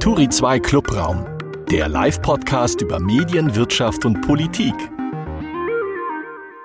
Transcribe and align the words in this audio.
Turi 0.00 0.28
2 0.28 0.60
Clubraum, 0.60 1.26
der 1.72 1.88
Live-Podcast 1.88 2.82
über 2.82 3.00
Medien, 3.00 3.56
Wirtschaft 3.56 4.04
und 4.04 4.20
Politik. 4.20 4.74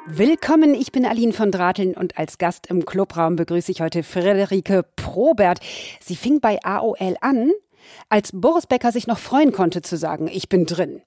Willkommen, 0.06 0.76
ich 0.76 0.92
bin 0.92 1.04
Aline 1.04 1.34
von 1.34 1.50
Drateln 1.50 1.96
und 1.96 2.16
als 2.20 2.38
Gast 2.38 2.68
im 2.68 2.86
Clubraum 2.86 3.36
begrüße 3.36 3.72
ich 3.72 3.82
heute 3.82 4.04
Friederike 4.04 4.86
Probert. 4.96 5.62
Sie 6.00 6.16
fing 6.16 6.42
bei 6.42 6.60
AOL 6.64 7.16
an, 7.22 7.52
als 8.08 8.30
Boris 8.32 8.68
Becker 8.68 8.92
sich 8.92 9.08
noch 9.08 9.18
freuen 9.18 9.52
konnte 9.52 9.82
zu 9.82 9.98
sagen, 9.98 10.28
ich 10.28 10.48
bin 10.48 10.68
drin. 10.68 11.02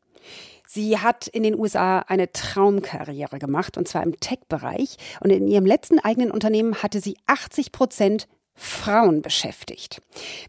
Sie 0.67 0.99
hat 0.99 1.29
in 1.29 1.45
den 1.45 1.57
USA 1.57 2.01
eine 2.01 2.33
Traumkarriere 2.33 3.39
gemacht, 3.39 3.79
und 3.79 3.87
zwar 3.87 4.03
im 4.03 4.19
Tech-Bereich. 4.19 4.97
Und 5.21 5.31
in 5.31 5.47
ihrem 5.47 5.65
letzten 5.65 6.01
eigenen 6.01 6.33
Unternehmen 6.33 6.83
hatte 6.83 7.01
sie 7.01 7.17
80 7.27 7.71
Prozent 7.71 8.27
Frauen 8.57 9.23
beschäftigt. 9.23 10.03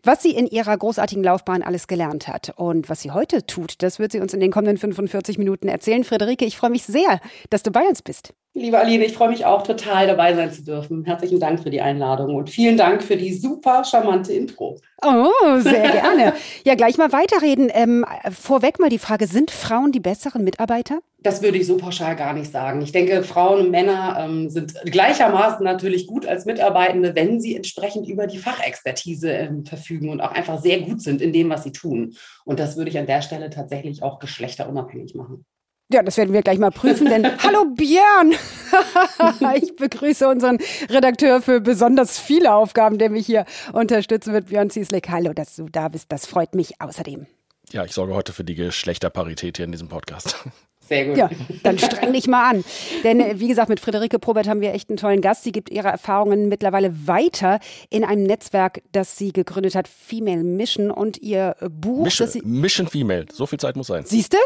Was 0.04 0.24
sie 0.24 0.32
in 0.32 0.48
ihrer 0.48 0.76
großartigen 0.78 1.24
Laufbahn 1.24 1.62
alles 1.62 1.88
gelernt 1.88 2.28
hat 2.28 2.54
und 2.56 2.90
was 2.90 3.02
sie 3.02 3.12
heute 3.12 3.46
tut, 3.46 3.84
das 3.84 4.00
wird 4.00 4.14
sie 4.14 4.22
uns 4.22 4.34
in 4.34 4.40
den 4.40 4.52
kommenden 4.52 4.78
45 4.78 5.38
Minuten 5.38 5.68
erzählen. 5.68 6.04
Friederike, 6.04 6.46
ich 6.46 6.58
freue 6.58 6.72
mich 6.72 6.86
sehr, 6.86 7.20
dass 7.50 7.64
du 7.64 7.72
bei 7.72 7.84
uns 7.84 8.02
bist. 8.02 8.34
Liebe 8.58 8.80
Aline, 8.80 9.06
ich 9.06 9.14
freue 9.14 9.30
mich 9.30 9.46
auch 9.46 9.62
total 9.62 10.08
dabei 10.08 10.34
sein 10.34 10.52
zu 10.52 10.64
dürfen. 10.64 11.06
Herzlichen 11.06 11.40
Dank 11.40 11.62
für 11.62 11.70
die 11.70 11.80
Einladung 11.80 12.34
und 12.34 12.50
vielen 12.50 12.76
Dank 12.76 13.04
für 13.04 13.16
die 13.16 13.32
super 13.32 13.84
charmante 13.84 14.34
Intro. 14.34 14.80
Oh, 15.06 15.60
sehr 15.60 15.92
gerne. 15.92 16.34
ja, 16.66 16.74
gleich 16.74 16.98
mal 16.98 17.12
weiterreden. 17.12 17.70
Ähm, 17.72 18.04
vorweg 18.32 18.80
mal 18.80 18.90
die 18.90 18.98
Frage, 18.98 19.28
sind 19.28 19.52
Frauen 19.52 19.92
die 19.92 20.00
besseren 20.00 20.44
Mitarbeiter? 20.44 21.02
Das 21.20 21.44
würde 21.44 21.60
ich 21.60 21.68
so 21.68 21.78
pauschal 21.78 22.16
gar 22.16 22.34
nicht 22.34 22.52
sagen. 22.52 22.82
Ich 22.82 22.92
denke, 22.92 23.22
Frauen 23.22 23.60
und 23.60 23.70
Männer 23.70 24.18
ähm, 24.20 24.50
sind 24.50 24.74
gleichermaßen 24.86 25.64
natürlich 25.64 26.08
gut 26.08 26.26
als 26.26 26.46
Mitarbeitende, 26.46 27.14
wenn 27.14 27.40
sie 27.40 27.56
entsprechend 27.56 28.10
über 28.10 28.26
die 28.26 28.40
Fachexpertise 28.40 29.30
ähm, 29.30 29.66
verfügen 29.68 30.10
und 30.10 30.20
auch 30.20 30.32
einfach 30.32 30.60
sehr 30.60 30.80
gut 30.80 31.04
sind 31.04 31.22
in 31.22 31.32
dem, 31.32 31.52
was 31.52 31.64
sie 31.64 31.74
tun. 31.74 32.16
Und 32.44 32.60
das 32.60 32.76
würde 32.76 32.90
ich 32.90 32.98
an 32.98 33.06
der 33.06 33.22
Stelle 33.22 33.52
tatsächlich 33.52 34.02
auch 34.02 34.18
geschlechterunabhängig 34.18 35.14
machen. 35.14 35.46
Ja, 35.90 36.04
das 36.04 36.18
werden 36.18 36.34
wir 36.34 36.42
gleich 36.42 36.60
mal 36.60 36.72
prüfen, 36.72 37.08
denn 37.08 37.26
hallo 37.44 37.64
Björn! 37.64 38.34
ich 39.56 39.74
begrüße 39.78 40.28
unseren 40.28 40.58
Redakteur 40.90 41.42
für 41.42 41.62
besonders 41.62 42.20
viele 42.20 42.54
Aufgaben, 42.54 42.98
der 42.98 43.10
mich 43.10 43.26
hier 43.26 43.46
unterstützen 43.72 44.34
wird, 44.34 44.48
Björn 44.48 44.70
Ziesleck. 44.70 45.08
Hallo, 45.08 45.32
dass 45.32 45.56
du 45.56 45.68
da 45.70 45.88
bist, 45.88 46.12
das 46.12 46.26
freut 46.26 46.56
mich 46.56 46.82
außerdem. 46.82 47.26
Ja, 47.72 47.86
ich 47.86 47.94
sorge 47.94 48.14
heute 48.14 48.34
für 48.34 48.44
die 48.44 48.56
Geschlechterparität 48.56 49.58
hier 49.58 49.66
in 49.66 49.72
diesem 49.72 49.88
Podcast. 49.88 50.36
Sehr 50.82 51.06
gut. 51.06 51.18
Ja, 51.18 51.30
dann 51.64 51.80
streng 51.80 52.12
dich 52.12 52.28
mal 52.28 52.50
an. 52.50 52.66
Denn 53.06 53.22
äh, 53.22 53.40
wie 53.40 53.48
gesagt, 53.48 53.70
mit 53.70 53.80
Friederike 53.80 54.20
Probert 54.20 54.48
haben 54.48 54.62
wir 54.62 54.74
echt 54.74 54.90
einen 54.90 54.98
tollen 54.98 55.22
Gast. 55.22 55.44
Sie 55.44 55.52
gibt 55.54 55.70
ihre 55.70 55.88
Erfahrungen 55.88 56.50
mittlerweile 56.50 57.08
weiter 57.08 57.60
in 57.90 58.04
einem 58.04 58.24
Netzwerk, 58.24 58.82
das 58.92 59.18
sie 59.18 59.32
gegründet 59.32 59.76
hat, 59.76 59.88
Female 59.88 60.44
Mission 60.44 60.92
und 60.92 61.18
ihr 61.18 61.56
Buch. 61.70 62.04
Mission, 62.04 62.30
Mission 62.44 62.88
Female, 62.88 63.26
so 63.32 63.46
viel 63.46 63.60
Zeit 63.60 63.76
muss 63.78 63.88
sein. 63.88 64.04
Siehst 64.06 64.34
du? 64.34 64.38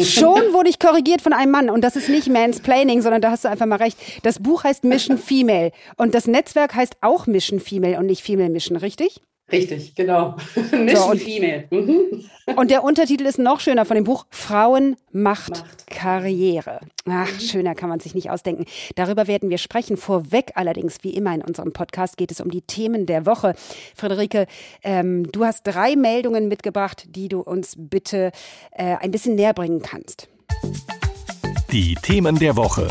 Schon 0.00 0.52
wurde 0.52 0.70
ich 0.70 0.80
korrigiert 0.80 1.22
von 1.22 1.32
einem 1.32 1.52
Mann 1.52 1.70
und 1.70 1.82
das 1.82 1.94
ist 1.94 2.08
nicht 2.08 2.28
Mansplaining, 2.28 3.00
sondern 3.00 3.22
da 3.22 3.30
hast 3.30 3.44
du 3.44 3.48
einfach 3.48 3.66
mal 3.66 3.76
recht. 3.76 3.96
Das 4.24 4.40
Buch 4.40 4.64
heißt 4.64 4.82
Mission 4.82 5.18
Female 5.18 5.70
und 5.96 6.14
das 6.14 6.26
Netzwerk 6.26 6.74
heißt 6.74 6.96
auch 7.00 7.28
Mission 7.28 7.60
Female 7.60 7.98
und 7.98 8.06
nicht 8.06 8.22
Female 8.22 8.50
Mission, 8.50 8.76
richtig? 8.76 9.20
Richtig, 9.52 9.94
genau. 9.94 10.36
Mission 10.72 10.96
so, 10.96 11.10
und, 11.10 11.20
Female. 11.20 11.64
Mhm. 11.70 12.24
Und 12.56 12.70
der 12.70 12.82
Untertitel 12.82 13.26
ist 13.26 13.38
noch 13.38 13.60
schöner 13.60 13.84
von 13.84 13.94
dem 13.94 14.04
Buch 14.04 14.26
Frauen 14.30 14.96
macht, 15.12 15.50
macht. 15.50 15.86
Karriere. 15.86 16.80
Ach, 17.06 17.30
mhm. 17.30 17.40
schöner 17.40 17.74
kann 17.74 17.90
man 17.90 18.00
sich 18.00 18.14
nicht 18.14 18.30
ausdenken. 18.30 18.64
Darüber 18.94 19.26
werden 19.26 19.50
wir 19.50 19.58
sprechen. 19.58 19.96
Vorweg 19.96 20.52
allerdings, 20.54 20.98
wie 21.02 21.14
immer 21.14 21.34
in 21.34 21.42
unserem 21.42 21.72
Podcast, 21.72 22.16
geht 22.16 22.30
es 22.30 22.40
um 22.40 22.50
die 22.50 22.62
Themen 22.62 23.04
der 23.06 23.26
Woche. 23.26 23.54
Friederike, 23.94 24.46
ähm, 24.82 25.30
du 25.30 25.44
hast 25.44 25.64
drei 25.64 25.94
Meldungen 25.94 26.48
mitgebracht, 26.48 27.04
die 27.08 27.28
du 27.28 27.40
uns 27.40 27.74
bitte 27.76 28.32
äh, 28.72 28.96
ein 28.96 29.10
bisschen 29.10 29.34
näher 29.34 29.52
bringen 29.52 29.82
kannst. 29.82 30.28
Die 31.70 31.94
Themen 31.96 32.38
der 32.38 32.56
Woche. 32.56 32.88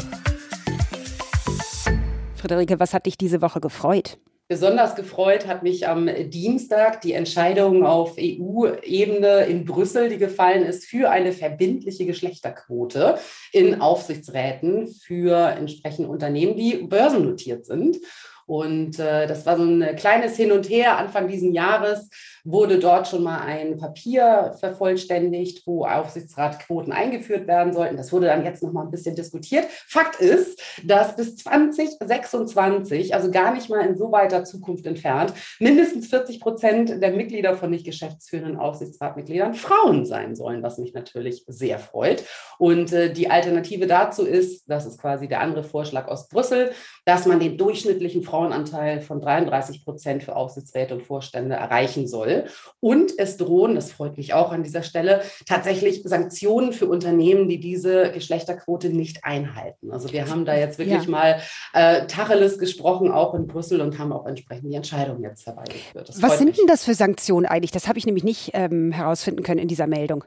Friederike, 2.36 2.80
was 2.80 2.94
hat 2.94 3.08
dich 3.08 3.18
diese 3.18 3.42
Woche 3.42 3.60
gefreut? 3.60 4.18
Besonders 4.50 4.96
gefreut 4.96 5.48
hat 5.48 5.64
mich 5.64 5.88
am 5.88 6.10
Dienstag 6.30 7.00
die 7.00 7.14
Entscheidung 7.14 7.86
auf 7.86 8.18
EU-Ebene 8.20 9.46
in 9.46 9.64
Brüssel, 9.64 10.10
die 10.10 10.18
gefallen 10.18 10.64
ist 10.64 10.86
für 10.86 11.10
eine 11.10 11.32
verbindliche 11.32 12.06
Geschlechterquote 12.06 13.18
in 13.54 13.80
Aufsichtsräten 13.80 14.90
für 14.90 15.38
entsprechende 15.38 16.10
Unternehmen, 16.10 16.58
die 16.58 16.76
börsennotiert 16.76 17.66
sind. 17.66 17.98
Und 18.46 19.00
äh, 19.00 19.28
das 19.28 19.46
war 19.46 19.56
so 19.56 19.64
ein 19.64 19.96
kleines 19.96 20.36
Hin 20.36 20.52
und 20.52 20.70
Her 20.70 20.98
Anfang 20.98 21.30
dieses 21.30 21.54
Jahres 21.54 22.10
wurde 22.44 22.80
dort 22.80 23.08
schon 23.08 23.24
mal 23.24 23.40
ein 23.40 23.78
Papier 23.78 24.56
vervollständigt, 24.60 25.66
wo 25.66 25.86
Aufsichtsratquoten 25.86 26.92
eingeführt 26.92 27.48
werden 27.48 27.74
sollten. 27.74 27.96
Das 27.96 28.12
wurde 28.12 28.28
dann 28.28 28.44
jetzt 28.44 28.62
noch 28.62 28.74
mal 28.74 28.84
ein 28.84 28.92
bisschen 28.92 29.16
diskutiert. 29.16 29.66
Fakt 29.88 30.20
ist, 30.20 30.62
dass 30.84 31.16
bis 31.16 31.38
2026, 31.38 33.16
also 33.16 33.32
gar 33.32 33.54
nicht 33.54 33.70
mal 33.70 33.86
in 33.86 33.98
so 33.98 34.12
weiter 34.12 34.44
Zukunft 34.44 34.86
entfernt, 34.86 35.34
mindestens 35.60 36.08
40 36.08 36.42
Prozent 36.42 37.02
der 37.02 37.12
Mitglieder 37.12 37.56
von 37.56 37.70
nicht 37.70 37.86
geschäftsführenden 37.86 38.58
Aufsichtsratmitgliedern 38.58 39.54
Frauen 39.54 40.06
sein 40.06 40.36
sollen, 40.36 40.64
was 40.64 40.78
mich 40.78 40.94
natürlich 40.94 41.46
sehr 41.48 41.80
freut. 41.80 42.26
Und 42.60 42.92
äh, 42.92 43.14
die 43.14 43.32
Alternative 43.32 43.88
dazu 43.88 44.26
ist, 44.26 44.70
das 44.70 44.86
ist 44.86 45.00
quasi 45.00 45.30
der 45.30 45.40
andere 45.40 45.64
Vorschlag 45.64 46.10
aus 46.10 46.28
Brüssel, 46.28 46.72
dass 47.06 47.26
man 47.26 47.40
den 47.40 47.58
durchschnittlichen 47.58 48.24
Frauenanteil 48.24 49.02
von 49.02 49.22
33 49.22 49.86
Prozent 49.86 50.24
für 50.24 50.36
Aufsichtsräte 50.36 50.96
und 50.96 51.04
Vorstände 51.04 51.56
erreichen 51.56 52.08
soll. 52.08 52.33
Und 52.80 53.14
es 53.18 53.38
drohen, 53.38 53.76
das 53.76 53.92
freut 53.92 54.18
mich 54.18 54.34
auch 54.34 54.52
an 54.52 54.64
dieser 54.64 54.84
Stelle, 54.84 55.22
tatsächlich 55.48 56.02
Sanktionen 56.04 56.74
für 56.74 56.88
Unternehmen, 56.88 57.48
die 57.48 57.60
diese 57.60 58.12
Geschlechterquote 58.12 58.90
nicht 58.90 59.24
einhalten. 59.24 59.92
Also 59.92 60.12
wir 60.12 60.30
haben 60.30 60.46
da 60.46 60.56
jetzt 60.56 60.80
wirklich 60.80 61.06
ja. 61.06 61.10
mal 61.10 61.42
äh, 61.74 62.08
Tacheles 62.08 62.58
gesprochen, 62.58 63.12
auch 63.12 63.34
in 63.34 63.48
Brüssel 63.48 63.82
und 63.82 64.00
haben 64.00 64.12
auch 64.12 64.26
entsprechend 64.26 64.72
die 64.72 64.76
Entscheidung 64.76 65.22
jetzt 65.22 65.46
herbeigeführt. 65.46 66.12
Was 66.20 66.38
sind 66.38 66.50
mich. 66.50 66.58
denn 66.58 66.68
das 66.68 66.84
für 66.84 66.94
Sanktionen 66.94 67.46
eigentlich? 67.46 67.72
Das 67.72 67.88
habe 67.88 68.00
ich 68.00 68.06
nämlich 68.06 68.24
nicht 68.24 68.52
ähm, 68.54 68.92
herausfinden 68.92 69.44
können 69.44 69.60
in 69.60 69.68
dieser 69.68 69.88
Meldung. 69.88 70.26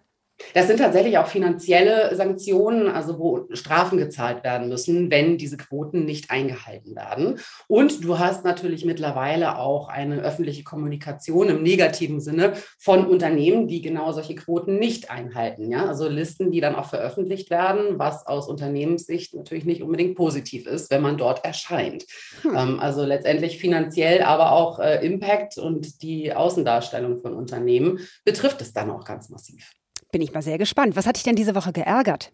Das 0.52 0.66
sind 0.66 0.78
tatsächlich 0.78 1.18
auch 1.18 1.26
finanzielle 1.26 2.14
Sanktionen, 2.14 2.88
also 2.88 3.18
wo 3.18 3.46
Strafen 3.52 3.98
gezahlt 3.98 4.44
werden 4.44 4.68
müssen, 4.68 5.10
wenn 5.10 5.38
diese 5.38 5.56
Quoten 5.56 6.04
nicht 6.04 6.30
eingehalten 6.30 6.94
werden. 6.94 7.40
Und 7.68 8.04
du 8.04 8.18
hast 8.18 8.44
natürlich 8.44 8.84
mittlerweile 8.84 9.58
auch 9.58 9.88
eine 9.88 10.20
öffentliche 10.20 10.62
Kommunikation 10.62 11.48
im 11.48 11.62
negativen 11.62 12.20
Sinne 12.20 12.54
von 12.78 13.06
Unternehmen, 13.06 13.66
die 13.66 13.80
genau 13.80 14.12
solche 14.12 14.34
Quoten 14.34 14.78
nicht 14.78 15.10
einhalten. 15.10 15.70
Ja? 15.70 15.86
Also 15.86 16.08
Listen, 16.08 16.50
die 16.50 16.60
dann 16.60 16.74
auch 16.74 16.88
veröffentlicht 16.90 17.50
werden, 17.50 17.98
was 17.98 18.26
aus 18.26 18.48
Unternehmenssicht 18.48 19.34
natürlich 19.34 19.64
nicht 19.64 19.82
unbedingt 19.82 20.16
positiv 20.16 20.66
ist, 20.66 20.90
wenn 20.90 21.02
man 21.02 21.16
dort 21.16 21.44
erscheint. 21.44 22.04
Hm. 22.42 22.56
Ähm, 22.56 22.80
also 22.80 23.04
letztendlich 23.04 23.58
finanziell, 23.58 24.22
aber 24.22 24.52
auch 24.52 24.78
äh, 24.78 25.04
Impact 25.04 25.58
und 25.58 26.02
die 26.02 26.34
Außendarstellung 26.34 27.20
von 27.20 27.34
Unternehmen 27.34 28.00
betrifft 28.24 28.60
es 28.60 28.72
dann 28.72 28.90
auch 28.90 29.04
ganz 29.04 29.30
massiv. 29.30 29.70
Bin 30.16 30.22
ich 30.22 30.32
mal 30.32 30.40
sehr 30.40 30.56
gespannt. 30.56 30.96
Was 30.96 31.06
hat 31.06 31.16
dich 31.16 31.24
denn 31.24 31.36
diese 31.36 31.54
Woche 31.54 31.74
geärgert? 31.74 32.32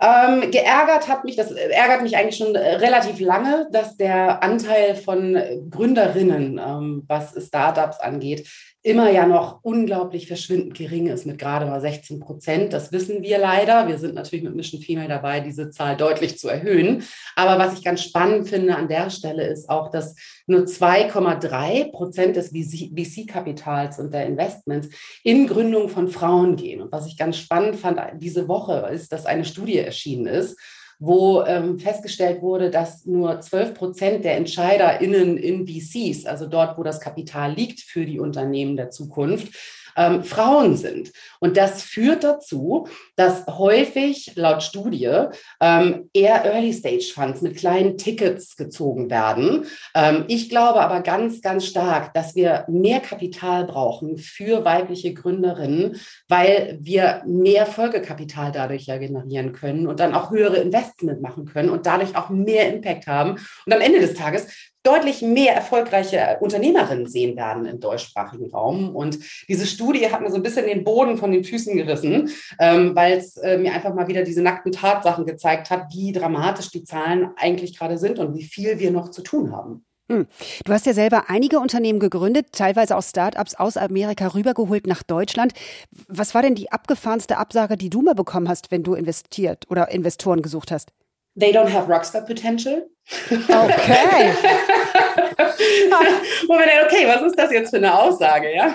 Ähm, 0.00 0.50
geärgert 0.50 1.08
hat 1.08 1.24
mich, 1.24 1.36
das 1.36 1.50
ärgert 1.50 2.00
mich 2.00 2.16
eigentlich 2.16 2.38
schon 2.38 2.54
äh, 2.54 2.76
relativ 2.76 3.20
lange, 3.20 3.68
dass 3.70 3.98
der 3.98 4.42
Anteil 4.42 4.94
von 4.94 5.38
Gründerinnen, 5.68 6.58
ähm, 6.58 7.04
was 7.06 7.34
Startups 7.46 8.00
angeht, 8.00 8.48
immer 8.86 9.10
ja 9.10 9.26
noch 9.26 9.58
unglaublich 9.62 10.28
verschwindend 10.28 10.74
gering 10.74 11.08
ist 11.08 11.26
mit 11.26 11.38
gerade 11.38 11.66
mal 11.66 11.80
16 11.80 12.20
Prozent. 12.20 12.72
Das 12.72 12.92
wissen 12.92 13.20
wir 13.20 13.36
leider. 13.36 13.88
Wir 13.88 13.98
sind 13.98 14.14
natürlich 14.14 14.44
mit 14.44 14.54
Mission 14.54 14.80
Female 14.80 15.08
dabei, 15.08 15.40
diese 15.40 15.70
Zahl 15.70 15.96
deutlich 15.96 16.38
zu 16.38 16.48
erhöhen. 16.48 17.02
Aber 17.34 17.58
was 17.58 17.76
ich 17.76 17.84
ganz 17.84 18.04
spannend 18.04 18.48
finde 18.48 18.76
an 18.76 18.86
der 18.86 19.10
Stelle 19.10 19.44
ist 19.44 19.68
auch, 19.68 19.90
dass 19.90 20.14
nur 20.46 20.60
2,3 20.60 21.90
Prozent 21.90 22.36
des 22.36 22.50
VC-Kapitals 22.50 23.98
und 23.98 24.14
der 24.14 24.26
Investments 24.26 24.88
in 25.24 25.48
Gründung 25.48 25.88
von 25.88 26.06
Frauen 26.06 26.54
gehen. 26.54 26.80
Und 26.80 26.92
was 26.92 27.08
ich 27.08 27.18
ganz 27.18 27.38
spannend 27.38 27.74
fand 27.74 28.00
diese 28.22 28.46
Woche 28.46 28.88
ist, 28.92 29.12
dass 29.12 29.26
eine 29.26 29.44
Studie 29.44 29.78
erschienen 29.78 30.26
ist, 30.26 30.56
wo 30.98 31.42
ähm, 31.44 31.78
festgestellt 31.78 32.40
wurde, 32.40 32.70
dass 32.70 33.04
nur 33.04 33.40
12 33.40 33.74
Prozent 33.74 34.24
der 34.24 34.36
EntscheiderInnen 34.36 35.36
in 35.36 35.66
VCs, 35.66 36.24
also 36.24 36.46
dort, 36.46 36.78
wo 36.78 36.82
das 36.82 37.00
Kapital 37.00 37.52
liegt 37.52 37.80
für 37.80 38.06
die 38.06 38.18
Unternehmen 38.18 38.76
der 38.76 38.90
Zukunft, 38.90 39.54
ähm, 39.96 40.24
Frauen 40.24 40.76
sind. 40.76 41.12
Und 41.40 41.56
das 41.56 41.82
führt 41.82 42.24
dazu, 42.24 42.88
dass 43.16 43.46
häufig 43.46 44.32
laut 44.36 44.62
Studie 44.62 45.10
ähm, 45.60 46.10
eher 46.12 46.44
Early-Stage-Funds 46.44 47.42
mit 47.42 47.56
kleinen 47.56 47.96
Tickets 47.96 48.56
gezogen 48.56 49.10
werden. 49.10 49.66
Ähm, 49.94 50.24
ich 50.28 50.48
glaube 50.48 50.80
aber 50.80 51.00
ganz, 51.00 51.40
ganz 51.40 51.66
stark, 51.66 52.14
dass 52.14 52.34
wir 52.34 52.64
mehr 52.68 53.00
Kapital 53.00 53.64
brauchen 53.64 54.18
für 54.18 54.64
weibliche 54.64 55.14
Gründerinnen, 55.14 55.96
weil 56.28 56.78
wir 56.80 57.22
mehr 57.26 57.66
Folgekapital 57.66 58.52
dadurch 58.52 58.86
ja 58.86 58.98
generieren 58.98 59.52
können 59.52 59.86
und 59.86 60.00
dann 60.00 60.14
auch 60.14 60.30
höhere 60.30 60.56
Investment 60.56 61.20
machen 61.20 61.46
können 61.46 61.70
und 61.70 61.86
dadurch 61.86 62.16
auch 62.16 62.30
mehr 62.30 62.72
Impact 62.72 63.06
haben. 63.06 63.38
Und 63.66 63.72
am 63.72 63.80
Ende 63.80 64.00
des 64.00 64.14
Tages 64.14 64.72
deutlich 64.86 65.22
mehr 65.22 65.54
erfolgreiche 65.54 66.38
Unternehmerinnen 66.40 67.06
sehen 67.06 67.36
werden 67.36 67.66
im 67.66 67.80
deutschsprachigen 67.80 68.50
Raum. 68.50 68.94
Und 68.94 69.18
diese 69.48 69.66
Studie 69.66 70.10
hat 70.10 70.20
mir 70.20 70.30
so 70.30 70.36
ein 70.36 70.42
bisschen 70.42 70.66
den 70.66 70.84
Boden 70.84 71.18
von 71.18 71.32
den 71.32 71.44
Füßen 71.44 71.76
gerissen, 71.76 72.30
ähm, 72.60 72.94
weil 72.94 73.18
es 73.18 73.36
äh, 73.36 73.58
mir 73.58 73.72
einfach 73.72 73.94
mal 73.94 74.08
wieder 74.08 74.22
diese 74.22 74.42
nackten 74.42 74.72
Tatsachen 74.72 75.26
gezeigt 75.26 75.70
hat, 75.70 75.92
wie 75.92 76.12
dramatisch 76.12 76.70
die 76.70 76.84
Zahlen 76.84 77.30
eigentlich 77.36 77.76
gerade 77.76 77.98
sind 77.98 78.18
und 78.18 78.36
wie 78.36 78.44
viel 78.44 78.78
wir 78.78 78.90
noch 78.90 79.10
zu 79.10 79.22
tun 79.22 79.52
haben. 79.52 79.84
Hm. 80.08 80.26
Du 80.64 80.72
hast 80.72 80.86
ja 80.86 80.92
selber 80.92 81.24
einige 81.28 81.58
Unternehmen 81.58 81.98
gegründet, 81.98 82.52
teilweise 82.52 82.96
auch 82.96 83.02
Startups 83.02 83.54
aus 83.56 83.76
Amerika 83.76 84.28
rübergeholt 84.28 84.86
nach 84.86 85.02
Deutschland. 85.02 85.52
Was 86.06 86.32
war 86.34 86.42
denn 86.42 86.54
die 86.54 86.70
abgefahrenste 86.70 87.38
Absage, 87.38 87.76
die 87.76 87.90
du 87.90 88.02
mal 88.02 88.14
bekommen 88.14 88.48
hast, 88.48 88.70
wenn 88.70 88.84
du 88.84 88.94
investiert 88.94 89.64
oder 89.68 89.90
Investoren 89.90 90.42
gesucht 90.42 90.70
hast? 90.70 90.92
They 91.38 91.52
don't 91.52 91.72
have 91.72 91.92
rockstar 91.92 92.24
potential. 92.24 92.88
Okay. 93.08 94.32
Moment, 96.48 96.70
okay, 96.86 97.06
was 97.06 97.22
ist 97.22 97.38
das 97.38 97.52
jetzt 97.52 97.70
für 97.70 97.76
eine 97.76 97.96
Aussage, 97.96 98.52
ja? 98.54 98.74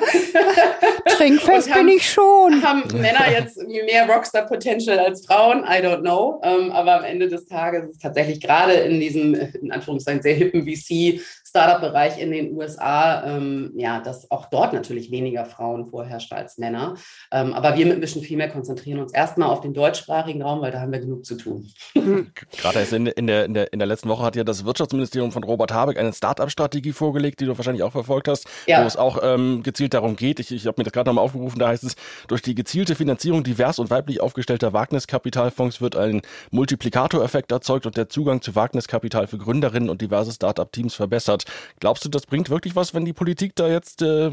Trinkfest 1.17 1.69
haben, 1.69 1.85
bin 1.85 1.97
ich 1.97 2.09
schon. 2.09 2.61
Haben 2.63 2.83
Männer 2.93 3.29
jetzt 3.29 3.57
mehr 3.67 4.07
Rockstar-Potential 4.07 4.99
als 4.99 5.25
Frauen? 5.25 5.65
I 5.65 5.83
don't 5.83 6.01
know. 6.01 6.41
Ähm, 6.43 6.71
aber 6.71 6.99
am 6.99 7.03
Ende 7.03 7.27
des 7.27 7.45
Tages 7.45 7.85
ist 7.85 7.95
es 7.95 7.99
tatsächlich 7.99 8.39
gerade 8.39 8.73
in 8.73 8.99
diesem, 8.99 9.33
in 9.35 9.71
Anführungszeichen, 9.71 10.21
sehr 10.21 10.35
hippen 10.35 10.65
VC 10.65 11.19
Startup-Bereich 11.51 12.17
in 12.17 12.31
den 12.31 12.55
USA, 12.55 13.25
ähm, 13.25 13.73
ja, 13.75 13.99
dass 13.99 14.31
auch 14.31 14.45
dort 14.45 14.71
natürlich 14.71 15.11
weniger 15.11 15.43
Frauen 15.43 15.89
vorherrschen 15.89 16.37
als 16.37 16.57
Männer. 16.57 16.95
Ähm, 17.29 17.53
aber 17.53 17.75
wir 17.75 17.85
mit 17.85 17.99
Mission 17.99 18.23
viel 18.23 18.37
mehr 18.37 18.49
konzentrieren 18.49 19.01
uns 19.01 19.13
erstmal 19.13 19.49
auf 19.49 19.59
den 19.59 19.73
deutschsprachigen 19.73 20.41
Raum, 20.41 20.61
weil 20.61 20.71
da 20.71 20.79
haben 20.79 20.93
wir 20.93 20.99
genug 20.99 21.25
zu 21.25 21.35
tun. 21.35 21.69
Gerade 21.93 22.79
in, 22.95 23.07
in, 23.07 23.27
der, 23.27 23.45
in, 23.45 23.53
der, 23.53 23.73
in 23.73 23.79
der 23.79 23.87
letzten 23.87 24.07
Woche 24.07 24.20
hat 24.23 24.35
ja 24.35 24.43
das 24.43 24.65
Wirtschaftsministerium 24.65 25.31
von 25.31 25.43
Robert 25.43 25.71
Habeck 25.71 25.97
eine 25.97 26.13
Startup-Strategie 26.13 26.91
vorgelegt, 26.91 27.39
die 27.39 27.45
du 27.45 27.57
wahrscheinlich 27.57 27.83
auch 27.83 27.91
verfolgt 27.91 28.27
hast, 28.27 28.47
ja. 28.67 28.83
wo 28.83 28.87
es 28.87 28.97
auch 28.97 29.19
ähm, 29.23 29.63
gezielt 29.63 29.93
darum 29.93 30.15
geht. 30.15 30.39
Ich, 30.39 30.51
ich 30.51 30.67
habe 30.67 30.79
mir 30.79 30.83
das 30.83 30.93
gerade 30.93 31.09
nochmal 31.09 31.23
aufgerufen, 31.23 31.59
da 31.59 31.67
heißt 31.67 31.83
es, 31.83 31.95
durch 32.27 32.41
die 32.41 32.55
gezielte 32.55 32.95
Finanzierung 32.95 33.43
divers 33.43 33.79
und 33.79 33.89
weiblich 33.89 34.21
aufgestellter 34.21 34.73
Wagniskapitalfonds 34.73 35.81
wird 35.81 35.95
ein 35.95 36.21
Multiplikatoreffekt 36.51 37.51
erzeugt 37.51 37.85
und 37.85 37.97
der 37.97 38.09
Zugang 38.09 38.41
zu 38.41 38.55
Wagniskapital 38.55 39.27
für 39.27 39.37
Gründerinnen 39.37 39.89
und 39.89 40.01
diverse 40.01 40.31
Startup-Teams 40.31 40.95
verbessert. 40.95 41.45
Glaubst 41.79 42.05
du, 42.05 42.09
das 42.09 42.25
bringt 42.25 42.49
wirklich 42.49 42.75
was, 42.75 42.93
wenn 42.93 43.05
die 43.05 43.13
Politik 43.13 43.55
da 43.55 43.67
jetzt 43.67 44.01
äh, 44.01 44.31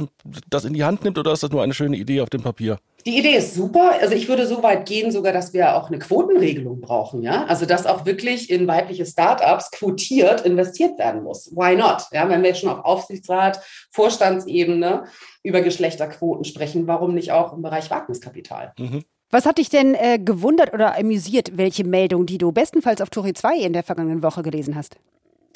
das 0.48 0.64
in 0.64 0.74
die 0.74 0.84
Hand 0.84 1.04
nimmt 1.04 1.18
oder 1.18 1.32
ist 1.32 1.42
das 1.42 1.50
nur 1.50 1.62
eine 1.62 1.74
schöne 1.74 1.96
Idee 1.96 2.20
auf 2.20 2.30
dem 2.30 2.42
Papier? 2.42 2.78
Die 3.06 3.16
Idee 3.16 3.36
ist 3.36 3.54
super. 3.54 3.92
Also 4.00 4.14
ich 4.14 4.28
würde 4.28 4.46
so 4.46 4.62
weit 4.62 4.86
gehen, 4.86 5.10
sogar, 5.10 5.32
dass 5.32 5.52
wir 5.52 5.76
auch 5.76 5.88
eine 5.88 5.98
Quotenregelung 5.98 6.80
brauchen, 6.80 7.22
ja. 7.22 7.44
Also 7.46 7.64
dass 7.64 7.86
auch 7.86 8.04
wirklich 8.04 8.50
in 8.50 8.66
weibliche 8.66 9.06
Startups 9.06 9.70
quotiert 9.70 10.42
investiert 10.42 10.98
werden 10.98 11.22
muss. 11.22 11.50
Why 11.54 11.76
not? 11.76 12.06
Ja, 12.12 12.28
wenn 12.28 12.42
wir 12.42 12.50
jetzt 12.50 12.60
schon 12.60 12.70
auf 12.70 12.84
Aufsichtsrat, 12.84 13.60
Vorstandsebene 13.90 15.04
über 15.42 15.60
Geschlechterquoten 15.60 16.44
sprechen, 16.44 16.86
warum 16.86 17.14
nicht 17.14 17.32
auch 17.32 17.52
im 17.52 17.62
Bereich 17.62 17.90
Wagniskapital? 17.90 18.72
Mhm. 18.78 19.04
Was 19.30 19.44
hat 19.44 19.58
dich 19.58 19.68
denn 19.68 19.94
äh, 19.94 20.18
gewundert 20.18 20.72
oder 20.72 20.98
amüsiert, 20.98 21.56
welche 21.56 21.84
Meldung, 21.84 22.24
die 22.24 22.38
du 22.38 22.50
bestenfalls 22.50 23.02
auf 23.02 23.10
Turi 23.10 23.34
2 23.34 23.58
in 23.58 23.74
der 23.74 23.82
vergangenen 23.82 24.22
Woche 24.22 24.42
gelesen 24.42 24.74
hast? 24.74 24.96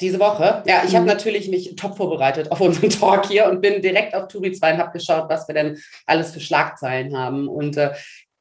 Diese 0.03 0.19
Woche? 0.19 0.63
Ja, 0.67 0.81
ich 0.85 0.91
mhm. 0.91 0.97
habe 0.97 1.05
natürlich 1.05 1.47
mich 1.47 1.77
top 1.77 1.95
vorbereitet 1.95 2.51
auf 2.51 2.59
unseren 2.59 2.89
Talk 2.89 3.27
hier 3.27 3.45
und 3.45 3.61
bin 3.61 3.81
direkt 3.81 4.13
auf 4.15 4.27
Turi 4.27 4.51
2 4.51 4.73
und 4.73 4.79
habe 4.79 4.91
geschaut, 4.91 5.29
was 5.29 5.47
wir 5.47 5.55
denn 5.55 5.77
alles 6.05 6.31
für 6.31 6.41
Schlagzeilen 6.41 7.17
haben. 7.17 7.47
Und 7.47 7.77
äh, 7.77 7.91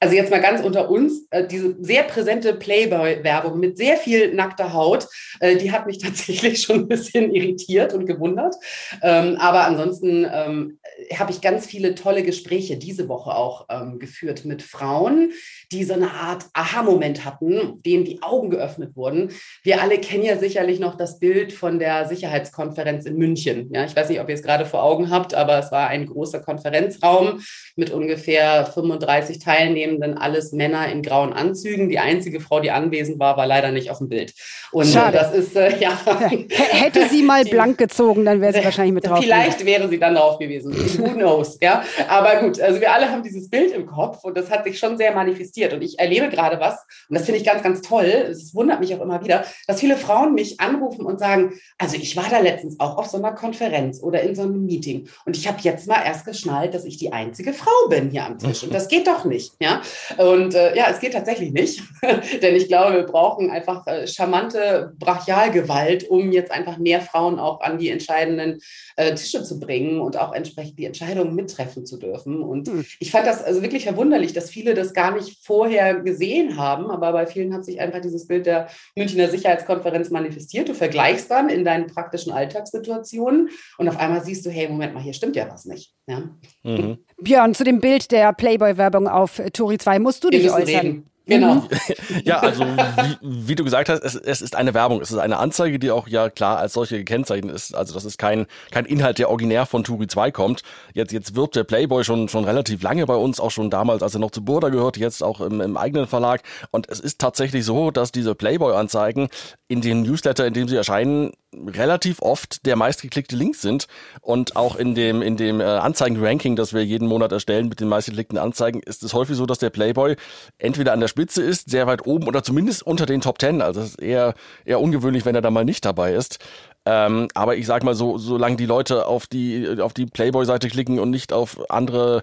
also 0.01 0.17
jetzt 0.17 0.33
mal 0.33 0.41
ganz 0.41 0.61
unter 0.65 0.91
uns, 0.91 1.29
äh, 1.31 1.47
diese 1.47 1.77
sehr 1.79 2.03
präsente 2.03 2.55
Playboy-Werbung 2.55 3.61
mit 3.61 3.77
sehr 3.77 3.97
viel 3.97 4.35
nackter 4.35 4.73
Haut, 4.73 5.07
äh, 5.39 5.57
die 5.57 5.71
hat 5.71 5.87
mich 5.87 5.99
tatsächlich 6.03 6.63
schon 6.63 6.81
ein 6.81 6.89
bisschen 6.89 7.33
irritiert 7.33 7.95
und 7.95 8.07
gewundert. 8.07 8.57
Ähm, 9.01 9.37
aber 9.39 9.65
ansonsten 9.65 10.27
ähm, 10.29 10.81
habe 11.17 11.31
ich 11.31 11.41
ganz 11.41 11.67
viele 11.67 11.95
tolle 11.95 12.25
Gespräche 12.25 12.77
diese 12.77 13.09
Woche 13.09 13.37
auch 13.37 13.67
ähm, 13.71 14.01
geführt 14.01 14.45
mit 14.45 14.63
Frauen, 14.63 15.31
die 15.73 15.85
so 15.85 15.95
eine 15.95 16.11
Art 16.13 16.45
Aha-Moment 16.53 17.25
hatten, 17.25 17.83
denen 17.83 18.05
die 18.05 18.23
Augen 18.23 18.51
geöffnet 18.51 18.97
wurden. 18.97 19.31
Wir 19.63 19.83
alle 19.83 19.99
kennen 19.99 20.25
ja 20.25 20.37
sicherlich 20.37 20.81
noch 20.81 20.97
das 20.97 21.19
Bild 21.19 21.53
von 21.53 21.79
der 21.79 22.07
Sicherheitskonferenz 22.07 23.07
in 23.07 23.17
München. 23.17 23.71
Ja, 23.73 23.85
ich 23.85 23.97
weiß 23.97 24.09
nicht, 24.09 24.21
ob 24.21 24.29
ihr 24.29 24.35
es 24.35 24.43
gerade 24.43 24.67
vor 24.67 24.83
Augen 24.83 25.11
habt, 25.11 25.35
aber 25.35 25.59
es 25.59 25.73
war 25.73 25.89
ein 25.89 26.07
großer 26.07 26.41
Konferenzraum 26.41 27.43
mit 27.77 27.91
ungefähr 27.91 28.67
35 28.67 29.39
Teilnehmern 29.39 29.63
Teilnehmenden 29.63 30.19
alles 30.19 30.53
Männer 30.53 30.91
in 30.91 31.03
grauen 31.03 31.33
Anzügen. 31.33 31.89
Die 31.89 31.99
einzige 31.99 32.41
Frau, 32.41 32.61
die 32.61 32.71
anwesend 32.71 33.19
war, 33.19 33.37
war 33.37 33.47
leider 33.47 33.71
nicht 33.71 33.91
auf 33.91 33.99
dem 33.99 34.09
Bild. 34.09 34.35
Und 34.73 34.87
Schade. 34.87 35.17
das 35.17 35.35
ist, 35.35 35.57
äh, 35.57 35.79
ja. 35.79 35.99
Hätte 36.51 37.09
sie 37.09 37.23
mal 37.23 37.45
blank 37.45 37.79
gezogen, 37.79 38.25
dann 38.25 38.41
wäre 38.41 38.53
sie 38.53 38.65
wahrscheinlich 38.65 38.95
mit 38.95 39.07
drauf. 39.07 39.21
Vielleicht 39.21 39.59
gewesen. 39.59 39.67
wäre 39.67 39.89
sie 39.89 39.99
dann 39.99 40.15
drauf 40.15 40.39
gewesen. 40.39 40.75
Who 40.99 41.11
knows, 41.11 41.59
ja. 41.61 41.83
Aber 42.09 42.37
gut, 42.41 42.61
also 42.61 42.81
wir 42.81 42.93
alle 42.93 43.11
haben 43.11 43.23
dieses 43.23 43.49
Bild 43.49 43.73
im 43.73 43.87
Kopf 43.87 44.25
und 44.25 44.37
das 44.37 44.51
hat 44.51 44.65
sich 44.65 44.79
schon 44.79 44.97
sehr 44.99 45.13
manifestiert. 45.13 45.62
Und 45.71 45.83
ich 45.83 45.99
erlebe 45.99 46.29
gerade 46.29 46.59
was, 46.61 46.75
und 47.09 47.19
das 47.19 47.25
finde 47.25 47.41
ich 47.41 47.47
ganz, 47.47 47.63
ganz 47.63 47.83
toll. 47.83 48.05
Es 48.05 48.55
wundert 48.55 48.81
mich 48.81 48.95
auch 48.95 49.01
immer 49.01 49.23
wieder, 49.23 49.45
dass 49.67 49.81
viele 49.81 49.97
Frauen 49.97 50.35
mich 50.35 50.61
anrufen 50.61 51.05
und 51.05 51.19
sagen, 51.19 51.55
also 51.79 51.97
ich 51.97 52.17
war 52.17 52.29
da 52.31 52.39
letztens 52.39 52.81
auch 52.81 52.97
auf 52.97 53.07
so 53.07 53.19
einer 53.19 53.33
Konferenz 53.33 54.03
oder 54.03 54.23
in 54.23 54.35
so 54.35 54.43
einem 54.43 54.65
Meeting 54.65 55.09
und 55.25 55.37
ich 55.37 55.47
habe 55.47 55.59
jetzt 55.61 55.87
mal 55.87 56.03
erst 56.05 56.25
geschnallt, 56.25 56.75
dass 56.75 56.85
ich 56.85 56.97
die 56.97 57.13
einzige 57.13 57.53
Frau 57.53 57.89
bin 57.89 58.11
hier 58.11 58.25
am 58.25 58.39
Tisch. 58.39 58.63
Und 58.63 58.75
das 58.75 58.89
geht 58.89 59.07
doch 59.07 59.25
nicht, 59.25 59.53
ja. 59.61 59.83
Und 60.17 60.55
äh, 60.55 60.77
ja, 60.77 60.87
es 60.91 61.01
geht 61.01 61.13
tatsächlich 61.13 61.53
nicht, 61.53 61.83
denn 62.43 62.57
ich 62.57 62.69
glaube, 62.69 62.97
wir 62.97 63.03
brauchen 63.05 63.51
einfach 63.51 63.87
äh, 63.87 64.07
charmante 64.07 64.93
Brachialgewalt, 64.99 66.09
um 66.09 66.33
jetzt 66.33 66.51
einfach 66.51 66.79
mehr 66.79 67.01
Frauen 67.01 67.39
auch 67.39 67.61
an 67.61 67.79
die 67.79 67.91
entscheidenden 67.91 68.61
äh, 68.97 69.15
Tische 69.15 69.43
zu 69.43 69.61
bringen 69.61 70.01
und 70.01 70.17
auch 70.17 70.33
entsprechend 70.33 70.79
die 70.79 70.87
Entscheidungen 70.87 71.35
mittreffen 71.35 71.87
zu 71.87 71.99
dürfen. 71.99 72.43
Und 72.43 72.69
hm. 72.69 72.85
ich 72.99 73.11
fand 73.11 73.27
das 73.27 73.43
also 73.43 73.63
wirklich 73.63 73.85
verwunderlich, 73.85 74.33
dass 74.33 74.51
viele 74.51 74.75
das 74.75 74.93
gar 74.93 75.15
nicht 75.15 75.42
vorher 75.43 76.01
gesehen 76.01 76.57
haben, 76.57 76.89
aber 76.91 77.13
bei 77.13 77.27
vielen 77.27 77.53
hat 77.53 77.65
sich 77.65 77.81
einfach 77.81 78.01
dieses 78.01 78.29
Bild 78.29 78.47
der 78.47 78.69
Münchner 78.95 79.29
Sicherheitskonferenz 79.29 80.11
manifestiert. 80.11 80.69
Du 80.69 80.75
vergleichst 80.75 81.31
dann 81.31 81.49
in 81.49 81.65
deinen 81.65 81.89
praktischen 81.89 82.33
Alltagssituationen 82.33 83.51
und 83.77 83.89
auf 83.89 83.99
einmal 83.99 84.23
siehst 84.23 84.47
du, 84.47 84.51
hey, 84.51 84.69
Moment 84.69 84.95
mal, 84.95 85.03
hier 85.03 85.13
stimmt 85.13 85.35
ja 85.35 85.51
was 85.51 85.65
nicht. 85.65 85.95
Ja? 86.07 86.31
Mhm. 86.63 86.99
Björn, 87.21 87.55
zu 87.55 87.65
dem 87.65 87.81
Bild 87.81 88.13
der 88.13 88.33
Playboy-Werbung 88.33 89.09
auf 89.09 89.43
Tori 89.53 89.79
2 89.79 89.99
musst 89.99 90.23
du 90.23 90.31
dich 90.31 90.49
äußern. 90.49 90.65
Reden. 90.65 91.12
Genau. 91.27 91.55
Mhm. 91.55 91.69
ja, 92.25 92.41
also 92.41 92.65
wie, 92.65 93.49
wie, 93.49 93.55
du 93.55 93.63
gesagt 93.63 93.89
hast, 93.89 94.03
es, 94.03 94.17
es 94.17 94.43
ist 94.43 94.57
eine 94.57 94.75
Werbung, 94.75 95.01
es 95.01 95.13
ist 95.13 95.19
eine 95.19 95.39
Anzeige, 95.39 95.79
die 95.79 95.91
auch 95.91 96.09
ja 96.09 96.31
klar 96.31 96.59
als 96.59 96.73
solche 96.73 96.99
gekennzeichnet 96.99 97.55
ist. 97.55 97.75
Also 97.75 97.95
das 97.95 98.05
ist 98.05 98.19
kein, 98.19 98.47
kein 98.73 98.87
Inhalt, 98.87 99.19
der 99.19 99.31
originär 99.31 99.67
von 99.67 99.85
Turi 99.85 100.09
2 100.09 100.33
kommt. 100.33 100.63
Jetzt, 100.95 101.13
jetzt 101.13 101.37
wirbt 101.37 101.55
der 101.55 101.65
Playboy 101.65 102.03
schon, 102.03 102.29
schon 102.29 102.45
relativ 102.45 102.83
lange 102.83 103.07
bei 103.07 103.15
uns, 103.15 103.39
auch 103.39 103.53
schon 103.53 103.71
damals, 103.71 104.03
als 104.03 104.15
er 104.15 104.21
noch 104.21 104.33
zu 104.33 104.45
Burda 104.45 104.71
gehört, 104.71 104.97
jetzt 104.97 105.23
auch 105.23 105.41
im, 105.41 105.61
im 105.61 105.77
eigenen 105.77 106.09
Verlag. 106.09 106.43
Und 106.73 106.89
es 106.89 106.99
ist 106.99 107.21
tatsächlich 107.21 107.65
so, 107.65 107.93
dass 107.93 108.11
diese 108.11 108.35
Playboy-Anzeigen 108.35 109.29
in 109.73 109.81
den 109.81 110.03
Newsletter, 110.03 110.47
in 110.47 110.53
dem 110.53 110.69
sie 110.69 110.77
erscheinen, 110.77 111.33
relativ 111.55 112.21
oft 112.21 112.67
der 112.67 112.77
meistgeklickte 112.77 113.37
Link 113.37 113.57
sind 113.57 113.87
und 114.21 114.55
auch 114.55 114.77
in 114.77 114.95
dem 114.95 115.23
in 115.23 115.39
dem 115.39 115.63
äh, 115.63 115.65
Anzeigen-Ranking, 115.65 116.57
das 116.57 116.75
wir 116.75 116.85
jeden 116.85 117.09
Monat 117.09 117.33
erstellen 117.33 117.71
mit 117.71 117.81
den 117.81 117.89
meistgeklickten 117.89 118.37
Anzeigen, 118.37 118.83
ist 118.83 119.03
es 119.03 119.15
häufig 119.15 119.35
so, 119.35 119.47
dass 119.47 119.61
der 119.61 119.71
Playboy 119.71 120.17
entweder 120.59 120.93
an 120.93 121.01
der 121.01 121.09
Spitze 121.09 121.43
ist, 121.43 121.71
sehr 121.71 121.87
weit 121.87 122.07
oben 122.07 122.29
oder 122.29 122.43
zumindest 122.43 122.83
unter 122.83 123.07
den 123.07 123.23
Top 123.23 123.39
Ten. 123.39 123.63
Also 123.63 123.81
es 123.81 123.91
ist 123.91 124.03
eher 124.03 124.35
eher 124.67 124.79
ungewöhnlich, 124.79 125.25
wenn 125.25 125.35
er 125.35 125.41
da 125.41 125.51
mal 125.51 125.65
nicht 125.65 125.87
dabei 125.87 126.13
ist. 126.13 126.39
Ähm, 126.85 127.29
aber 127.33 127.57
ich 127.57 127.67
sag 127.67 127.83
mal 127.83 127.95
so, 127.95 128.19
solange 128.19 128.57
die 128.57 128.67
Leute 128.67 129.07
auf 129.07 129.27
die 129.27 129.81
auf 129.81 129.95
die 129.95 130.05
Playboy-Seite 130.05 130.69
klicken 130.69 130.99
und 130.99 131.09
nicht 131.09 131.33
auf 131.33 131.71
andere 131.71 132.21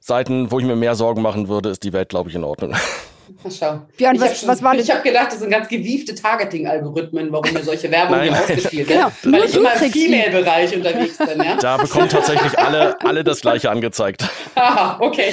Seiten, 0.00 0.50
wo 0.50 0.58
ich 0.58 0.64
mir 0.64 0.74
mehr 0.74 0.96
Sorgen 0.96 1.22
machen 1.22 1.46
würde, 1.46 1.68
ist 1.68 1.84
die 1.84 1.92
Welt, 1.92 2.08
glaube 2.08 2.30
ich, 2.30 2.34
in 2.34 2.42
Ordnung. 2.42 2.74
Schau. 3.58 3.80
Björn, 3.96 4.16
ich 4.16 4.20
was, 4.20 4.46
was 4.46 4.62
war 4.62 4.74
Ich 4.74 4.90
habe 4.90 5.02
gedacht, 5.02 5.32
das 5.32 5.40
sind 5.40 5.50
ganz 5.50 5.68
gewiefte 5.68 6.14
Targeting-Algorithmen, 6.14 7.32
warum 7.32 7.52
mir 7.52 7.62
solche 7.62 7.90
Werbung 7.90 8.20
hier 8.20 8.32
ausgespielt 8.32 8.88
wird. 8.88 8.98
Genau. 9.22 9.36
Weil 9.36 9.44
ich 9.44 9.56
immer 9.56 9.72
im 9.72 9.92
Female-Bereich 9.92 10.74
unterwegs 10.74 11.18
bin. 11.18 11.42
Ja? 11.42 11.56
Da 11.56 11.76
bekommen 11.76 12.08
tatsächlich 12.08 12.58
alle, 12.58 13.00
alle 13.00 13.24
das 13.24 13.40
Gleiche 13.40 13.70
angezeigt. 13.70 14.28
Aha, 14.54 14.98
okay. 15.00 15.32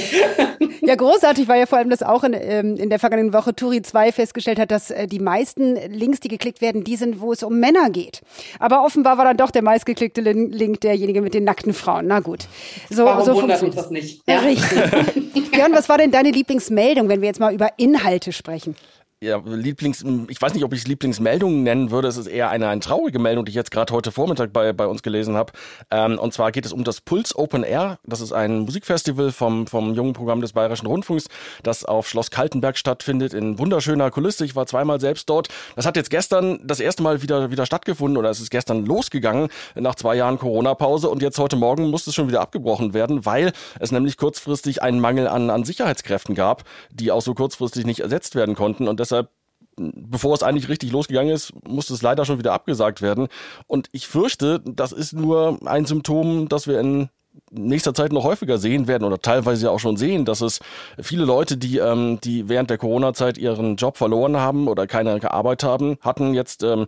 Ja, 0.82 0.96
großartig 0.96 1.48
war 1.48 1.58
ja 1.58 1.66
vor 1.66 1.80
allem, 1.80 1.90
dass 1.90 2.04
auch 2.04 2.24
in, 2.24 2.34
ähm, 2.34 2.76
in 2.78 2.90
der 2.90 3.00
vergangenen 3.00 3.34
Woche 3.34 3.56
Turi 3.56 3.82
2 3.82 4.12
festgestellt 4.12 4.60
hat, 4.60 4.72
dass 4.72 4.92
äh, 4.92 5.08
die 5.08 5.20
meisten 5.20 5.76
Links, 5.92 6.20
die 6.20 6.28
geklickt 6.28 6.62
werden, 6.62 6.84
die 6.84 6.96
sind, 6.96 7.20
wo 7.20 7.34
es 7.34 7.44
um 7.44 7.60
Männer 7.60 7.90
geht. 7.90 8.22
Aber 8.60 8.86
offenbar 8.86 9.18
war 9.18 9.26
dann 9.26 9.38
doch 9.38 9.52
der 9.52 9.64
meistgeklickte 9.64 10.22
Link 10.22 10.82
derjenige 10.82 11.22
mit 11.22 11.34
den 11.34 11.44
nackten 11.44 11.74
Frauen. 11.74 12.08
Na 12.08 12.20
gut. 12.20 12.48
So, 12.90 13.06
Warum 13.06 13.26
so 13.26 13.36
wundert 13.36 13.62
uns 13.64 13.76
das 13.76 13.90
nicht? 13.90 14.22
Ja. 14.28 14.40
Richtig. 14.40 15.52
Björn, 15.52 15.74
was 15.74 15.90
war 15.90 15.98
denn 15.98 16.12
deine 16.12 16.32
Lieblingsmeldung, 16.32 17.10
wenn 17.10 17.22
wir 17.22 17.28
jetzt 17.28 17.40
mal 17.40 17.54
über 17.54 17.72
Inhalte 17.88 18.34
sprechen? 18.34 18.76
Ja, 19.20 19.42
Lieblings, 19.44 20.06
ich 20.28 20.40
weiß 20.40 20.54
nicht, 20.54 20.64
ob 20.64 20.74
ich 20.74 20.82
es 20.82 20.88
Lieblingsmeldungen 20.88 21.64
nennen 21.64 21.90
würde. 21.90 22.08
Es 22.08 22.18
ist 22.18 22.28
eher 22.28 22.52
eine, 22.52 22.68
eine 22.68 22.82
traurige 22.82 23.18
Meldung, 23.18 23.46
die 23.46 23.50
ich 23.50 23.56
jetzt 23.56 23.72
gerade 23.72 23.92
heute 23.92 24.12
Vormittag 24.12 24.54
bei, 24.54 24.74
bei 24.74 24.86
uns 24.86 25.02
gelesen 25.02 25.36
habe. 25.36 25.54
Ähm, 25.90 26.20
und 26.20 26.36
zwar 26.36 26.52
geht 26.52 26.68
es 26.68 26.72
um 26.72 26.84
das 26.84 27.02
Puls 27.02 27.36
Open 27.36 27.64
Air. 27.64 27.98
Das 28.04 28.22
ist 28.22 28.32
ein 28.32 28.60
Musikfestival 28.60 29.32
vom, 29.32 29.66
vom 29.66 29.96
jungen 29.96 30.14
Programm 30.14 30.42
des 30.42 30.54
Bayerischen 30.54 30.86
Rundfunks, 30.86 31.30
das 31.64 31.84
auf 31.84 32.08
Schloss 32.08 32.30
Kaltenberg 32.30 32.78
stattfindet, 32.78 33.34
in 33.34 33.58
wunderschöner 33.58 34.12
Kulisse. 34.12 34.46
Ich 34.46 34.56
war 34.56 34.68
zweimal 34.68 35.00
selbst 35.00 35.28
dort. 35.32 35.48
Das 35.76 35.88
hat 35.88 35.96
jetzt 35.96 36.12
gestern 36.12 36.60
das 36.64 36.80
erste 36.80 37.02
Mal 37.02 37.24
wieder, 37.24 37.50
wieder 37.50 37.66
stattgefunden 37.66 38.18
oder 38.18 38.30
es 38.30 38.40
ist 38.40 38.52
gestern 38.52 38.86
losgegangen 38.86 39.50
nach 39.74 39.96
zwei 39.96 40.16
Jahren 40.16 40.38
Corona-Pause 40.38 41.10
und 41.10 41.24
jetzt 41.24 41.40
heute 41.40 41.56
Morgen 41.56 41.90
musste 41.90 42.12
es 42.12 42.16
schon 42.16 42.28
wieder 42.28 42.42
abgebrochen 42.42 42.94
werden, 42.94 43.26
weil 43.26 43.52
es 43.80 43.92
nämlich 43.92 44.18
kurzfristig 44.18 44.84
einen 44.84 45.00
Mangel 45.00 45.28
an, 45.28 45.50
an 45.50 45.64
Sicherheitskräften 45.64 46.36
gab, 46.36 46.66
die 46.92 47.12
auch 47.12 47.24
so 47.24 47.34
kurzfristig 47.34 47.88
nicht 47.88 48.02
ersetzt 48.02 48.36
werden 48.36 48.54
konnten. 48.54 48.88
Und 48.88 49.07
deshalb 49.08 49.30
bevor 49.78 50.34
es 50.34 50.44
eigentlich 50.44 50.70
richtig 50.70 50.92
losgegangen 50.92 51.34
ist, 51.34 51.54
musste 51.68 51.94
es 51.94 52.02
leider 52.02 52.26
schon 52.26 52.40
wieder 52.40 52.54
abgesagt 52.54 53.02
werden. 53.02 53.28
Und 53.68 53.90
ich 53.92 54.08
fürchte, 54.08 54.60
das 54.66 54.92
ist 54.92 55.14
nur 55.14 55.60
ein 55.66 55.86
Symptom, 55.86 56.50
das 56.50 56.68
wir 56.68 56.80
in 56.80 57.10
nächster 57.52 57.94
Zeit 57.94 58.12
noch 58.12 58.24
häufiger 58.24 58.58
sehen 58.58 58.88
werden 58.88 59.04
oder 59.04 59.20
teilweise 59.20 59.70
auch 59.72 59.80
schon 59.80 59.96
sehen, 59.96 60.26
dass 60.26 60.42
es 60.42 60.60
viele 61.00 61.26
Leute, 61.26 61.58
die, 61.58 61.78
ähm, 61.78 62.20
die 62.24 62.50
während 62.50 62.72
der 62.72 62.80
Corona-Zeit 62.80 63.38
ihren 63.38 63.76
Job 63.76 63.98
verloren 63.98 64.38
haben 64.38 64.68
oder 64.68 64.88
keine 64.88 65.32
Arbeit 65.32 65.64
haben, 65.64 65.98
hatten 66.02 66.34
jetzt 66.34 66.64
ähm, 66.64 66.88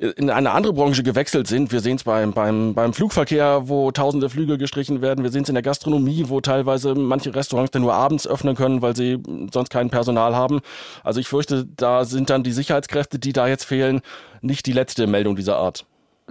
in 0.00 0.30
eine 0.30 0.52
andere 0.52 0.72
Branche 0.72 1.02
gewechselt 1.02 1.46
sind. 1.46 1.72
Wir 1.72 1.80
sehen 1.80 1.96
es 1.96 2.04
beim, 2.04 2.32
beim, 2.32 2.72
beim 2.74 2.94
Flugverkehr, 2.94 3.68
wo 3.68 3.90
tausende 3.90 4.30
Flüge 4.30 4.56
gestrichen 4.56 5.02
werden. 5.02 5.22
Wir 5.22 5.30
sehen 5.30 5.42
es 5.42 5.50
in 5.50 5.54
der 5.54 5.62
Gastronomie, 5.62 6.24
wo 6.28 6.40
teilweise 6.40 6.94
manche 6.94 7.34
Restaurants 7.34 7.70
dann 7.70 7.82
nur 7.82 7.92
abends 7.92 8.26
öffnen 8.26 8.56
können, 8.56 8.80
weil 8.80 8.96
sie 8.96 9.18
sonst 9.52 9.68
kein 9.68 9.90
Personal 9.90 10.34
haben. 10.34 10.60
Also 11.04 11.20
ich 11.20 11.28
fürchte, 11.28 11.66
da 11.76 12.06
sind 12.06 12.30
dann 12.30 12.42
die 12.42 12.52
Sicherheitskräfte, 12.52 13.18
die 13.18 13.34
da 13.34 13.46
jetzt 13.46 13.64
fehlen, 13.64 14.00
nicht 14.40 14.64
die 14.64 14.72
letzte 14.72 15.06
Meldung 15.06 15.36
dieser 15.36 15.58
Art. 15.58 15.84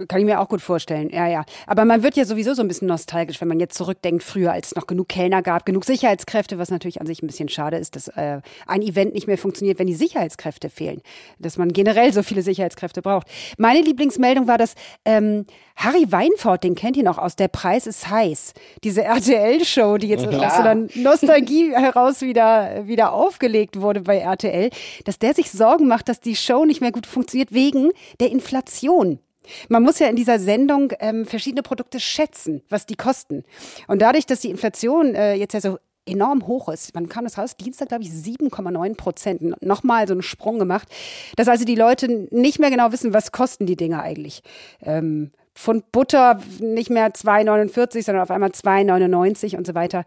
Kann 0.08 0.20
ich 0.20 0.26
mir 0.26 0.40
auch 0.40 0.48
gut 0.48 0.60
vorstellen. 0.60 1.10
Ja, 1.10 1.26
ja. 1.26 1.44
Aber 1.66 1.84
man 1.84 2.02
wird 2.02 2.16
ja 2.16 2.24
sowieso 2.24 2.54
so 2.54 2.62
ein 2.62 2.68
bisschen 2.68 2.88
nostalgisch, 2.88 3.40
wenn 3.40 3.48
man 3.48 3.60
jetzt 3.60 3.76
zurückdenkt, 3.76 4.22
früher, 4.22 4.52
als 4.52 4.68
es 4.68 4.74
noch 4.76 4.86
genug 4.86 5.08
Kellner 5.08 5.42
gab, 5.42 5.66
genug 5.66 5.84
Sicherheitskräfte, 5.84 6.58
was 6.58 6.70
natürlich 6.70 7.00
an 7.00 7.06
sich 7.06 7.22
ein 7.22 7.26
bisschen 7.26 7.48
schade 7.48 7.76
ist, 7.76 7.96
dass 7.96 8.08
äh, 8.08 8.40
ein 8.66 8.82
Event 8.82 9.14
nicht 9.14 9.26
mehr 9.26 9.38
funktioniert, 9.38 9.78
wenn 9.78 9.86
die 9.86 9.94
Sicherheitskräfte 9.94 10.70
fehlen. 10.70 11.02
Dass 11.38 11.56
man 11.56 11.72
generell 11.72 12.12
so 12.12 12.22
viele 12.22 12.42
Sicherheitskräfte 12.42 13.02
braucht. 13.02 13.26
Meine 13.58 13.80
Lieblingsmeldung 13.82 14.46
war, 14.46 14.58
dass 14.58 14.74
ähm, 15.04 15.44
Harry 15.76 16.10
Weinfurt, 16.10 16.62
den 16.64 16.74
kennt 16.74 16.96
ihr 16.96 17.04
noch 17.04 17.18
aus 17.18 17.36
Der 17.36 17.48
Preis 17.48 17.86
ist 17.86 18.10
heiß. 18.10 18.52
Diese 18.84 19.02
RTL-Show, 19.02 19.96
die 19.96 20.08
jetzt 20.08 20.26
aus 20.26 20.56
so 20.56 20.62
einer 20.62 20.86
Nostalgie 20.94 21.72
heraus 21.72 22.20
wieder, 22.20 22.86
wieder 22.86 23.12
aufgelegt 23.12 23.80
wurde 23.80 24.02
bei 24.02 24.18
RTL, 24.18 24.70
dass 25.04 25.18
der 25.18 25.34
sich 25.34 25.50
Sorgen 25.50 25.88
macht, 25.88 26.08
dass 26.08 26.20
die 26.20 26.36
Show 26.36 26.64
nicht 26.64 26.80
mehr 26.80 26.92
gut 26.92 27.06
funktioniert 27.06 27.52
wegen 27.52 27.90
der 28.20 28.30
Inflation. 28.30 29.20
Man 29.68 29.82
muss 29.82 29.98
ja 29.98 30.08
in 30.08 30.16
dieser 30.16 30.38
Sendung 30.38 30.92
ähm, 31.00 31.26
verschiedene 31.26 31.62
Produkte 31.62 32.00
schätzen, 32.00 32.62
was 32.68 32.86
die 32.86 32.96
kosten. 32.96 33.44
Und 33.86 34.02
dadurch, 34.02 34.26
dass 34.26 34.40
die 34.40 34.50
Inflation 34.50 35.14
äh, 35.14 35.34
jetzt 35.34 35.54
ja 35.54 35.60
so 35.60 35.78
enorm 36.06 36.46
hoch 36.46 36.68
ist. 36.68 36.94
Wann 36.94 37.08
kam 37.08 37.24
das 37.24 37.38
raus? 37.38 37.56
Dienstag, 37.56 37.88
glaube 37.88 38.04
ich, 38.04 38.10
7,9 38.10 38.96
Prozent. 38.96 39.62
Nochmal 39.62 40.06
so 40.08 40.14
einen 40.14 40.22
Sprung 40.22 40.58
gemacht. 40.58 40.88
Dass 41.36 41.48
also 41.48 41.64
die 41.64 41.76
Leute 41.76 42.28
nicht 42.30 42.58
mehr 42.58 42.70
genau 42.70 42.92
wissen, 42.92 43.14
was 43.14 43.32
kosten 43.32 43.66
die 43.66 43.76
Dinge 43.76 44.02
eigentlich. 44.02 44.42
Ähm, 44.82 45.30
Pfund 45.54 45.92
Butter 45.92 46.40
nicht 46.60 46.90
mehr 46.90 47.10
2,49, 47.10 48.04
sondern 48.04 48.22
auf 48.22 48.30
einmal 48.30 48.50
2,99 48.50 49.56
und 49.56 49.66
so 49.66 49.74
weiter. 49.74 50.04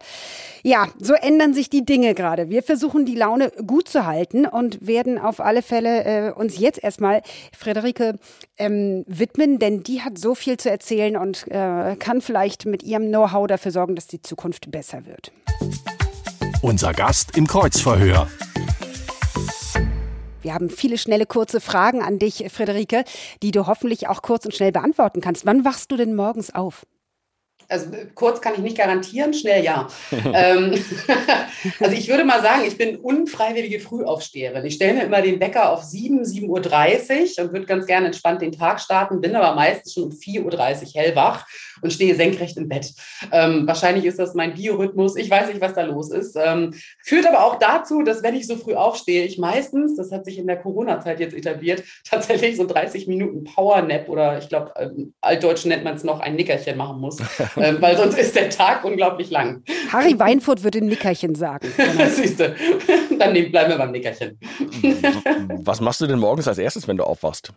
Ja, 0.62 0.88
so 0.98 1.14
ändern 1.14 1.54
sich 1.54 1.70
die 1.70 1.84
Dinge 1.84 2.14
gerade. 2.14 2.48
Wir 2.48 2.62
versuchen 2.62 3.04
die 3.04 3.14
Laune 3.14 3.50
gut 3.66 3.88
zu 3.88 4.06
halten 4.06 4.46
und 4.46 4.86
werden 4.86 5.18
auf 5.18 5.40
alle 5.40 5.62
Fälle 5.62 6.04
äh, 6.04 6.32
uns 6.32 6.58
jetzt 6.58 6.82
erstmal 6.82 7.22
Frederike 7.56 8.18
ähm, 8.56 9.04
widmen, 9.06 9.58
denn 9.58 9.82
die 9.82 10.02
hat 10.02 10.18
so 10.18 10.34
viel 10.34 10.56
zu 10.56 10.70
erzählen 10.70 11.16
und 11.16 11.46
äh, 11.48 11.96
kann 11.96 12.20
vielleicht 12.20 12.66
mit 12.66 12.82
ihrem 12.82 13.08
Know-how 13.08 13.46
dafür 13.46 13.70
sorgen, 13.70 13.94
dass 13.94 14.06
die 14.06 14.22
Zukunft 14.22 14.70
besser 14.70 15.06
wird. 15.06 15.32
Unser 16.62 16.94
Gast 16.94 17.36
im 17.36 17.46
Kreuzverhör. 17.46 18.28
Wir 20.44 20.54
haben 20.54 20.68
viele 20.68 20.98
schnelle, 20.98 21.26
kurze 21.26 21.60
Fragen 21.60 22.02
an 22.02 22.18
dich, 22.18 22.44
Friederike, 22.52 23.04
die 23.42 23.50
du 23.50 23.66
hoffentlich 23.66 24.08
auch 24.08 24.22
kurz 24.22 24.44
und 24.44 24.54
schnell 24.54 24.72
beantworten 24.72 25.20
kannst. 25.20 25.46
Wann 25.46 25.64
wachst 25.64 25.90
du 25.90 25.96
denn 25.96 26.14
morgens 26.14 26.54
auf? 26.54 26.84
also 27.68 27.90
kurz 28.14 28.40
kann 28.40 28.54
ich 28.54 28.60
nicht 28.60 28.76
garantieren, 28.76 29.34
schnell 29.34 29.64
ja. 29.64 29.88
ähm, 30.12 30.74
also 31.80 31.96
ich 31.96 32.08
würde 32.08 32.24
mal 32.24 32.42
sagen, 32.42 32.64
ich 32.66 32.76
bin 32.76 32.96
unfreiwillige 32.96 33.80
Frühaufsteherin. 33.80 34.64
Ich 34.64 34.74
stelle 34.74 34.94
mir 34.94 35.04
immer 35.04 35.22
den 35.22 35.40
Wecker 35.40 35.70
auf 35.72 35.82
7, 35.82 36.22
7.30 36.22 37.38
Uhr 37.38 37.44
und 37.44 37.52
würde 37.52 37.66
ganz 37.66 37.86
gerne 37.86 38.06
entspannt 38.06 38.42
den 38.42 38.52
Tag 38.52 38.80
starten, 38.80 39.20
bin 39.20 39.36
aber 39.36 39.54
meistens 39.54 39.94
schon 39.94 40.04
um 40.04 40.10
4.30 40.10 40.44
Uhr 40.44 41.02
hellwach 41.02 41.46
und 41.82 41.92
stehe 41.92 42.14
senkrecht 42.14 42.56
im 42.56 42.68
Bett. 42.68 42.92
Ähm, 43.32 43.66
wahrscheinlich 43.66 44.04
ist 44.04 44.18
das 44.18 44.34
mein 44.34 44.54
Biorhythmus. 44.54 45.16
Ich 45.16 45.30
weiß 45.30 45.48
nicht, 45.48 45.60
was 45.60 45.74
da 45.74 45.82
los 45.82 46.10
ist. 46.10 46.36
Ähm, 46.36 46.74
führt 47.02 47.26
aber 47.26 47.44
auch 47.44 47.58
dazu, 47.58 48.02
dass 48.02 48.22
wenn 48.22 48.34
ich 48.34 48.46
so 48.46 48.56
früh 48.56 48.74
aufstehe, 48.74 49.24
ich 49.24 49.38
meistens, 49.38 49.96
das 49.96 50.12
hat 50.12 50.24
sich 50.24 50.38
in 50.38 50.46
der 50.46 50.56
Corona-Zeit 50.56 51.20
jetzt 51.20 51.34
etabliert, 51.34 51.82
tatsächlich 52.04 52.56
so 52.56 52.66
30 52.66 53.06
Minuten 53.06 53.44
Powernap 53.44 54.08
oder 54.08 54.38
ich 54.38 54.48
glaube, 54.48 54.72
ähm, 54.76 55.14
altdeutsch 55.20 55.64
nennt 55.66 55.84
man 55.84 55.94
es 55.94 56.04
noch, 56.04 56.20
ein 56.20 56.36
Nickerchen 56.36 56.76
machen 56.76 57.00
muss. 57.00 57.18
ähm, 57.56 57.76
weil 57.80 57.96
sonst 57.96 58.18
ist 58.18 58.34
der 58.36 58.50
Tag 58.50 58.84
unglaublich 58.84 59.30
lang. 59.30 59.62
Harry 59.90 60.18
Weinfurt 60.18 60.62
würde 60.62 60.80
Nickerchen 60.80 61.34
sagen. 61.34 61.68
Siehst 62.10 62.40
du, 62.40 62.54
dann 63.18 63.32
bleiben 63.50 63.70
wir 63.70 63.78
beim 63.78 63.92
Nickerchen. 63.92 64.38
Was 65.62 65.80
machst 65.80 66.00
du 66.00 66.06
denn 66.06 66.18
morgens 66.18 66.48
als 66.48 66.58
erstes, 66.58 66.88
wenn 66.88 66.96
du 66.96 67.04
aufwachst? 67.04 67.52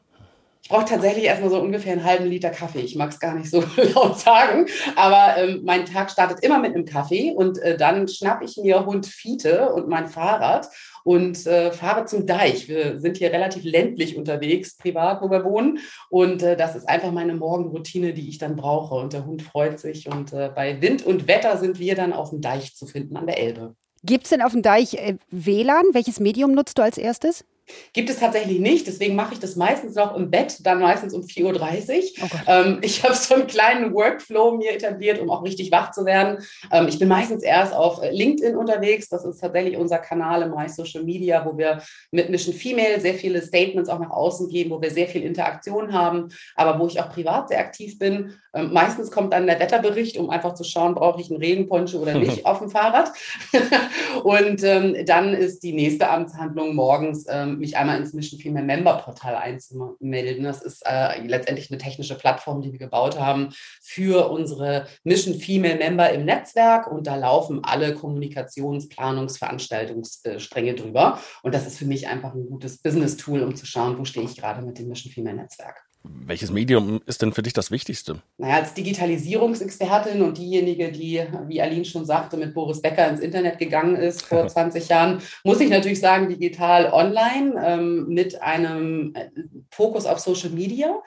Ich 0.68 0.74
brauche 0.74 0.84
tatsächlich 0.84 1.24
erstmal 1.24 1.50
so 1.50 1.62
ungefähr 1.62 1.94
einen 1.94 2.04
halben 2.04 2.26
Liter 2.26 2.50
Kaffee. 2.50 2.82
Ich 2.82 2.98
mag 2.98 3.10
es 3.10 3.22
gar 3.22 3.34
nicht 3.34 3.50
so 3.50 3.64
laut 3.96 4.20
sagen, 4.20 4.66
aber 4.98 5.38
ähm, 5.38 5.62
mein 5.64 5.86
Tag 5.86 6.12
startet 6.12 6.44
immer 6.44 6.60
mit 6.60 6.76
einem 6.76 6.84
Kaffee 6.84 7.32
und 7.32 7.58
äh, 7.60 7.78
dann 7.78 8.06
schnappe 8.10 8.44
ich 8.44 8.58
mir 8.58 8.86
Hund 8.86 9.06
Fiete 9.06 9.72
und 9.72 9.88
mein 9.88 10.10
Fahrrad 10.10 10.68
und 11.06 11.48
äh, 11.48 11.72
fahre 11.72 12.04
zum 12.04 12.28
Deich. 12.28 12.68
Wir 12.68 13.00
sind 13.00 13.16
hier 13.16 13.32
relativ 13.32 13.64
ländlich 13.64 14.18
unterwegs, 14.18 14.76
privat, 14.76 15.22
wo 15.22 15.32
wir 15.32 15.46
wohnen. 15.46 15.80
Und 16.10 16.44
äh, 16.44 16.58
das 16.58 16.76
ist 16.76 16.90
einfach 16.90 17.14
meine 17.14 17.34
Morgenroutine, 17.34 18.12
die 18.12 18.28
ich 18.28 18.38
dann 18.38 18.58
brauche. 18.58 18.96
Und 18.96 19.14
der 19.14 19.26
Hund 19.26 19.44
freut 19.44 19.80
sich. 19.80 20.10
Und 20.12 20.34
äh, 20.34 20.52
bei 20.54 20.82
Wind 20.82 21.06
und 21.06 21.30
Wetter 21.30 21.56
sind 21.56 21.80
wir 21.80 21.96
dann 21.96 22.12
auf 22.12 22.32
dem 22.32 22.42
Deich 22.42 22.76
zu 22.76 22.88
finden 22.88 23.16
an 23.16 23.26
der 23.26 23.40
Elbe. 23.40 23.74
Gibt 24.04 24.26
es 24.26 24.32
denn 24.32 24.42
auf 24.42 24.52
dem 24.52 24.64
Deich 24.64 24.96
äh, 24.96 25.16
WLAN? 25.32 25.86
Welches 25.94 26.20
Medium 26.20 26.52
nutzt 26.52 26.78
du 26.78 26.82
als 26.82 26.98
erstes? 26.98 27.46
Gibt 27.94 28.10
es 28.10 28.20
tatsächlich 28.20 28.60
nicht, 28.60 28.88
deswegen 28.88 29.16
mache 29.16 29.34
ich 29.34 29.40
das 29.40 29.56
meistens 29.56 29.96
noch 29.96 30.16
im 30.16 30.30
Bett, 30.30 30.66
dann 30.66 30.80
meistens 30.80 31.14
um 31.14 31.24
4.30 31.24 32.22
Uhr. 32.22 32.30
Oh 32.32 32.38
ähm, 32.48 32.80
ich 32.82 33.04
habe 33.04 33.16
so 33.16 33.36
einen 33.36 33.48
kleinen 33.48 33.94
Workflow 33.94 34.56
mir 34.56 34.74
etabliert, 34.74 35.20
um 35.20 35.30
auch 35.30 35.44
richtig 35.44 35.72
wach 35.72 35.92
zu 35.92 36.06
werden. 36.06 36.44
Ähm, 36.72 36.88
ich 36.88 37.00
bin 37.00 37.08
meistens 37.08 37.44
erst 37.44 37.74
auf 37.74 38.02
äh, 38.02 38.12
LinkedIn 38.12 38.56
unterwegs, 38.56 39.10
das 39.10 39.26
ist 39.26 39.40
tatsächlich 39.40 39.78
unser 39.78 39.98
Kanal 39.98 40.44
im 40.44 40.52
Bereich 40.52 40.74
Social 40.74 41.04
Media, 41.04 41.46
wo 41.46 41.58
wir 41.58 41.82
mit 42.12 42.30
Mission 42.30 42.54
Female 42.54 43.00
sehr 43.00 43.16
viele 43.16 43.42
Statements 43.42 43.90
auch 43.90 44.00
nach 44.00 44.12
außen 44.12 44.48
geben, 44.50 44.72
wo 44.72 44.82
wir 44.82 44.92
sehr 44.92 45.08
viel 45.08 45.24
Interaktion 45.24 45.94
haben, 45.94 46.30
aber 46.56 46.80
wo 46.80 46.88
ich 46.88 47.00
auch 47.00 47.10
privat 47.10 47.50
sehr 47.50 47.60
aktiv 47.60 48.00
bin. 48.00 48.34
Ähm, 48.54 48.72
meistens 48.74 49.12
kommt 49.12 49.34
dann 49.34 49.48
der 49.48 49.60
Wetterbericht, 49.60 50.18
um 50.18 50.30
einfach 50.30 50.54
zu 50.54 50.64
schauen, 50.64 50.96
brauche 50.96 51.22
ich 51.22 51.30
einen 51.30 51.40
Regenponcho 51.40 52.00
oder 52.00 52.14
nicht 52.14 52.46
auf 52.46 52.60
dem 52.60 52.70
Fahrrad. 52.70 53.12
Und 54.24 54.64
ähm, 54.64 54.96
dann 55.06 55.34
ist 55.34 55.64
die 55.64 55.74
nächste 55.74 56.10
Amtshandlung 56.10 56.76
morgens 56.76 57.26
ähm, 57.30 57.57
mich 57.58 57.78
einmal 57.78 57.98
ins 57.98 58.14
Mission 58.14 58.40
Female 58.40 58.66
Member 58.66 58.98
Portal 58.98 59.36
einzumelden. 59.36 60.44
Das 60.44 60.62
ist 60.62 60.84
äh, 60.86 61.22
letztendlich 61.26 61.72
eine 61.72 61.78
technische 61.78 62.16
Plattform, 62.16 62.62
die 62.62 62.72
wir 62.72 62.80
gebaut 62.80 63.20
haben 63.20 63.50
für 63.82 64.30
unsere 64.30 64.88
Mission 65.04 65.36
Female 65.36 65.78
Member 65.78 66.12
im 66.12 66.26
Netzwerk 66.26 66.92
und 66.92 67.08
da 67.08 67.16
laufen 67.16 67.64
alle 67.64 67.94
Kommunikations-, 67.94 68.90
Planungs-, 68.90 69.38
Veranstaltungsstränge 69.38 70.76
drüber. 70.76 71.20
Und 71.44 71.54
das 71.54 71.68
ist 71.68 71.78
für 71.78 71.86
mich 71.86 72.08
einfach 72.08 72.34
ein 72.34 72.46
gutes 72.46 72.82
Business-Tool, 72.82 73.42
um 73.42 73.56
zu 73.56 73.66
schauen, 73.66 73.98
wo 73.98 74.06
stehe 74.06 74.26
ich 74.26 74.36
gerade 74.36 74.62
mit 74.62 74.78
dem 74.78 74.88
Mission 74.88 75.12
Female 75.12 75.38
Netzwerk. 75.38 75.87
Welches 76.26 76.52
Medium 76.52 77.02
ist 77.06 77.22
denn 77.22 77.34
für 77.34 77.42
dich 77.42 77.54
das 77.54 77.72
Wichtigste? 77.72 78.22
Naja, 78.38 78.56
als 78.56 78.74
Digitalisierungsexpertin 78.74 80.22
und 80.22 80.38
diejenige, 80.38 80.92
die, 80.92 81.24
wie 81.48 81.62
Aline 81.62 81.86
schon 81.86 82.06
sagte, 82.06 82.38
mit 82.38 82.54
Boris 82.54 82.82
Becker 82.82 83.08
ins 83.10 83.20
Internet 83.20 83.58
gegangen 83.60 83.96
ist 83.96 84.24
vor 84.24 84.48
20 84.48 84.88
Jahren, 84.90 85.22
muss 85.44 85.60
ich 85.60 85.70
natürlich 85.70 86.00
sagen, 86.00 86.30
digital 86.30 86.92
online 86.92 87.54
ähm, 87.64 88.08
mit 88.08 88.42
einem 88.42 89.14
äh, 89.16 89.30
Fokus 89.72 90.06
auf 90.06 90.20
Social 90.20 90.50
Media. 90.50 91.02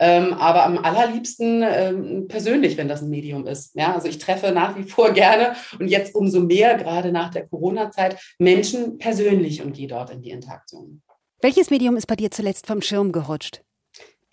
Ähm, 0.00 0.32
aber 0.34 0.64
am 0.64 0.78
allerliebsten 0.78 1.62
ähm, 1.62 2.28
persönlich, 2.28 2.76
wenn 2.76 2.88
das 2.88 3.02
ein 3.02 3.10
Medium 3.10 3.46
ist. 3.46 3.74
Ja, 3.74 3.94
also 3.94 4.08
ich 4.08 4.18
treffe 4.18 4.50
nach 4.50 4.76
wie 4.76 4.82
vor 4.82 5.12
gerne 5.12 5.54
und 5.78 5.88
jetzt 5.88 6.14
umso 6.14 6.40
mehr, 6.40 6.76
gerade 6.76 7.12
nach 7.12 7.30
der 7.30 7.46
Corona-Zeit, 7.46 8.18
Menschen 8.38 8.98
persönlich 8.98 9.62
und 9.62 9.74
gehe 9.74 9.86
dort 9.86 10.10
in 10.10 10.22
die 10.22 10.30
Interaktion. 10.30 11.02
Welches 11.40 11.70
Medium 11.70 11.96
ist 11.96 12.06
bei 12.06 12.16
dir 12.16 12.30
zuletzt 12.30 12.66
vom 12.66 12.82
Schirm 12.82 13.12
gerutscht? 13.12 13.62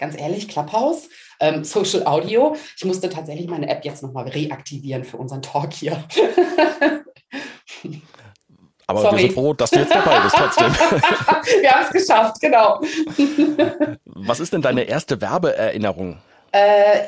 Ganz 0.01 0.20
ehrlich, 0.20 0.50
Clubhouse, 0.50 1.08
ähm, 1.39 1.63
Social 1.63 2.05
Audio. 2.05 2.58
Ich 2.75 2.84
musste 2.84 3.08
tatsächlich 3.08 3.48
meine 3.48 3.70
App 3.70 3.86
jetzt 3.86 4.03
nochmal 4.03 4.27
reaktivieren 4.27 5.05
für 5.05 5.15
unseren 5.17 5.41
Talk 5.41 5.72
hier. 5.72 6.03
Aber 8.88 9.01
Sorry. 9.03 9.15
wir 9.15 9.22
sind 9.22 9.34
froh, 9.34 9.53
dass 9.53 9.70
du 9.70 9.79
jetzt 9.79 9.93
dabei 9.93 10.20
bist 10.20 10.36
trotzdem. 10.36 10.65
wir 11.62 11.72
haben 11.72 11.86
es 11.86 11.91
geschafft, 11.91 12.41
genau. 12.41 12.81
Was 14.05 14.41
ist 14.41 14.51
denn 14.51 14.62
deine 14.62 14.84
erste 14.84 15.22
Werbeerinnerung? 15.22 16.17
Äh, 16.51 17.03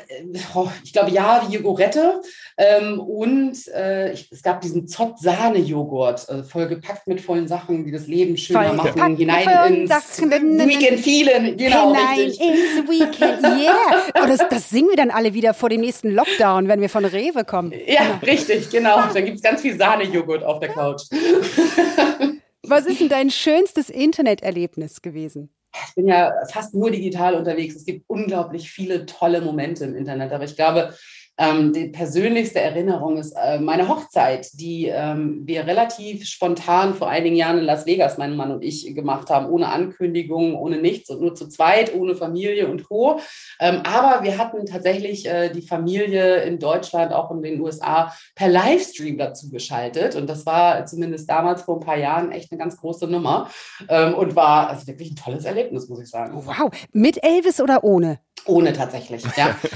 oh, 0.54 0.68
ich 0.82 0.92
glaube, 0.92 1.10
ja, 1.10 1.44
die 1.46 1.54
Jogurette. 1.56 2.22
Ähm, 2.56 3.00
und 3.00 3.68
äh, 3.68 4.12
ich, 4.12 4.30
es 4.30 4.42
gab 4.42 4.60
diesen 4.60 4.86
Zott-Sahne-Joghurt, 4.86 6.28
äh, 6.28 6.42
voll 6.44 6.66
gepackt 6.68 7.06
mit 7.06 7.20
vollen 7.20 7.46
Sachen, 7.46 7.84
die 7.84 7.92
das 7.92 8.06
Leben 8.06 8.36
schöner 8.36 8.74
Voll 8.74 8.76
machen. 8.76 9.16
hinein 9.16 9.74
ins 9.74 9.90
Sachen. 9.90 10.30
Weekend 10.30 11.00
vielen. 11.00 11.56
Genau, 11.56 11.94
Hinein 11.94 12.18
richtig. 12.20 12.40
ins 12.40 12.88
Weekend, 12.88 13.42
yeah. 13.42 14.02
Oh, 14.22 14.26
das, 14.26 14.40
das 14.48 14.70
singen 14.70 14.88
wir 14.88 14.96
dann 14.96 15.10
alle 15.10 15.34
wieder 15.34 15.52
vor 15.52 15.68
dem 15.68 15.80
nächsten 15.80 16.10
Lockdown, 16.10 16.68
wenn 16.68 16.80
wir 16.80 16.88
von 16.88 17.04
Rewe 17.04 17.44
kommen. 17.44 17.72
Ja, 17.86 18.20
richtig, 18.22 18.70
genau. 18.70 19.02
Da 19.12 19.20
gibt 19.20 19.36
es 19.36 19.42
ganz 19.42 19.60
viel 19.60 19.76
Sahne-Joghurt 19.76 20.42
auf 20.42 20.60
der 20.60 20.70
Couch. 20.70 21.02
Was 22.66 22.86
ist 22.86 23.00
denn 23.00 23.10
dein 23.10 23.30
schönstes 23.30 23.90
Interneterlebnis 23.90 25.02
gewesen? 25.02 25.50
Ich 25.74 25.94
bin 25.94 26.06
ja 26.06 26.32
fast 26.50 26.74
nur 26.74 26.90
digital 26.90 27.34
unterwegs. 27.34 27.74
Es 27.74 27.84
gibt 27.84 28.04
unglaublich 28.08 28.70
viele 28.70 29.06
tolle 29.06 29.40
Momente 29.40 29.84
im 29.84 29.96
Internet, 29.96 30.32
aber 30.32 30.44
ich 30.44 30.56
glaube, 30.56 30.94
ähm, 31.36 31.72
die 31.72 31.88
persönlichste 31.88 32.60
Erinnerung 32.60 33.16
ist 33.16 33.32
äh, 33.32 33.58
meine 33.58 33.88
Hochzeit, 33.88 34.48
die 34.52 34.86
ähm, 34.86 35.42
wir 35.44 35.66
relativ 35.66 36.26
spontan 36.26 36.94
vor 36.94 37.08
einigen 37.08 37.34
Jahren 37.34 37.58
in 37.58 37.64
Las 37.64 37.86
Vegas, 37.86 38.18
mein 38.18 38.36
Mann 38.36 38.52
und 38.52 38.62
ich, 38.62 38.94
gemacht 38.94 39.30
haben, 39.30 39.50
ohne 39.50 39.68
Ankündigung, 39.68 40.54
ohne 40.54 40.78
nichts 40.78 41.10
und 41.10 41.20
nur 41.20 41.34
zu 41.34 41.48
zweit, 41.48 41.92
ohne 41.94 42.14
Familie 42.14 42.68
und 42.68 42.84
Co. 42.84 43.20
Ähm, 43.58 43.82
aber 43.84 44.22
wir 44.22 44.38
hatten 44.38 44.64
tatsächlich 44.66 45.26
äh, 45.26 45.50
die 45.50 45.62
Familie 45.62 46.42
in 46.42 46.60
Deutschland, 46.60 47.12
auch 47.12 47.32
in 47.32 47.42
den 47.42 47.60
USA, 47.60 48.14
per 48.36 48.48
Livestream 48.48 49.18
dazu 49.18 49.50
geschaltet. 49.50 50.14
Und 50.14 50.28
das 50.28 50.46
war 50.46 50.86
zumindest 50.86 51.28
damals 51.28 51.62
vor 51.62 51.78
ein 51.78 51.84
paar 51.84 51.98
Jahren 51.98 52.30
echt 52.30 52.52
eine 52.52 52.58
ganz 52.60 52.76
große 52.76 53.08
Nummer 53.08 53.50
ähm, 53.88 54.14
und 54.14 54.36
war 54.36 54.68
also 54.68 54.86
wirklich 54.86 55.10
ein 55.10 55.16
tolles 55.16 55.44
Erlebnis, 55.44 55.88
muss 55.88 56.00
ich 56.00 56.08
sagen. 56.08 56.40
Wow, 56.44 56.70
mit 56.92 57.24
Elvis 57.24 57.60
oder 57.60 57.82
ohne? 57.82 58.20
Ohne 58.46 58.72
tatsächlich, 58.72 59.24
ja. 59.36 59.56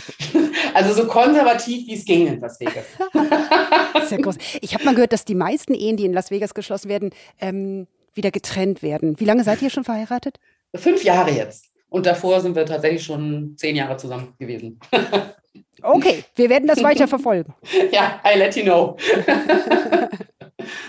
Also 0.75 0.93
so 0.93 1.09
konservativ, 1.09 1.87
wie 1.87 1.95
es 1.95 2.05
ging 2.05 2.27
in 2.27 2.41
Las 2.41 2.61
Vegas. 2.61 2.85
Sehr 4.09 4.19
groß. 4.19 4.37
Ich 4.61 4.75
habe 4.75 4.85
mal 4.85 4.95
gehört, 4.95 5.13
dass 5.13 5.25
die 5.25 5.35
meisten 5.35 5.75
Ehen, 5.75 5.97
die 5.97 6.05
in 6.05 6.13
Las 6.13 6.31
Vegas 6.31 6.53
geschlossen 6.55 6.89
werden, 6.89 7.11
ähm, 7.41 7.87
wieder 8.15 8.31
getrennt 8.31 8.83
werden. 8.83 9.19
Wie 9.19 9.25
lange 9.25 9.45
seid 9.45 9.63
ihr 9.63 9.71
schon 9.71 9.85
verheiratet? 9.85 10.39
Fünf 10.75 11.03
Jahre 11.03 11.31
jetzt. 11.31 11.67
Und 11.89 12.05
davor 12.07 12.41
sind 12.41 12.55
wir 12.55 12.67
tatsächlich 12.67 13.03
schon 13.03 13.55
zehn 13.57 13.77
Jahre 13.77 13.97
zusammen 13.97 14.35
gewesen. 14.39 14.79
Okay, 15.81 16.25
wir 16.35 16.51
werden 16.51 16.67
das 16.67 16.83
weiter 16.83 17.07
verfolgen. 17.07 17.55
ja, 17.93 18.21
I 18.25 18.37
let 18.37 18.57
you 18.57 18.65
know. 18.65 18.97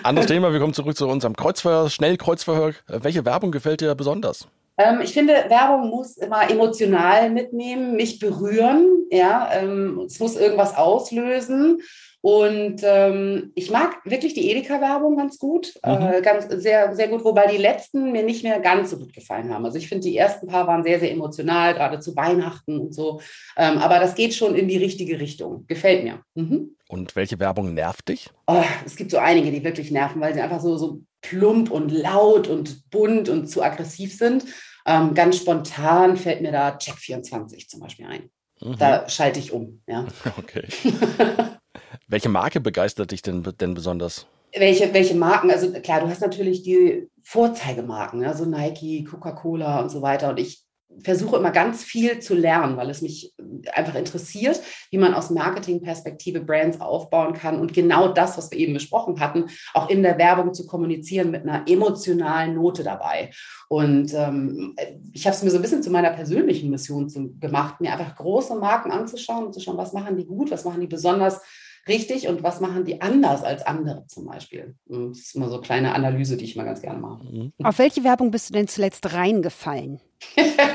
Anderes 0.01 0.27
Thema, 0.27 0.51
wir 0.51 0.59
kommen 0.59 0.74
zurück 0.74 0.98
zu 0.98 1.07
unserem 1.07 1.36
Kreuzverhör, 1.36 1.89
Schnellkreuzverhör. 1.91 2.74
Welche 2.88 3.24
Werbung 3.24 3.51
gefällt 3.51 3.81
dir 3.81 3.93
besonders? 3.93 4.48
Ähm, 4.79 5.01
ich 5.01 5.13
finde, 5.13 5.33
Werbung 5.50 5.89
muss 5.89 6.17
immer 6.17 6.50
emotional 6.50 7.29
mitnehmen, 7.29 7.95
mich 7.98 8.17
berühren. 8.17 9.05
Ja, 9.12 9.50
ähm, 9.53 10.03
es 10.05 10.19
muss 10.19 10.38
irgendwas 10.38 10.75
auslösen. 10.75 11.81
Und 12.21 12.81
ähm, 12.83 13.51
ich 13.55 13.71
mag 13.71 13.98
wirklich 14.03 14.33
die 14.33 14.51
Edeka-Werbung 14.51 15.15
ganz 15.15 15.38
gut, 15.38 15.74
mhm. 15.86 15.91
äh, 15.91 16.21
ganz 16.21 16.48
sehr, 16.50 16.93
sehr 16.93 17.07
gut, 17.07 17.24
wobei 17.24 17.48
die 17.48 17.57
letzten 17.57 18.12
mir 18.12 18.24
nicht 18.24 18.43
mehr 18.43 18.59
ganz 18.59 18.89
so 18.89 18.98
gut 18.98 19.13
gefallen 19.13 19.53
haben. 19.53 19.63
Also 19.63 19.77
ich 19.77 19.88
finde, 19.88 20.07
die 20.07 20.17
ersten 20.17 20.48
paar 20.48 20.67
waren 20.67 20.83
sehr, 20.83 21.00
sehr 21.00 21.12
emotional, 21.12 21.74
gerade 21.74 22.00
zu 22.00 22.15
Weihnachten 22.17 22.77
und 22.77 22.93
so. 22.93 23.21
Ähm, 23.55 23.77
aber 23.77 24.00
das 24.00 24.15
geht 24.15 24.33
schon 24.33 24.55
in 24.55 24.67
die 24.67 24.77
richtige 24.77 25.19
Richtung. 25.19 25.65
Gefällt 25.67 26.03
mir. 26.03 26.19
Mhm. 26.36 26.75
Und 26.89 27.15
welche 27.15 27.39
Werbung 27.39 27.74
nervt 27.74 28.09
dich? 28.09 28.29
Oh, 28.48 28.63
es 28.86 28.98
gibt 28.98 29.12
so 29.12 29.17
einige, 29.17 29.51
die 29.51 29.63
wirklich 29.63 29.91
nerven, 29.91 30.19
weil 30.19 30.33
sie 30.33 30.41
einfach 30.41 30.59
so, 30.59 30.75
so 30.75 31.01
plump 31.21 31.71
und 31.71 31.91
laut 31.91 32.48
und 32.48 32.89
bunt 32.89 33.29
und 33.29 33.48
zu 33.48 33.62
aggressiv 33.62 34.15
sind. 34.15 34.45
Ähm, 34.89 35.13
ganz 35.13 35.38
spontan 35.38 36.17
fällt 36.17 36.41
mir 36.41 36.51
da 36.51 36.69
Check24 36.69 37.67
zum 37.67 37.79
Beispiel 37.79 38.08
ein. 38.08 38.31
Mhm. 38.60 38.75
Da 38.79 39.08
schalte 39.08 39.39
ich 39.39 39.51
um. 39.53 39.84
Ja. 39.88 40.08
Okay. 40.38 40.67
Welche 42.08 42.29
Marke 42.29 42.60
begeistert 42.60 43.12
dich 43.12 43.22
denn, 43.22 43.43
denn 43.43 43.75
besonders? 43.75 44.25
Welche, 44.51 44.91
welche 44.91 45.13
Marken? 45.13 45.51
Also 45.51 45.72
klar, 45.74 46.01
du 46.01 46.10
hast 46.10 46.22
natürlich 46.22 46.63
die 46.63 47.08
Vorzeigemarken, 47.22 48.25
also 48.25 48.46
Nike, 48.46 49.03
Coca-Cola 49.03 49.79
und 49.79 49.89
so 49.89 50.01
weiter. 50.01 50.29
Und 50.29 50.39
ich 50.39 50.63
versuche 51.03 51.38
immer 51.38 51.51
ganz 51.51 51.84
viel 51.84 52.19
zu 52.19 52.36
lernen, 52.36 52.77
weil 52.77 52.89
es 52.89 53.01
mich 53.01 53.34
einfach 53.74 53.96
interessiert, 53.96 54.60
wie 54.91 54.98
man 54.98 55.13
aus 55.13 55.29
Marketingperspektive 55.29 56.41
Brands 56.41 56.81
aufbauen 56.81 57.34
kann 57.34 57.60
und 57.60 57.74
genau 57.74 58.10
das, 58.10 58.38
was 58.38 58.51
wir 58.51 58.58
eben 58.58 58.74
besprochen 58.74 59.19
hatten, 59.19 59.46
auch 59.74 59.89
in 59.89 60.03
der 60.03 60.17
Werbung 60.17 60.53
zu 60.53 60.65
kommunizieren 60.65 61.31
mit 61.31 61.43
einer 61.43 61.63
emotionalen 61.67 62.55
Note 62.55 62.84
dabei. 62.84 63.32
Und 63.67 64.13
ähm, 64.13 64.75
ich 65.13 65.25
habe 65.25 65.36
es 65.36 65.43
mir 65.43 65.52
so 65.52 65.58
ein 65.58 65.62
bisschen 65.62 65.84
zu 65.84 65.91
meiner 65.91 66.12
persönlichen 66.12 66.69
Mission 66.69 67.08
zu, 67.08 67.34
gemacht, 67.39 67.82
mir 67.82 67.93
einfach 67.93 68.15
große 68.15 68.56
Marken 68.56 68.91
anzuschauen 68.91 69.45
und 69.45 69.54
zu 69.54 69.60
schauen, 69.60 69.78
was 69.78 69.93
machen 69.93 70.17
die 70.17 70.25
gut, 70.25 70.52
was 70.52 70.65
machen 70.65 70.82
die 70.82 70.88
besonders 70.88 71.41
richtig 71.88 72.28
und 72.28 72.43
was 72.43 72.62
machen 72.62 72.86
die 72.86 73.02
anders 73.02 73.43
als 73.43 73.65
andere 73.65 74.06
zum 74.08 74.25
Beispiel. 74.25 74.75
Das 74.86 75.17
ist 75.17 75.36
immer 75.36 75.47
so 75.47 75.56
eine 75.56 75.63
kleine 75.63 75.93
Analyse, 75.93 76.38
die 76.38 76.45
ich 76.45 76.56
mal 76.56 76.65
ganz 76.65 76.82
gerne 76.82 76.99
mache. 76.99 77.52
Auf 77.63 77.80
welche 77.80 78.04
Werbung 78.04 78.32
bist 78.32 78.49
du 78.49 78.54
denn 78.54 78.67
zuletzt 78.67 79.13
reingefallen? 79.13 79.99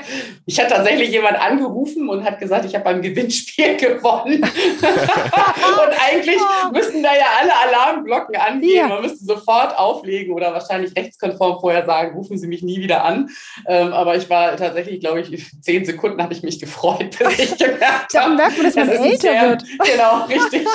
ich 0.47 0.61
hat 0.61 0.69
tatsächlich 0.71 1.11
jemand 1.11 1.41
angerufen 1.41 2.09
und 2.09 2.23
hat 2.23 2.39
gesagt, 2.39 2.67
ich 2.67 2.75
habe 2.75 2.85
beim 2.85 3.01
Gewinnspiel 3.01 3.77
gewonnen. 3.79 4.43
und 4.43 6.03
eigentlich 6.07 6.41
müssten 6.73 7.03
da 7.03 7.15
ja 7.15 7.27
alle 7.41 7.53
Alarmglocken 7.57 8.37
angehen. 8.37 8.77
Ja. 8.77 8.89
Man 8.89 9.03
müsste 9.03 9.25
sofort 9.25 9.77
auflegen 9.79 10.35
oder 10.35 10.53
wahrscheinlich 10.53 10.95
rechtskonform 10.97 11.61
vorher 11.61 11.87
sagen, 11.87 12.15
rufen 12.15 12.37
Sie 12.37 12.47
mich 12.47 12.63
nie 12.63 12.81
wieder 12.81 13.05
an. 13.05 13.31
Ähm, 13.67 13.93
aber 13.93 14.17
ich 14.17 14.29
war 14.29 14.57
tatsächlich, 14.57 15.01
glaube 15.01 15.21
ich, 15.21 15.51
zehn 15.63 15.85
Sekunden 15.85 16.23
habe 16.23 16.35
ich 16.35 16.43
mich 16.43 16.61
gefreut, 16.61 17.17
bis 17.19 17.39
ich 17.39 17.59
gemerkt 17.59 18.15
habe. 18.15 18.37
Dann 18.37 18.37
merkt 18.37 18.57
man, 18.57 18.67
dass 18.67 18.75
man 18.75 18.89
älter 18.89 19.19
sehr, 19.19 19.49
wird. 19.49 19.65
Genau, 19.95 20.25
richtig. 20.25 20.67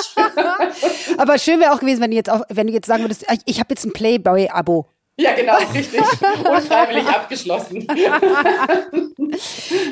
aber 1.16 1.38
schön 1.38 1.60
wäre 1.60 1.72
auch 1.72 1.80
gewesen, 1.80 2.00
wenn 2.00 2.10
du 2.10 2.16
jetzt 2.16 2.30
auch, 2.30 2.42
wenn 2.48 2.66
du 2.66 2.72
jetzt 2.72 2.86
sagen 2.86 3.04
würdest, 3.04 3.26
ich 3.44 3.58
habe 3.60 3.68
jetzt 3.70 3.84
ein 3.84 3.92
Playboy-Abo. 3.92 4.86
Ja, 5.24 5.34
genau, 5.34 5.56
richtig. 5.74 6.00
Unfreiwillig 6.00 7.06
abgeschlossen. 7.06 7.86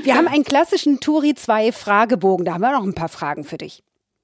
Wir 0.03 0.15
haben 0.15 0.27
einen 0.27 0.45
klassischen 0.45 1.01
Turi 1.01 1.35
2 1.35 1.73
Fragebogen. 1.73 2.47
Da 2.47 2.55
haben 2.55 2.63
wir 2.63 2.73
noch 2.73 2.85
ein 2.85 2.95
paar 2.95 3.11
Fragen 3.11 3.45
für 3.45 3.59
dich. 3.59 3.83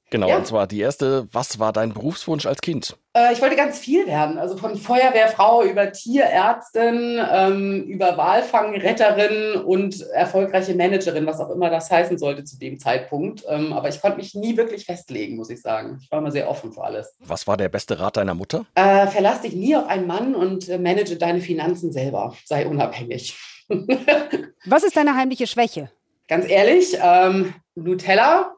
Genau, 0.09 0.29
ja. 0.29 0.39
und 0.39 0.47
zwar 0.47 0.67
die 0.67 0.81
erste, 0.81 1.29
was 1.33 1.59
war 1.59 1.75
dein 1.75 1.93
Berufswunsch 1.93 2.47
als 2.47 2.63
Kind? 2.63 2.97
Äh, 3.17 3.33
ich 3.33 3.41
wollte 3.41 3.57
ganz 3.57 3.79
viel 3.79 4.07
werden, 4.07 4.39
also 4.39 4.57
von 4.57 4.77
Feuerwehrfrau 4.77 5.63
über 5.63 5.93
Tierärztin, 5.93 7.21
ähm, 7.31 7.85
über 7.85 8.17
Walfangretterin 8.17 9.63
und 9.63 10.01
erfolgreiche 10.11 10.75
Managerin, 10.75 11.25
was 11.25 11.41
auch 11.41 11.51
immer 11.51 11.71
das 11.71 11.91
heißen 11.91 12.19
sollte 12.19 12.45
zu 12.45 12.59
dem 12.59 12.79
Zeitpunkt. 12.79 13.45
Ähm, 13.49 13.73
aber 13.73 13.89
ich 13.89 14.01
konnte 14.01 14.19
mich 14.19 14.35
nie 14.35 14.57
wirklich 14.57 14.85
festlegen, 14.85 15.37
muss 15.37 15.51
ich 15.51 15.63
sagen. 15.63 15.99
Ich 16.03 16.11
war 16.11 16.19
immer 16.19 16.33
sehr 16.33 16.51
offen 16.51 16.73
für 16.73 16.83
alles. 16.83 17.17
Was 17.21 17.47
war 17.47 17.57
der 17.57 17.69
beste 17.69 18.01
Rat 18.01 18.17
deiner 18.17 18.35
Mutter? 18.35 18.67
Äh, 18.75 19.07
verlass 19.07 19.43
dich 19.43 19.55
nie 19.55 19.77
auf 19.77 19.87
einen 19.87 20.09
Mann 20.09 20.35
und 20.35 20.69
äh, 20.69 20.79
manage 20.79 21.17
deine 21.17 21.41
Finanzen 21.41 21.93
selber. 21.93 22.35
Sei 22.45 22.67
unabhängig. 22.67 23.37
was 24.67 24.83
ist 24.83 24.97
deine 24.97 25.15
heimliche 25.15 25.47
Schwäche? 25.47 25.89
Ganz 26.27 26.49
ehrlich, 26.49 26.99
ähm, 27.01 27.55
Nutella, 27.77 28.57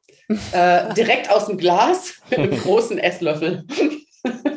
äh, 0.53 0.95
direkt 0.97 1.31
aus 1.31 1.47
dem 1.47 1.59
Glas 1.59 2.15
mit 2.31 2.39
einem 2.39 2.59
großen 2.59 2.99
Esslöffel. 2.99 3.65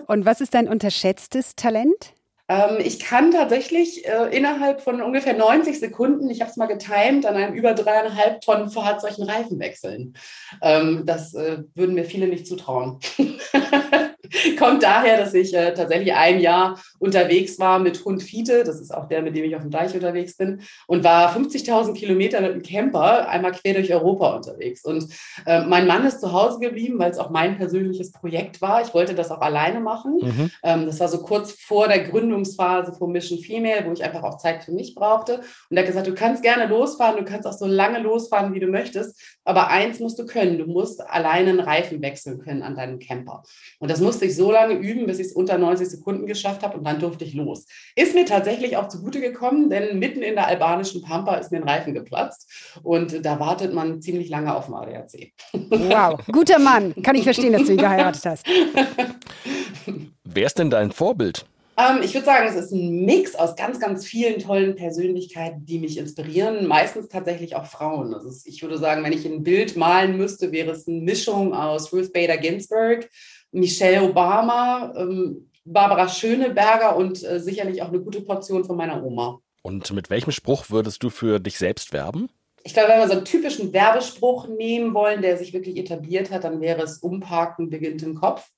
Und 0.09 0.25
was 0.25 0.41
ist 0.41 0.55
dein 0.55 0.67
unterschätztes 0.67 1.55
Talent? 1.55 2.15
Ähm, 2.47 2.77
ich 2.79 2.99
kann 2.99 3.29
tatsächlich 3.29 4.07
äh, 4.07 4.35
innerhalb 4.35 4.81
von 4.81 5.03
ungefähr 5.03 5.35
90 5.35 5.79
Sekunden, 5.79 6.31
ich 6.31 6.41
habe 6.41 6.49
es 6.49 6.57
mal 6.57 6.65
getimt, 6.65 7.27
an 7.27 7.35
einem 7.35 7.53
über 7.53 7.75
dreieinhalb 7.75 8.41
Tonnen 8.41 8.71
Fahrzeug 8.71 9.19
einen 9.19 9.29
Reifen 9.29 9.59
wechseln. 9.59 10.15
Ähm, 10.63 11.03
das 11.05 11.35
äh, 11.35 11.59
würden 11.75 11.93
mir 11.93 12.05
viele 12.05 12.27
nicht 12.27 12.47
zutrauen. 12.47 12.97
Kommt 14.59 14.83
daher, 14.83 15.17
dass 15.17 15.33
ich 15.33 15.53
äh, 15.53 15.73
tatsächlich 15.73 16.13
ein 16.13 16.39
Jahr 16.39 16.79
unterwegs 16.99 17.59
war 17.59 17.79
mit 17.79 18.03
Hund 18.05 18.21
Fiete, 18.21 18.63
das 18.63 18.79
ist 18.79 18.93
auch 18.93 19.07
der, 19.07 19.21
mit 19.21 19.35
dem 19.35 19.45
ich 19.45 19.55
auf 19.55 19.61
dem 19.61 19.71
Deich 19.71 19.93
unterwegs 19.93 20.35
bin, 20.35 20.61
und 20.87 21.03
war 21.03 21.35
50.000 21.35 21.93
Kilometer 21.93 22.41
mit 22.41 22.51
einem 22.51 22.61
Camper 22.61 23.29
einmal 23.29 23.51
quer 23.51 23.73
durch 23.73 23.93
Europa 23.93 24.35
unterwegs. 24.35 24.83
Und 24.83 25.05
äh, 25.45 25.61
mein 25.61 25.87
Mann 25.87 26.05
ist 26.05 26.21
zu 26.21 26.31
Hause 26.33 26.59
geblieben, 26.59 26.99
weil 26.99 27.11
es 27.11 27.17
auch 27.17 27.29
mein 27.29 27.57
persönliches 27.57 28.11
Projekt 28.11 28.61
war. 28.61 28.81
Ich 28.81 28.93
wollte 28.93 29.15
das 29.15 29.31
auch 29.31 29.41
alleine 29.41 29.79
machen. 29.79 30.17
Mhm. 30.21 30.51
Ähm, 30.63 30.85
das 30.85 30.99
war 30.99 31.07
so 31.07 31.19
kurz 31.19 31.51
vor 31.51 31.87
der 31.87 32.03
Gründungsphase 32.03 32.93
von 32.93 33.11
Mission 33.11 33.39
Female, 33.39 33.85
wo 33.85 33.91
ich 33.91 34.03
einfach 34.03 34.23
auch 34.23 34.37
Zeit 34.37 34.63
für 34.63 34.71
mich 34.71 34.95
brauchte. 34.95 35.41
Und 35.69 35.77
er 35.77 35.81
hat 35.81 35.87
gesagt, 35.87 36.07
du 36.07 36.13
kannst 36.13 36.43
gerne 36.43 36.65
losfahren, 36.65 37.17
du 37.17 37.23
kannst 37.23 37.47
auch 37.47 37.53
so 37.53 37.65
lange 37.65 37.99
losfahren, 37.99 38.53
wie 38.53 38.59
du 38.59 38.67
möchtest, 38.67 39.38
aber 39.45 39.69
eins 39.69 39.99
musst 39.99 40.19
du 40.19 40.25
können, 40.25 40.57
du 40.57 40.65
musst 40.65 41.01
alleine 41.01 41.49
einen 41.49 41.59
Reifen 41.59 42.01
wechseln 42.01 42.39
können 42.39 42.61
an 42.61 42.75
deinem 42.75 42.99
Camper. 42.99 43.43
Und 43.79 43.89
das 43.89 43.99
musste 43.99 44.25
ich 44.25 44.35
so 44.35 44.51
lange 44.51 44.75
üben, 44.75 45.05
bis 45.05 45.19
ich 45.19 45.27
es 45.27 45.33
unter 45.33 45.57
90 45.57 45.89
Sekunden 45.89 46.25
geschafft 46.27 46.63
habe 46.63 46.77
und 46.77 46.85
dann 46.85 46.99
durfte 46.99 47.25
ich 47.25 47.33
los. 47.33 47.65
Ist 47.95 48.13
mir 48.13 48.25
tatsächlich 48.25 48.77
auch 48.77 48.87
zugute 48.87 49.21
gekommen, 49.21 49.69
denn 49.69 49.99
mitten 49.99 50.21
in 50.21 50.35
der 50.35 50.47
albanischen 50.47 51.01
Pampa 51.01 51.35
ist 51.35 51.51
mir 51.51 51.57
ein 51.57 51.67
Reifen 51.67 51.93
geplatzt 51.93 52.79
und 52.83 53.25
da 53.25 53.39
wartet 53.39 53.73
man 53.73 54.01
ziemlich 54.01 54.29
lange 54.29 54.55
auf 54.55 54.65
dem 54.65 54.75
ADAC. 54.75 55.33
Wow, 55.53 56.19
guter 56.31 56.59
Mann. 56.59 56.93
Kann 57.01 57.15
ich 57.15 57.23
verstehen, 57.23 57.53
dass 57.53 57.63
du 57.63 57.71
ihn 57.71 57.77
geheiratet 57.77 58.25
hast. 58.25 58.45
Wer 60.23 60.45
ist 60.45 60.59
denn 60.59 60.69
dein 60.69 60.91
Vorbild? 60.91 61.45
Ähm, 61.79 62.01
ich 62.03 62.13
würde 62.13 62.25
sagen, 62.25 62.47
es 62.47 62.55
ist 62.55 62.71
ein 62.71 63.05
Mix 63.05 63.35
aus 63.35 63.55
ganz, 63.55 63.79
ganz 63.79 64.05
vielen 64.05 64.39
tollen 64.39 64.75
Persönlichkeiten, 64.75 65.65
die 65.65 65.79
mich 65.79 65.97
inspirieren. 65.97 66.67
Meistens 66.67 67.07
tatsächlich 67.07 67.55
auch 67.55 67.65
Frauen. 67.65 68.13
Also 68.13 68.29
ich 68.45 68.61
würde 68.61 68.77
sagen, 68.77 69.03
wenn 69.03 69.13
ich 69.13 69.25
ein 69.25 69.43
Bild 69.43 69.77
malen 69.77 70.17
müsste, 70.17 70.51
wäre 70.51 70.71
es 70.71 70.87
eine 70.87 70.97
Mischung 70.97 71.53
aus 71.53 71.93
Ruth 71.93 72.11
Bader 72.11 72.37
Ginsburg, 72.37 73.09
Michelle 73.51 74.03
Obama, 74.03 74.93
ähm, 74.97 75.49
Barbara 75.63 76.09
Schöneberger 76.09 76.97
und 76.97 77.23
äh, 77.23 77.39
sicherlich 77.39 77.81
auch 77.81 77.89
eine 77.89 78.01
gute 78.01 78.21
Portion 78.21 78.65
von 78.65 78.75
meiner 78.75 79.01
Oma. 79.03 79.39
Und 79.61 79.91
mit 79.93 80.09
welchem 80.09 80.31
Spruch 80.31 80.69
würdest 80.69 81.03
du 81.03 81.09
für 81.09 81.39
dich 81.39 81.57
selbst 81.57 81.93
werben? 81.93 82.29
Ich 82.63 82.73
glaube, 82.73 82.89
wenn 82.89 82.99
wir 82.99 83.07
so 83.07 83.13
einen 83.13 83.25
typischen 83.25 83.71
Werbespruch 83.71 84.47
nehmen 84.47 84.93
wollen, 84.93 85.21
der 85.21 85.37
sich 85.37 85.53
wirklich 85.53 85.77
etabliert 85.77 86.29
hat, 86.29 86.43
dann 86.43 86.59
wäre 86.59 86.81
es 86.81 86.97
Umparken 86.97 87.69
beginnt 87.69 88.03
im 88.03 88.15
Kopf. 88.15 88.49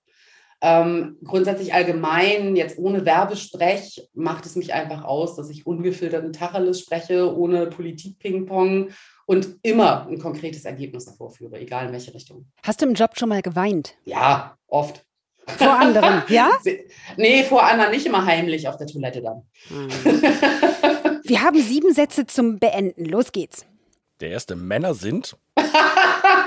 Ähm, 0.63 1.17
grundsätzlich 1.23 1.73
allgemein, 1.73 2.55
jetzt 2.55 2.77
ohne 2.77 3.03
Werbesprech, 3.03 4.07
macht 4.13 4.45
es 4.45 4.55
mich 4.55 4.73
einfach 4.73 5.03
aus, 5.03 5.35
dass 5.35 5.49
ich 5.49 5.65
ungefilterten 5.65 6.33
Tacheles 6.33 6.79
spreche, 6.79 7.35
ohne 7.35 7.65
Politik-Ping-Pong 7.67 8.89
und 9.25 9.55
immer 9.63 10.07
ein 10.07 10.19
konkretes 10.19 10.65
Ergebnis 10.65 11.07
hervorführe, 11.07 11.59
egal 11.59 11.87
in 11.87 11.93
welche 11.93 12.13
Richtung. 12.13 12.45
Hast 12.63 12.81
du 12.81 12.85
im 12.85 12.93
Job 12.93 13.17
schon 13.17 13.29
mal 13.29 13.41
geweint? 13.41 13.95
Ja, 14.05 14.55
oft. 14.67 15.03
Vor 15.47 15.79
anderen, 15.79 16.21
ja? 16.29 16.51
Nee, 17.17 17.43
vor 17.43 17.63
anderen 17.63 17.91
nicht 17.91 18.05
immer 18.05 18.25
heimlich 18.25 18.67
auf 18.67 18.77
der 18.77 18.87
Toilette 18.87 19.21
dann. 19.21 19.41
Hm. 19.67 19.89
Wir 21.23 21.41
haben 21.41 21.61
sieben 21.61 21.93
Sätze 21.93 22.27
zum 22.27 22.59
Beenden. 22.59 23.05
Los 23.05 23.31
geht's. 23.31 23.65
Der 24.19 24.29
erste 24.29 24.55
Männer 24.55 24.93
sind. 24.93 25.37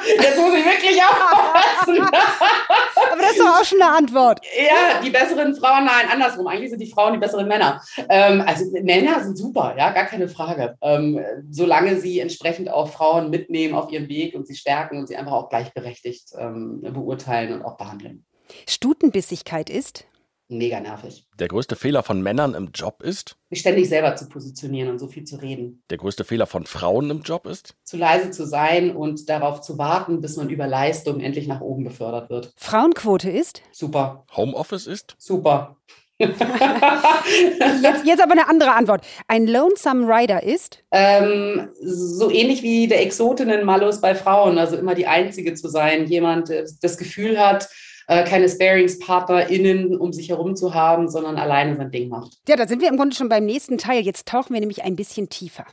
Jetzt 0.07 0.38
muss 0.38 0.55
ich 0.55 0.64
wirklich 0.64 1.03
aufpassen. 1.03 2.01
Aber 3.12 3.23
das 3.23 3.33
ist 3.33 3.40
doch 3.40 3.61
auch 3.61 3.64
schon 3.64 3.83
eine 3.83 3.93
Antwort. 3.93 4.40
Ja, 4.57 5.01
die 5.03 5.11
besseren 5.11 5.55
Frauen, 5.55 5.85
nein, 5.85 6.09
andersrum. 6.11 6.47
Eigentlich 6.47 6.71
sind 6.71 6.81
die 6.81 6.90
Frauen 6.90 7.14
die 7.14 7.19
besseren 7.19 7.49
Männer. 7.49 7.83
Ähm, 8.09 8.43
also 8.47 8.64
Männer 8.83 9.23
sind 9.23 9.37
super, 9.37 9.75
ja, 9.77 9.90
gar 9.90 10.07
keine 10.07 10.29
Frage. 10.29 10.77
Ähm, 10.83 11.21
solange 11.51 11.97
sie 11.97 12.21
entsprechend 12.21 12.71
auch 12.71 12.90
Frauen 12.90 13.31
mitnehmen 13.31 13.75
auf 13.75 13.90
ihren 13.90 14.09
Weg 14.09 14.35
und 14.35 14.47
sie 14.47 14.57
stärken 14.57 14.99
und 14.99 15.07
sie 15.07 15.17
einfach 15.17 15.33
auch 15.33 15.49
gleichberechtigt 15.49 16.33
ähm, 16.38 16.81
beurteilen 16.83 17.53
und 17.53 17.62
auch 17.62 17.77
behandeln. 17.77 18.25
Stutenbissigkeit 18.69 19.71
ist? 19.71 20.07
Mega 20.49 20.81
nervig. 20.81 21.27
Der 21.39 21.49
größte 21.49 21.77
Fehler 21.77 22.03
von 22.03 22.23
Männern 22.23 22.55
im 22.55 22.71
Job 22.73 23.03
ist? 23.03 23.37
Mich 23.51 23.61
ständig 23.61 23.89
selber 23.89 24.17
zu 24.17 24.29
positionieren 24.29 24.91
und 24.91 24.99
so 24.99 25.09
viel 25.09 25.25
zu 25.25 25.37
reden. 25.37 25.83
Der 25.91 25.99
größte 25.99 26.25
Fehler 26.25 26.47
von 26.47 26.67
Frauen 26.67 27.11
im 27.11 27.23
Job 27.23 27.47
ist? 27.47 27.75
Zu 27.85 27.97
leise 27.97 28.31
zu 28.31 28.47
sein 28.47 28.95
und 28.95 29.29
darauf 29.29 29.61
zu 29.61 29.79
warten, 29.79 30.21
bis 30.21 30.37
man 30.37 30.51
über 30.51 30.67
Leistung 30.67 31.21
endlich 31.21 31.47
nach 31.47 31.61
oben 31.61 31.85
befördert 31.85 32.31
wird. 32.31 32.53
Frauenquote 32.57 33.31
ist? 33.31 33.63
Super. 33.73 34.27
Homeoffice 34.37 34.87
ist? 34.87 35.15
Super. 35.19 35.77
jetzt, 36.19 38.05
jetzt 38.05 38.23
aber 38.23 38.33
eine 38.33 38.49
andere 38.49 38.73
Antwort. 38.73 39.05
Ein 39.27 39.49
Lonesome 39.49 40.07
Rider 40.07 40.45
ist? 40.45 40.85
Ähm, 40.93 41.71
so 41.83 42.31
ähnlich 42.31 42.63
wie 42.63 42.87
der 42.87 43.03
Exotinnen-Malus 43.03 44.01
bei 44.01 44.15
Frauen, 44.15 44.59
also 44.59 44.77
immer 44.77 44.95
die 44.95 45.09
Einzige 45.09 45.55
zu 45.55 45.69
sein. 45.69 46.07
Jemand, 46.07 46.51
der 46.51 46.67
das 46.81 46.99
Gefühl 46.99 47.39
hat, 47.39 47.69
äh, 48.07 48.25
keine 48.25 48.49
SparingspartnerInnen 48.49 49.97
um 49.97 50.12
sich 50.12 50.29
herum 50.29 50.57
zu 50.57 50.75
haben, 50.75 51.09
sondern 51.09 51.37
alleine 51.37 51.77
sein 51.77 51.90
Ding 51.90 52.09
macht. 52.09 52.33
Ja, 52.49 52.57
da 52.57 52.67
sind 52.67 52.83
wir 52.83 52.88
im 52.88 52.97
Grunde 52.97 53.14
schon 53.14 53.29
beim 53.29 53.45
nächsten 53.45 53.79
Teil. 53.79 54.03
Jetzt 54.03 54.27
tauchen 54.27 54.55
wir 54.55 54.61
nämlich 54.61 54.85
ein 54.85 54.97
bisschen 54.97 55.29
tiefer. 55.29 55.64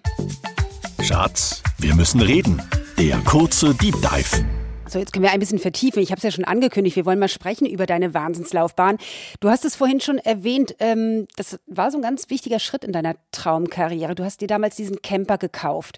Schatz, 1.02 1.62
wir 1.80 1.96
müssen 1.96 2.22
reden. 2.22 2.62
Der 2.98 3.18
kurze 3.26 3.74
Deep 3.74 3.96
Dive. 4.02 4.61
So, 4.92 5.00
jetzt 5.00 5.14
können 5.14 5.24
wir 5.24 5.32
ein 5.32 5.40
bisschen 5.40 5.58
vertiefen. 5.58 6.04
Ich 6.04 6.12
habe 6.12 6.18
es 6.18 6.24
ja 6.24 6.32
schon 6.32 6.44
angekündigt. 6.44 6.98
Wir 6.98 7.06
wollen 7.06 7.18
mal 7.18 7.30
sprechen 7.30 7.66
über 7.66 7.86
deine 7.86 8.14
Wahnsinnslaufbahn. 8.14 8.98
Du 9.40 9.50
hast 9.50 9.64
es 9.64 9.78
vorhin 9.78 10.02
schon 10.02 10.18
erwähnt. 10.18 10.76
Ähm, 10.80 11.28
das 11.38 11.62
war 11.66 11.92
so 11.92 11.98
ein 11.98 12.02
ganz 12.02 12.30
wichtiger 12.30 12.60
Schritt 12.60 12.84
in 12.84 12.92
deiner 12.92 13.16
Traumkarriere. 13.32 14.16
Du 14.16 14.26
hast 14.26 14.42
dir 14.42 14.50
damals 14.50 14.76
diesen 14.76 15.02
Camper 15.02 15.38
gekauft. 15.38 15.98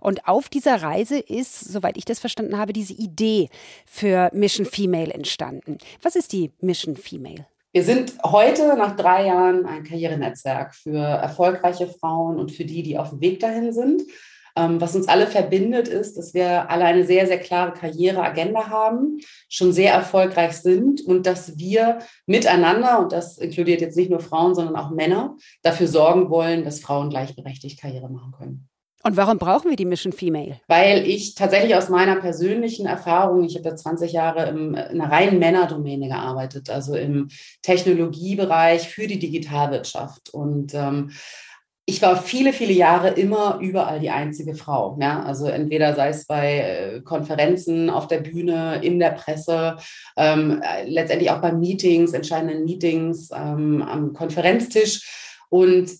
Und 0.00 0.26
auf 0.26 0.48
dieser 0.48 0.82
Reise 0.82 1.20
ist, 1.20 1.60
soweit 1.60 1.96
ich 1.96 2.04
das 2.04 2.18
verstanden 2.18 2.58
habe, 2.58 2.72
diese 2.72 2.94
Idee 2.94 3.48
für 3.86 4.28
Mission 4.34 4.66
Female 4.66 5.14
entstanden. 5.14 5.78
Was 6.02 6.16
ist 6.16 6.32
die 6.32 6.50
Mission 6.60 6.96
Female? 6.96 7.46
Wir 7.70 7.84
sind 7.84 8.12
heute 8.24 8.76
nach 8.76 8.96
drei 8.96 9.26
Jahren 9.26 9.66
ein 9.66 9.84
Karrierenetzwerk 9.84 10.74
für 10.74 10.98
erfolgreiche 10.98 11.86
Frauen 11.86 12.40
und 12.40 12.50
für 12.50 12.64
die, 12.64 12.82
die 12.82 12.98
auf 12.98 13.10
dem 13.10 13.20
Weg 13.20 13.38
dahin 13.38 13.72
sind. 13.72 14.02
Ähm, 14.56 14.80
was 14.80 14.94
uns 14.94 15.08
alle 15.08 15.26
verbindet, 15.26 15.88
ist, 15.88 16.16
dass 16.16 16.34
wir 16.34 16.70
alle 16.70 16.84
eine 16.84 17.04
sehr, 17.04 17.26
sehr 17.26 17.38
klare 17.38 17.72
Karriereagenda 17.72 18.68
haben, 18.68 19.18
schon 19.48 19.72
sehr 19.72 19.92
erfolgreich 19.92 20.52
sind 20.52 21.00
und 21.00 21.26
dass 21.26 21.58
wir 21.58 21.98
miteinander, 22.26 23.00
und 23.00 23.12
das 23.12 23.38
inkludiert 23.38 23.80
jetzt 23.80 23.96
nicht 23.96 24.10
nur 24.10 24.20
Frauen, 24.20 24.54
sondern 24.54 24.76
auch 24.76 24.90
Männer, 24.90 25.36
dafür 25.62 25.86
sorgen 25.86 26.30
wollen, 26.30 26.64
dass 26.64 26.80
Frauen 26.80 27.10
gleichberechtigt 27.10 27.80
Karriere 27.80 28.10
machen 28.10 28.32
können. 28.32 28.68
Und 29.04 29.16
warum 29.16 29.38
brauchen 29.38 29.68
wir 29.68 29.76
die 29.76 29.84
Mission 29.84 30.12
Female? 30.12 30.60
Weil 30.68 31.04
ich 31.04 31.34
tatsächlich 31.34 31.74
aus 31.74 31.88
meiner 31.88 32.16
persönlichen 32.16 32.86
Erfahrung, 32.86 33.42
ich 33.42 33.56
habe 33.56 33.68
ja 33.68 33.74
20 33.74 34.12
Jahre 34.12 34.48
im, 34.48 34.74
in 34.74 35.00
einer 35.00 35.10
reinen 35.10 35.40
Männerdomäne 35.40 36.06
gearbeitet, 36.06 36.70
also 36.70 36.94
im 36.94 37.28
Technologiebereich 37.62 38.88
für 38.88 39.08
die 39.08 39.18
Digitalwirtschaft. 39.18 40.30
Und 40.32 40.74
ähm, 40.74 41.10
ich 41.84 42.00
war 42.00 42.22
viele, 42.22 42.52
viele 42.52 42.72
Jahre 42.72 43.10
immer 43.10 43.58
überall 43.60 43.98
die 43.98 44.10
einzige 44.10 44.54
Frau. 44.54 44.96
Ja? 45.00 45.22
Also 45.24 45.46
entweder 45.46 45.94
sei 45.94 46.08
es 46.08 46.26
bei 46.26 46.58
äh, 46.58 47.00
Konferenzen, 47.00 47.90
auf 47.90 48.06
der 48.06 48.20
Bühne, 48.20 48.80
in 48.82 49.00
der 49.00 49.10
Presse, 49.10 49.76
ähm, 50.16 50.62
letztendlich 50.86 51.30
auch 51.30 51.40
bei 51.40 51.52
Meetings, 51.52 52.12
entscheidenden 52.12 52.64
Meetings, 52.64 53.30
ähm, 53.34 53.82
am 53.82 54.12
Konferenztisch. 54.12 55.40
Und 55.48 55.90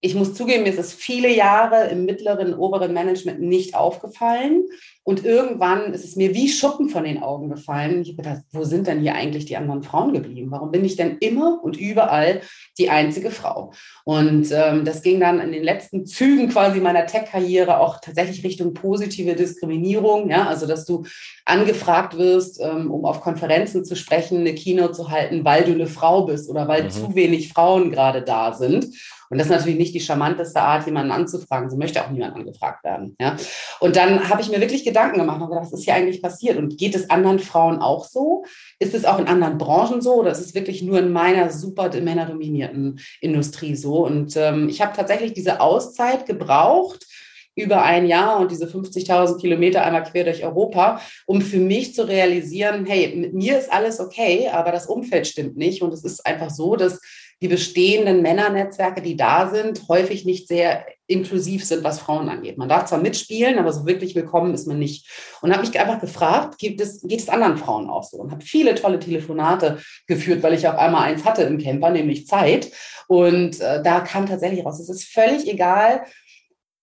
ich 0.00 0.14
muss 0.14 0.34
zugeben, 0.34 0.62
mir 0.62 0.70
ist 0.70 0.78
es 0.78 0.94
viele 0.94 1.34
Jahre 1.34 1.88
im 1.88 2.04
mittleren, 2.04 2.54
oberen 2.54 2.92
Management 2.92 3.40
nicht 3.40 3.74
aufgefallen. 3.74 4.68
Und 5.04 5.24
irgendwann 5.24 5.94
ist 5.94 6.04
es 6.04 6.16
mir 6.16 6.34
wie 6.34 6.50
Schuppen 6.50 6.90
von 6.90 7.04
den 7.04 7.22
Augen 7.22 7.48
gefallen. 7.48 8.02
Ich 8.02 8.08
habe 8.10 8.22
gedacht, 8.22 8.42
wo 8.52 8.64
sind 8.64 8.86
denn 8.86 9.00
hier 9.00 9.14
eigentlich 9.14 9.46
die 9.46 9.56
anderen 9.56 9.82
Frauen 9.82 10.12
geblieben? 10.12 10.50
Warum 10.50 10.70
bin 10.70 10.84
ich 10.84 10.96
denn 10.96 11.16
immer 11.20 11.60
und 11.62 11.78
überall 11.78 12.42
die 12.76 12.90
einzige 12.90 13.30
Frau? 13.30 13.72
Und 14.04 14.52
ähm, 14.52 14.84
das 14.84 15.00
ging 15.02 15.18
dann 15.18 15.40
in 15.40 15.52
den 15.52 15.64
letzten 15.64 16.04
Zügen 16.04 16.50
quasi 16.50 16.80
meiner 16.80 17.06
Tech-Karriere 17.06 17.80
auch 17.80 18.00
tatsächlich 18.02 18.44
Richtung 18.44 18.74
positive 18.74 19.34
Diskriminierung. 19.34 20.28
Ja, 20.28 20.46
also 20.46 20.66
dass 20.66 20.84
du 20.84 21.04
angefragt 21.46 22.18
wirst, 22.18 22.60
ähm, 22.60 22.90
um 22.90 23.06
auf 23.06 23.22
Konferenzen 23.22 23.86
zu 23.86 23.96
sprechen, 23.96 24.40
eine 24.40 24.54
Keynote 24.54 24.92
zu 24.92 25.10
halten, 25.10 25.42
weil 25.42 25.64
du 25.64 25.72
eine 25.72 25.86
Frau 25.86 26.26
bist 26.26 26.50
oder 26.50 26.68
weil 26.68 26.84
mhm. 26.84 26.90
zu 26.90 27.14
wenig 27.14 27.52
Frauen 27.52 27.90
gerade 27.90 28.20
da 28.20 28.52
sind. 28.52 28.88
Und 29.30 29.38
das 29.38 29.48
ist 29.48 29.52
natürlich 29.52 29.78
nicht 29.78 29.94
die 29.94 30.00
charmanteste 30.00 30.60
Art, 30.60 30.86
jemanden 30.86 31.12
anzufragen. 31.12 31.68
So 31.68 31.76
möchte 31.76 32.02
auch 32.02 32.10
niemand 32.10 32.34
angefragt 32.34 32.84
werden. 32.84 33.16
Ja? 33.20 33.36
Und 33.80 33.96
dann 33.96 34.28
habe 34.28 34.40
ich 34.40 34.50
mir 34.50 34.60
wirklich 34.60 34.84
Gedanken 34.98 35.20
gemacht 35.20 35.40
und 35.40 35.50
was 35.50 35.72
ist 35.72 35.84
hier 35.84 35.94
eigentlich 35.94 36.20
passiert? 36.20 36.56
Und 36.56 36.76
geht 36.76 36.94
es 36.94 37.10
anderen 37.10 37.38
Frauen 37.38 37.78
auch 37.78 38.04
so? 38.04 38.44
Ist 38.78 38.94
es 38.94 39.04
auch 39.04 39.18
in 39.18 39.28
anderen 39.28 39.58
Branchen 39.58 40.00
so 40.00 40.14
oder 40.14 40.32
ist 40.32 40.40
es 40.40 40.54
wirklich 40.54 40.82
nur 40.82 40.98
in 40.98 41.12
meiner 41.12 41.50
super 41.50 41.88
männerdominierten 42.00 43.00
Industrie 43.20 43.76
so? 43.76 44.04
Und 44.04 44.36
ähm, 44.36 44.68
ich 44.68 44.80
habe 44.80 44.96
tatsächlich 44.96 45.32
diese 45.32 45.60
Auszeit 45.60 46.26
gebraucht, 46.26 47.06
über 47.54 47.82
ein 47.82 48.06
Jahr 48.06 48.38
und 48.38 48.52
diese 48.52 48.66
50.000 48.66 49.40
Kilometer 49.40 49.84
einmal 49.84 50.04
quer 50.04 50.22
durch 50.22 50.44
Europa, 50.44 51.00
um 51.26 51.42
für 51.42 51.58
mich 51.58 51.92
zu 51.92 52.06
realisieren, 52.06 52.86
hey, 52.86 53.16
mit 53.16 53.34
mir 53.34 53.58
ist 53.58 53.72
alles 53.72 53.98
okay, 53.98 54.48
aber 54.48 54.70
das 54.70 54.86
Umfeld 54.86 55.26
stimmt 55.26 55.56
nicht. 55.56 55.82
Und 55.82 55.92
es 55.92 56.04
ist 56.04 56.24
einfach 56.24 56.50
so, 56.50 56.76
dass 56.76 57.00
die 57.40 57.48
bestehenden 57.48 58.20
Männernetzwerke, 58.22 59.00
die 59.00 59.16
da 59.16 59.48
sind, 59.48 59.88
häufig 59.88 60.24
nicht 60.24 60.48
sehr 60.48 60.86
inklusiv 61.06 61.64
sind, 61.64 61.84
was 61.84 62.00
Frauen 62.00 62.28
angeht. 62.28 62.58
Man 62.58 62.68
darf 62.68 62.86
zwar 62.86 63.00
mitspielen, 63.00 63.58
aber 63.58 63.72
so 63.72 63.86
wirklich 63.86 64.14
willkommen 64.14 64.52
ist 64.54 64.66
man 64.66 64.78
nicht. 64.78 65.08
Und 65.40 65.52
habe 65.52 65.66
mich 65.66 65.78
einfach 65.78 66.00
gefragt, 66.00 66.58
gibt 66.58 66.80
es, 66.80 67.00
geht 67.02 67.20
es 67.20 67.28
anderen 67.28 67.56
Frauen 67.56 67.88
auch 67.88 68.02
so? 68.02 68.18
Und 68.18 68.32
habe 68.32 68.44
viele 68.44 68.74
tolle 68.74 68.98
Telefonate 68.98 69.78
geführt, 70.06 70.42
weil 70.42 70.54
ich 70.54 70.66
auf 70.66 70.76
einmal 70.76 71.04
eins 71.04 71.24
hatte 71.24 71.42
im 71.42 71.58
Camper, 71.58 71.90
nämlich 71.90 72.26
Zeit. 72.26 72.70
Und 73.06 73.60
äh, 73.60 73.82
da 73.82 74.00
kam 74.00 74.26
tatsächlich 74.26 74.64
raus, 74.64 74.80
es 74.80 74.90
ist 74.90 75.04
völlig 75.04 75.48
egal, 75.48 76.02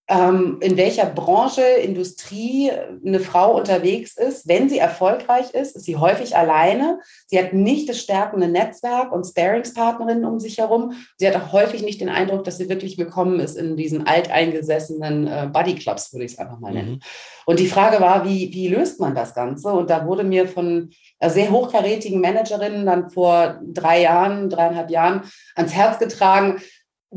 in 0.08 0.78
welcher 0.78 1.08
Branche, 1.08 1.63
Industrie 1.63 2.72
eine 3.04 3.20
Frau 3.20 3.58
unterwegs 3.58 4.15
ist. 4.15 4.48
Wenn 4.48 4.70
sie 4.70 4.78
erfolgreich 4.78 5.50
ist, 5.56 5.76
ist 5.76 5.86
sie 5.86 5.96
häufig 5.96 6.38
alleine. 6.38 7.00
Sie 7.26 7.39
hat 7.39 7.54
nicht 7.54 7.89
das 7.89 8.02
stärkende 8.02 8.48
Netzwerk 8.48 9.12
und 9.12 9.26
Sparingspartnerinnen 9.26 10.24
um 10.26 10.39
sich 10.39 10.60
herum. 10.60 10.94
Sie 11.18 11.28
hat 11.28 11.36
auch 11.36 11.52
häufig 11.54 11.82
nicht 11.82 12.02
den 12.02 12.10
Eindruck, 12.10 12.44
dass 12.44 12.58
sie 12.58 12.70
wirklich 12.70 13.00
willkommen 13.00 13.39
ist 13.39 13.56
in 13.56 13.78
diesen 13.78 14.06
alteingesessenen 14.06 15.26
äh, 15.26 15.50
Buddy-Clubs, 15.52 16.13
würde 16.13 16.26
ich 16.26 16.34
es 16.34 16.38
einfach 16.38 16.60
mal 16.60 16.72
nennen. 16.72 16.91
Mhm. 16.91 17.00
Und 17.48 17.60
die 17.60 17.68
Frage 17.68 18.00
war, 18.00 18.26
wie, 18.26 18.54
wie 18.54 18.68
löst 18.68 19.00
man 19.00 19.15
das 19.15 19.34
Ganze? 19.34 19.70
Und 19.70 19.89
da 19.89 20.06
wurde 20.06 20.24
mir 20.24 20.48
von 20.48 20.91
sehr 21.24 21.50
hochkarätigen 21.50 22.22
Managerinnen 22.22 22.86
dann 22.86 23.10
vor 23.10 23.60
drei 23.65 24.02
Jahren, 24.02 24.52
dreieinhalb 24.52 24.91
Jahren 24.91 25.24
ans 25.56 25.74
Herz 25.74 25.98
getragen, 25.98 26.62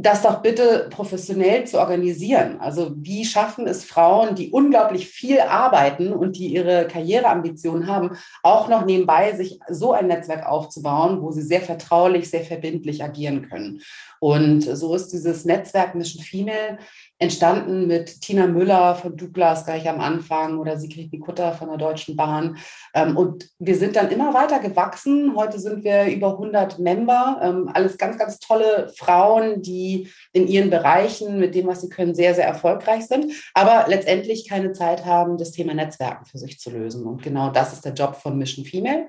das 0.01 0.23
doch 0.23 0.43
bitte 0.43 0.87
professionell 0.91 1.67
zu 1.67 1.81
organisieren. 1.81 2.61
Also 2.61 2.93
wie 2.95 3.25
schaffen 3.25 3.67
es 3.67 3.85
Frauen, 3.85 4.37
die 4.37 4.53
unglaublich 4.53 5.09
viel 5.09 5.41
arbeiten 5.41 6.13
und 6.13 6.37
die 6.37 6.55
ihre 6.55 6.87
Karriereambitionen 6.87 7.89
haben, 7.89 8.17
auch 8.45 8.69
noch 8.69 8.85
nebenbei 8.85 9.33
sich 9.33 9.59
so 9.69 9.93
ein 9.93 10.07
Netzwerk 10.07 10.47
aufzubauen, 10.47 11.21
wo 11.21 11.33
sie 11.33 11.43
sehr 11.43 11.63
vertraulich, 11.63 12.31
sehr 12.31 12.45
verbindlich 12.45 13.03
agieren 13.03 13.49
können. 13.49 13.81
Und 14.21 14.63
so 14.63 14.95
ist 14.95 15.09
dieses 15.13 15.45
Netzwerk 15.45 15.95
Mission 15.95 16.23
Female 16.23 16.79
entstanden 17.19 17.87
mit 17.87 18.21
Tina 18.21 18.47
Müller 18.47 18.95
von 18.95 19.17
Douglas 19.17 19.65
gleich 19.65 19.89
am 19.89 20.01
Anfang 20.01 20.59
oder 20.59 20.79
Sigrid 20.79 21.13
Nikutta 21.13 21.53
von 21.53 21.69
der 21.69 21.77
Deutschen 21.77 22.17
Bahn. 22.17 22.59
Ähm, 22.95 23.17
und 23.17 23.49
wir 23.59 23.77
sind 23.77 23.97
dann 23.97 24.11
immer 24.11 24.35
weiter 24.35 24.61
gewachsen. 24.61 25.35
Heute 25.37 25.59
sind 25.59 25.85
wir 25.85 26.07
über 26.07 26.33
100 26.33 26.79
Member, 26.79 27.41
ähm, 27.43 27.71
alles 27.73 27.99
ganz, 27.99 28.19
ganz 28.19 28.39
tolle 28.39 28.93
Frauen, 28.97 29.63
die 29.63 30.09
in 30.33 30.47
ihren 30.47 30.71
Bereichen 30.71 31.39
mit 31.39 31.55
dem, 31.55 31.67
was 31.67 31.81
sie 31.81 31.89
können, 31.89 32.15
sehr, 32.15 32.35
sehr 32.35 32.47
erfolgreich 32.47 33.07
sind, 33.07 33.33
aber 33.55 33.87
letztendlich 33.89 34.49
keine 34.49 34.73
Zeit 34.73 35.05
haben, 35.05 35.39
das 35.39 35.53
Thema 35.53 35.75
Netzwerken 35.75 36.25
für 36.25 36.39
sich 36.39 36.59
zu 36.59 36.71
lösen. 36.71 37.05
Und 37.05 37.23
genau 37.23 37.51
das 37.51 37.73
ist 37.73 37.85
der 37.85 37.95
Job 37.95 38.17
von 38.17 38.39
Mission 38.39 38.65
Female. 38.65 39.09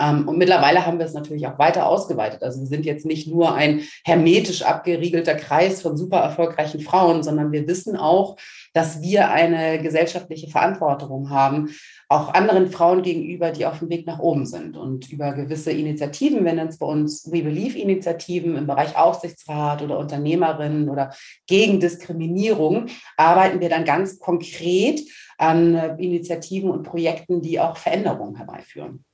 Ähm, 0.00 0.26
und 0.26 0.38
mittlerweile 0.38 0.86
haben 0.86 0.98
wir 0.98 1.06
es 1.06 1.12
natürlich 1.12 1.46
auch 1.46 1.58
weiter 1.58 1.86
ausgeweitet. 1.86 2.42
Also 2.42 2.60
wir 2.60 2.66
sind 2.66 2.86
jetzt 2.86 3.04
nicht 3.04 3.28
nur 3.28 3.54
ein 3.54 3.82
hermetisch 4.04 4.62
abgeriegelter 4.62 5.34
Kreis 5.34 5.82
von 5.82 5.96
super 5.96 6.18
erfolgreichen 6.18 6.80
Frauen, 6.80 7.22
sondern 7.22 7.52
wir 7.52 7.68
wissen 7.68 7.96
auch, 7.96 8.36
dass 8.72 9.02
wir 9.02 9.30
eine 9.30 9.82
gesellschaftliche 9.82 10.48
Verantwortung 10.48 11.30
haben, 11.30 11.70
auch 12.08 12.32
anderen 12.34 12.70
Frauen 12.70 13.02
gegenüber, 13.02 13.50
die 13.50 13.66
auf 13.66 13.80
dem 13.80 13.90
Weg 13.90 14.06
nach 14.06 14.20
oben 14.20 14.46
sind. 14.46 14.76
Und 14.76 15.12
über 15.12 15.32
gewisse 15.32 15.70
Initiativen, 15.70 16.44
wenn 16.44 16.58
es 16.58 16.78
bei 16.78 16.86
uns 16.86 17.30
We 17.30 17.42
Believe-Initiativen 17.42 18.56
im 18.56 18.66
Bereich 18.66 18.96
Aufsichtsrat 18.96 19.82
oder 19.82 19.98
Unternehmerinnen 19.98 20.88
oder 20.88 21.12
gegen 21.46 21.78
Diskriminierung, 21.78 22.86
arbeiten 23.16 23.60
wir 23.60 23.68
dann 23.68 23.84
ganz 23.84 24.18
konkret 24.18 25.00
an 25.36 25.98
Initiativen 25.98 26.70
und 26.70 26.82
Projekten, 26.82 27.42
die 27.42 27.60
auch 27.60 27.76
Veränderungen 27.76 28.36
herbeiführen. 28.36 29.04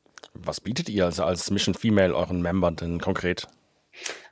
Was 0.45 0.61
bietet 0.61 0.89
ihr 0.89 1.05
also 1.05 1.25
als 1.25 1.51
Mission 1.51 1.75
Female 1.75 2.15
euren 2.15 2.43
Membern 2.43 2.77
denn 2.77 3.01
konkret? 3.01 3.47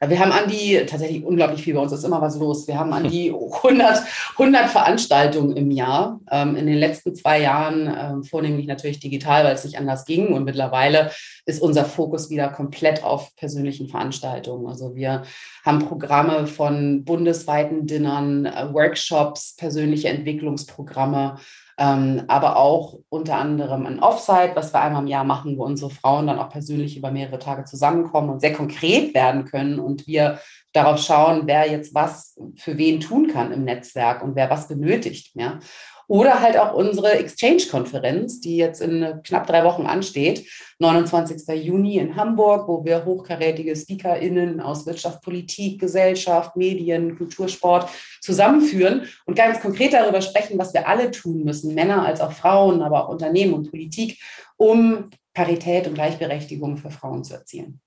Wir 0.06 0.20
haben 0.20 0.32
an 0.32 0.50
die, 0.50 0.84
tatsächlich 0.86 1.24
unglaublich 1.24 1.62
viel 1.62 1.74
bei 1.74 1.80
uns, 1.80 1.92
ist 1.92 2.04
immer 2.04 2.20
was 2.20 2.36
los. 2.36 2.68
Wir 2.68 2.78
haben 2.78 2.92
an 2.92 3.08
die 3.08 3.30
100, 3.30 4.02
100 4.32 4.68
Veranstaltungen 4.68 5.56
im 5.56 5.70
Jahr. 5.70 6.20
Ähm, 6.30 6.56
in 6.56 6.66
den 6.66 6.76
letzten 6.76 7.14
zwei 7.14 7.40
Jahren 7.40 7.92
ähm, 7.96 8.24
vornehmlich 8.24 8.66
natürlich 8.66 9.00
digital, 9.00 9.44
weil 9.44 9.54
es 9.54 9.64
nicht 9.64 9.78
anders 9.78 10.04
ging. 10.04 10.34
Und 10.34 10.44
mittlerweile 10.44 11.10
ist 11.46 11.62
unser 11.62 11.86
Fokus 11.86 12.28
wieder 12.28 12.48
komplett 12.48 13.02
auf 13.02 13.34
persönlichen 13.36 13.88
Veranstaltungen. 13.88 14.66
Also 14.66 14.94
wir 14.94 15.22
haben 15.64 15.78
Programme 15.78 16.46
von 16.46 17.04
bundesweiten 17.04 17.86
Dinnern, 17.86 18.44
äh, 18.44 18.72
Workshops, 18.74 19.56
persönliche 19.56 20.08
Entwicklungsprogramme 20.08 21.36
ähm, 21.78 22.22
aber 22.28 22.56
auch 22.56 22.98
unter 23.08 23.36
anderem 23.36 23.86
ein 23.86 24.00
Offsite, 24.00 24.52
was 24.54 24.72
wir 24.72 24.80
einmal 24.80 25.02
im 25.02 25.08
Jahr 25.08 25.24
machen, 25.24 25.58
wo 25.58 25.64
unsere 25.64 25.90
Frauen 25.90 26.26
dann 26.26 26.38
auch 26.38 26.48
persönlich 26.48 26.96
über 26.96 27.10
mehrere 27.10 27.38
Tage 27.38 27.64
zusammenkommen 27.64 28.30
und 28.30 28.40
sehr 28.40 28.52
konkret 28.52 29.14
werden 29.14 29.44
können 29.44 29.80
und 29.80 30.06
wir 30.06 30.38
darauf 30.72 31.00
schauen, 31.00 31.42
wer 31.46 31.70
jetzt 31.70 31.94
was 31.94 32.38
für 32.56 32.78
wen 32.78 33.00
tun 33.00 33.28
kann 33.28 33.52
im 33.52 33.64
Netzwerk 33.64 34.22
und 34.22 34.36
wer 34.36 34.50
was 34.50 34.68
benötigt. 34.68 35.32
Ja. 35.34 35.58
Oder 36.06 36.40
halt 36.40 36.56
auch 36.56 36.74
unsere 36.74 37.12
Exchange-Konferenz, 37.12 38.40
die 38.40 38.56
jetzt 38.56 38.80
in 38.80 39.20
knapp 39.24 39.46
drei 39.46 39.64
Wochen 39.64 39.86
ansteht, 39.86 40.46
29. 40.78 41.48
Juni 41.64 41.96
in 41.96 42.16
Hamburg, 42.16 42.68
wo 42.68 42.84
wir 42.84 43.04
hochkarätige 43.04 43.74
SpeakerInnen 43.74 44.60
aus 44.60 44.86
Wirtschaft, 44.86 45.22
Politik, 45.22 45.80
Gesellschaft, 45.80 46.56
Medien, 46.56 47.16
Kultursport 47.16 47.88
zusammenführen 48.20 49.06
und 49.24 49.36
ganz 49.36 49.60
konkret 49.60 49.92
darüber 49.92 50.20
sprechen, 50.20 50.58
was 50.58 50.74
wir 50.74 50.86
alle 50.88 51.10
tun 51.10 51.44
müssen, 51.44 51.74
Männer 51.74 52.04
als 52.04 52.20
auch 52.20 52.32
Frauen, 52.32 52.82
aber 52.82 53.04
auch 53.04 53.08
Unternehmen 53.08 53.54
und 53.54 53.70
Politik, 53.70 54.20
um 54.56 55.10
Parität 55.32 55.86
und 55.86 55.94
Gleichberechtigung 55.94 56.76
für 56.76 56.90
Frauen 56.90 57.24
zu 57.24 57.34
erzielen. 57.34 57.80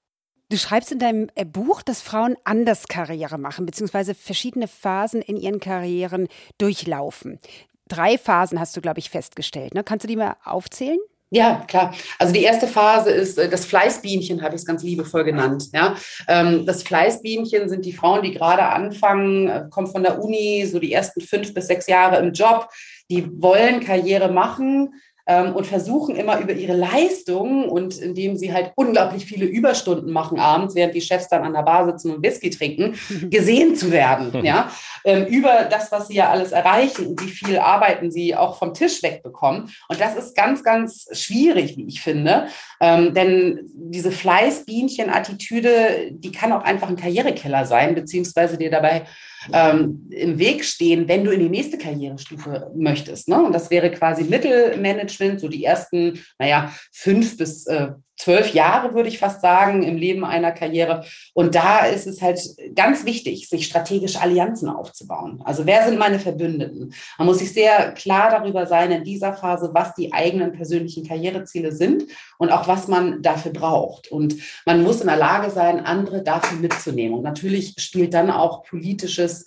Du 0.49 0.57
schreibst 0.57 0.93
in 0.93 0.99
deinem 0.99 1.29
äh, 1.35 1.43
Buch, 1.43 1.81
dass 1.81 2.01
Frauen 2.01 2.37
anders 2.45 2.87
Karriere 2.87 3.37
machen, 3.37 3.65
beziehungsweise 3.65 4.15
verschiedene 4.15 4.69
Phasen 4.69 5.21
in 5.21 5.35
ihren 5.35 5.59
Karrieren 5.59 6.29
durchlaufen 6.57 7.39
drei 7.87 8.17
Phasen 8.17 8.59
hast 8.59 8.75
du, 8.75 8.81
glaube 8.81 8.99
ich, 8.99 9.09
festgestellt. 9.09 9.73
Ne? 9.73 9.83
Kannst 9.83 10.03
du 10.03 10.07
die 10.07 10.15
mal 10.15 10.35
aufzählen? 10.43 10.99
Ja, 11.29 11.65
klar. 11.67 11.93
Also 12.19 12.33
die 12.33 12.43
erste 12.43 12.67
Phase 12.67 13.09
ist 13.09 13.37
äh, 13.37 13.49
das 13.49 13.65
Fleißbienchen, 13.65 14.41
habe 14.41 14.55
ich 14.55 14.61
es 14.61 14.65
ganz 14.65 14.81
liebevoll 14.81 15.25
genannt. 15.25 15.65
Ja, 15.73 15.95
ähm, 16.27 16.65
das 16.65 16.83
Fleißbienchen 16.83 17.67
sind 17.67 17.83
die 17.83 17.91
Frauen, 17.91 18.23
die 18.23 18.31
gerade 18.31 18.63
anfangen, 18.63 19.49
äh, 19.49 19.65
kommen 19.69 19.87
von 19.87 20.03
der 20.03 20.23
Uni, 20.23 20.65
so 20.65 20.79
die 20.79 20.93
ersten 20.93 21.19
fünf 21.19 21.53
bis 21.53 21.67
sechs 21.67 21.87
Jahre 21.87 22.17
im 22.17 22.31
Job, 22.31 22.69
die 23.09 23.29
wollen 23.41 23.81
Karriere 23.81 24.31
machen, 24.31 24.93
ähm, 25.27 25.55
und 25.55 25.67
versuchen 25.67 26.15
immer 26.15 26.39
über 26.39 26.53
ihre 26.53 26.75
Leistung 26.75 27.69
und 27.69 27.97
indem 27.97 28.37
sie 28.37 28.53
halt 28.53 28.71
unglaublich 28.75 29.25
viele 29.25 29.45
Überstunden 29.45 30.11
machen 30.11 30.39
abends, 30.39 30.73
während 30.73 30.95
die 30.95 31.01
Chefs 31.01 31.27
dann 31.27 31.43
an 31.43 31.53
der 31.53 31.63
Bar 31.63 31.85
sitzen 31.85 32.15
und 32.15 32.23
Whisky 32.23 32.49
trinken, 32.49 32.95
gesehen 33.29 33.75
zu 33.75 33.91
werden. 33.91 34.31
ja, 34.45 34.71
ähm, 35.03 35.25
über 35.25 35.67
das, 35.69 35.91
was 35.91 36.07
sie 36.07 36.15
ja 36.15 36.29
alles 36.29 36.51
erreichen 36.51 37.07
und 37.07 37.21
wie 37.21 37.29
viel 37.29 37.59
Arbeiten 37.59 38.09
sie 38.09 38.35
auch 38.35 38.57
vom 38.57 38.73
Tisch 38.73 39.03
wegbekommen. 39.03 39.69
Und 39.89 39.99
das 39.99 40.15
ist 40.15 40.35
ganz, 40.35 40.63
ganz 40.63 41.07
schwierig, 41.11 41.77
wie 41.77 41.87
ich 41.87 42.01
finde, 42.01 42.47
ähm, 42.79 43.13
denn 43.13 43.69
diese 43.73 44.11
Fleißbienchen-Attitüde, 44.11 46.11
die 46.11 46.31
kann 46.31 46.53
auch 46.53 46.63
einfach 46.63 46.89
ein 46.89 46.95
Karrierekeller 46.95 47.65
sein, 47.65 47.95
beziehungsweise 47.95 48.57
dir 48.57 48.71
dabei 48.71 49.05
ähm, 49.53 50.09
im 50.09 50.39
Weg 50.39 50.63
stehen, 50.63 51.07
wenn 51.07 51.23
du 51.23 51.31
in 51.31 51.39
die 51.39 51.49
nächste 51.49 51.77
Karrierestufe 51.77 52.71
möchtest. 52.75 53.27
Ne? 53.27 53.41
Und 53.43 53.53
das 53.53 53.69
wäre 53.69 53.91
quasi 53.91 54.23
Mittelmanagement, 54.23 55.39
so 55.39 55.47
die 55.47 55.63
ersten, 55.63 56.19
naja, 56.39 56.73
fünf 56.91 57.37
bis 57.37 57.65
äh, 57.67 57.89
zwölf 58.17 58.53
Jahre, 58.53 58.93
würde 58.95 59.09
ich 59.09 59.19
fast 59.19 59.41
sagen, 59.41 59.83
im 59.83 59.95
Leben 59.95 60.25
einer 60.25 60.51
Karriere. 60.51 61.05
Und 61.33 61.55
da 61.55 61.85
ist 61.85 62.07
es 62.07 62.21
halt 62.21 62.39
ganz 62.75 63.05
wichtig, 63.05 63.47
sich 63.47 63.65
strategische 63.65 64.19
Allianzen 64.19 64.69
aufzubauen. 64.69 65.41
Also 65.45 65.65
wer 65.65 65.85
sind 65.85 65.99
meine 65.99 66.19
Verbündeten? 66.19 66.93
Man 67.17 67.27
muss 67.27 67.39
sich 67.39 67.53
sehr 67.53 67.91
klar 67.91 68.31
darüber 68.31 68.65
sein 68.65 68.91
in 68.91 69.03
dieser 69.03 69.33
Phase, 69.33 69.69
was 69.73 69.93
die 69.93 70.13
eigenen 70.13 70.51
persönlichen 70.51 71.07
Karriereziele 71.07 71.71
sind 71.71 72.05
und 72.37 72.51
auch 72.51 72.67
was 72.67 72.87
man 72.87 73.21
dafür 73.21 73.53
braucht. 73.53 74.11
Und 74.11 74.35
man 74.65 74.83
muss 74.83 75.01
in 75.01 75.07
der 75.07 75.17
Lage 75.17 75.51
sein, 75.51 75.79
andere 75.79 76.23
dafür 76.23 76.57
mitzunehmen. 76.57 77.17
Und 77.17 77.23
natürlich 77.23 77.75
spielt 77.77 78.13
dann 78.13 78.31
auch 78.31 78.63
politisches 78.63 79.45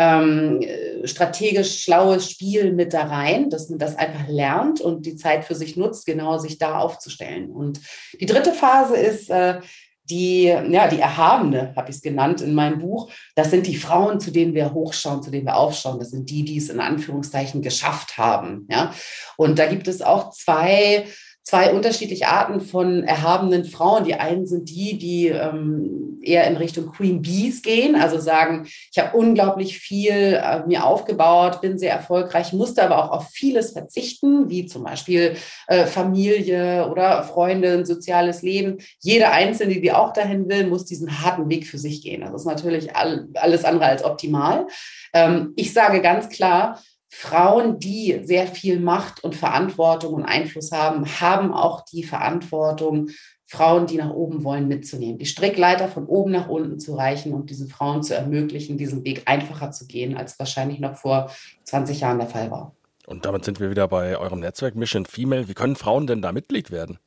ähm, 0.00 0.64
strategisch 1.04 1.82
schlaues 1.82 2.30
Spiel 2.30 2.72
mit 2.72 2.94
da 2.94 3.04
rein, 3.04 3.50
dass 3.50 3.68
man 3.68 3.78
das 3.78 3.96
einfach 3.96 4.28
lernt 4.28 4.80
und 4.80 5.04
die 5.04 5.14
Zeit 5.14 5.44
für 5.44 5.54
sich 5.54 5.76
nutzt, 5.76 6.06
genau 6.06 6.38
sich 6.38 6.56
da 6.56 6.78
aufzustellen. 6.78 7.50
Und 7.50 7.80
die 8.18 8.24
dritte 8.24 8.54
Phase 8.54 8.96
ist 8.96 9.28
äh, 9.28 9.60
die, 10.08 10.44
ja, 10.44 10.88
die 10.88 11.00
Erhabene, 11.00 11.74
habe 11.76 11.90
ich 11.90 11.96
es 11.96 12.02
genannt 12.02 12.40
in 12.40 12.54
meinem 12.54 12.78
Buch. 12.78 13.10
Das 13.36 13.50
sind 13.50 13.66
die 13.66 13.76
Frauen, 13.76 14.20
zu 14.20 14.30
denen 14.30 14.54
wir 14.54 14.72
hochschauen, 14.72 15.22
zu 15.22 15.30
denen 15.30 15.44
wir 15.44 15.56
aufschauen. 15.56 15.98
Das 15.98 16.10
sind 16.10 16.30
die, 16.30 16.44
die 16.44 16.56
es 16.56 16.70
in 16.70 16.80
Anführungszeichen 16.80 17.60
geschafft 17.60 18.16
haben. 18.16 18.66
Ja? 18.70 18.94
Und 19.36 19.58
da 19.58 19.66
gibt 19.66 19.86
es 19.86 20.00
auch 20.00 20.30
zwei 20.30 21.06
zwei 21.42 21.72
unterschiedliche 21.72 22.28
Arten 22.28 22.60
von 22.60 23.02
erhabenen 23.02 23.64
Frauen. 23.64 24.04
Die 24.04 24.14
einen 24.14 24.46
sind 24.46 24.68
die, 24.68 24.98
die 24.98 25.28
ähm, 25.28 26.18
eher 26.22 26.46
in 26.46 26.56
Richtung 26.56 26.92
Queen 26.92 27.22
Bees 27.22 27.62
gehen, 27.62 27.96
also 27.96 28.18
sagen, 28.18 28.66
ich 28.92 28.98
habe 28.98 29.16
unglaublich 29.16 29.78
viel 29.78 30.12
äh, 30.12 30.66
mir 30.66 30.84
aufgebaut, 30.84 31.60
bin 31.60 31.78
sehr 31.78 31.92
erfolgreich, 31.92 32.52
musste 32.52 32.82
aber 32.82 33.02
auch 33.02 33.10
auf 33.10 33.28
vieles 33.30 33.72
verzichten, 33.72 34.48
wie 34.50 34.66
zum 34.66 34.84
Beispiel 34.84 35.36
äh, 35.66 35.86
Familie 35.86 36.88
oder 36.90 37.22
Freunde, 37.24 37.84
soziales 37.86 38.42
Leben. 38.42 38.78
Jede 39.00 39.30
Einzelne, 39.30 39.80
die 39.80 39.92
auch 39.92 40.12
dahin 40.12 40.48
will, 40.48 40.66
muss 40.66 40.84
diesen 40.84 41.22
harten 41.22 41.48
Weg 41.48 41.66
für 41.66 41.78
sich 41.78 42.02
gehen. 42.02 42.20
Das 42.20 42.34
ist 42.34 42.46
natürlich 42.46 42.94
all, 42.94 43.28
alles 43.34 43.64
andere 43.64 43.86
als 43.86 44.04
optimal. 44.04 44.66
Ähm, 45.12 45.52
ich 45.56 45.72
sage 45.72 46.00
ganz 46.00 46.28
klar, 46.28 46.80
Frauen, 47.12 47.78
die 47.80 48.20
sehr 48.22 48.46
viel 48.46 48.78
Macht 48.78 49.24
und 49.24 49.34
Verantwortung 49.34 50.14
und 50.14 50.24
Einfluss 50.24 50.70
haben, 50.70 51.04
haben 51.20 51.52
auch 51.52 51.84
die 51.84 52.04
Verantwortung, 52.04 53.10
Frauen, 53.46 53.86
die 53.88 53.96
nach 53.96 54.10
oben 54.10 54.44
wollen, 54.44 54.68
mitzunehmen, 54.68 55.18
die 55.18 55.26
Strickleiter 55.26 55.88
von 55.88 56.06
oben 56.06 56.30
nach 56.30 56.48
unten 56.48 56.78
zu 56.78 56.94
reichen 56.94 57.34
und 57.34 57.50
diesen 57.50 57.68
Frauen 57.68 58.04
zu 58.04 58.14
ermöglichen, 58.14 58.78
diesen 58.78 59.04
Weg 59.04 59.22
einfacher 59.26 59.72
zu 59.72 59.88
gehen, 59.88 60.16
als 60.16 60.38
wahrscheinlich 60.38 60.78
noch 60.78 60.96
vor 60.96 61.32
20 61.64 62.00
Jahren 62.00 62.20
der 62.20 62.28
Fall 62.28 62.52
war. 62.52 62.76
Und 63.06 63.24
damit 63.24 63.44
sind 63.44 63.58
wir 63.58 63.70
wieder 63.70 63.88
bei 63.88 64.16
eurem 64.16 64.38
Netzwerk 64.38 64.76
Mission 64.76 65.04
Female. 65.04 65.48
Wie 65.48 65.54
können 65.54 65.74
Frauen 65.74 66.06
denn 66.06 66.22
da 66.22 66.30
Mitglied 66.30 66.70
werden? 66.70 67.00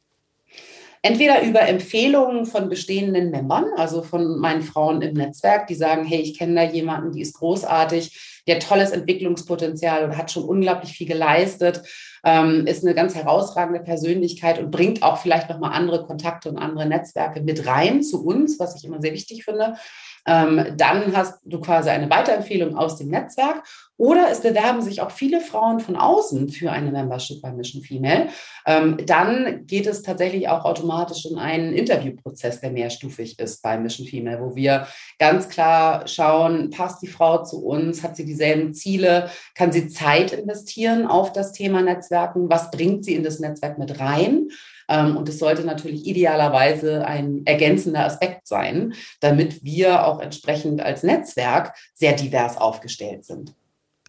Entweder 1.01 1.43
über 1.43 1.61
Empfehlungen 1.61 2.45
von 2.45 2.67
bestehenden 2.67 3.31
Membern, 3.31 3.65
also 3.77 4.03
von 4.03 4.37
meinen 4.39 4.63
Frauen 4.63 5.01
im 5.01 5.13
Netzwerk, 5.13 5.67
die 5.67 5.75
sagen, 5.75 6.03
hey, 6.03 6.19
ich 6.19 6.37
kenne 6.37 6.55
da 6.55 6.63
jemanden, 6.63 7.13
die 7.13 7.21
ist 7.21 7.35
großartig, 7.35 8.32
der 8.47 8.59
tolles 8.59 8.91
Entwicklungspotenzial 8.91 10.03
und 10.03 10.17
hat 10.17 10.31
schon 10.31 10.43
unglaublich 10.43 10.93
viel 10.93 11.07
geleistet. 11.07 11.81
ähm, 12.25 12.67
ist 12.67 12.85
eine 12.85 12.95
ganz 12.95 13.15
herausragende 13.15 13.81
Persönlichkeit 13.81 14.59
und 14.59 14.71
bringt 14.71 15.03
auch 15.03 15.17
vielleicht 15.17 15.49
nochmal 15.49 15.73
andere 15.73 16.05
Kontakte 16.05 16.49
und 16.49 16.57
andere 16.57 16.85
Netzwerke 16.85 17.41
mit 17.41 17.65
rein 17.67 18.01
zu 18.01 18.25
uns, 18.25 18.59
was 18.59 18.75
ich 18.75 18.85
immer 18.85 19.01
sehr 19.01 19.13
wichtig 19.13 19.43
finde. 19.43 19.75
Ähm, 20.25 20.73
dann 20.77 21.15
hast 21.15 21.39
du 21.43 21.59
quasi 21.59 21.89
eine 21.89 22.09
Weiterempfehlung 22.09 22.77
aus 22.77 22.97
dem 22.97 23.09
Netzwerk 23.09 23.63
oder 23.97 24.29
es 24.31 24.41
bewerben 24.41 24.81
sich 24.81 25.01
auch 25.01 25.11
viele 25.11 25.39
Frauen 25.39 25.79
von 25.79 25.95
außen 25.95 26.49
für 26.49 26.71
eine 26.71 26.91
Membership 26.91 27.41
bei 27.41 27.51
Mission 27.51 27.83
Female. 27.83 28.29
Ähm, 28.65 28.97
dann 29.05 29.65
geht 29.67 29.85
es 29.85 30.01
tatsächlich 30.01 30.49
auch 30.49 30.65
automatisch 30.65 31.25
in 31.25 31.37
einen 31.37 31.73
Interviewprozess, 31.73 32.61
der 32.61 32.71
mehrstufig 32.71 33.37
ist 33.39 33.61
bei 33.61 33.77
Mission 33.77 34.07
Female, 34.07 34.41
wo 34.41 34.55
wir 34.55 34.87
ganz 35.19 35.49
klar 35.49 36.07
schauen, 36.07 36.69
passt 36.69 37.01
die 37.01 37.07
Frau 37.07 37.43
zu 37.43 37.63
uns, 37.63 38.01
hat 38.01 38.15
sie 38.15 38.25
dieselben 38.25 38.73
Ziele, 38.73 39.29
kann 39.55 39.71
sie 39.71 39.89
Zeit 39.89 40.31
investieren 40.31 41.05
auf 41.05 41.33
das 41.33 41.51
Thema 41.51 41.81
Netzwerken, 41.81 42.49
was 42.49 42.71
bringt 42.71 43.05
sie 43.05 43.15
in 43.15 43.23
das 43.23 43.39
Netzwerk 43.39 43.77
mit 43.77 43.99
rein? 43.99 44.47
Ähm, 44.89 45.17
und 45.17 45.29
es 45.29 45.39
sollte 45.39 45.63
natürlich 45.63 46.05
idealerweise 46.05 47.05
ein 47.05 47.41
ergänzender 47.45 48.05
Aspekt 48.05 48.47
sein, 48.47 48.93
damit 49.19 49.63
wir 49.63 50.05
auch 50.05 50.19
entsprechend 50.19 50.81
als 50.81 51.03
Netzwerk 51.03 51.75
sehr 51.93 52.13
divers 52.13 52.57
aufgestellt 52.57 53.25
sind. 53.25 53.53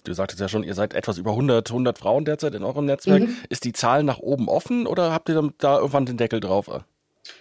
Du 0.05 0.13
sagtest 0.13 0.39
ja 0.41 0.49
schon, 0.49 0.65
ihr 0.65 0.75
seid 0.75 0.93
etwas 0.93 1.17
über 1.17 1.31
100, 1.31 1.71
100 1.71 1.99
Frauen 1.99 2.27
derzeit 2.27 2.55
in 2.55 2.63
eurem 2.63 2.85
Netzwerk. 2.85 3.23
Mhm. 3.23 3.37
Ist 3.49 3.65
die 3.65 3.73
Zahl 3.73 4.03
nach 4.03 4.19
oben 4.19 4.49
offen 4.49 4.87
oder 4.87 5.13
habt 5.13 5.31
ihr 5.31 5.51
da 5.59 5.79
irgendwann 5.79 6.05
den 6.05 6.19
Deckel 6.19 6.41
drauf? 6.41 6.69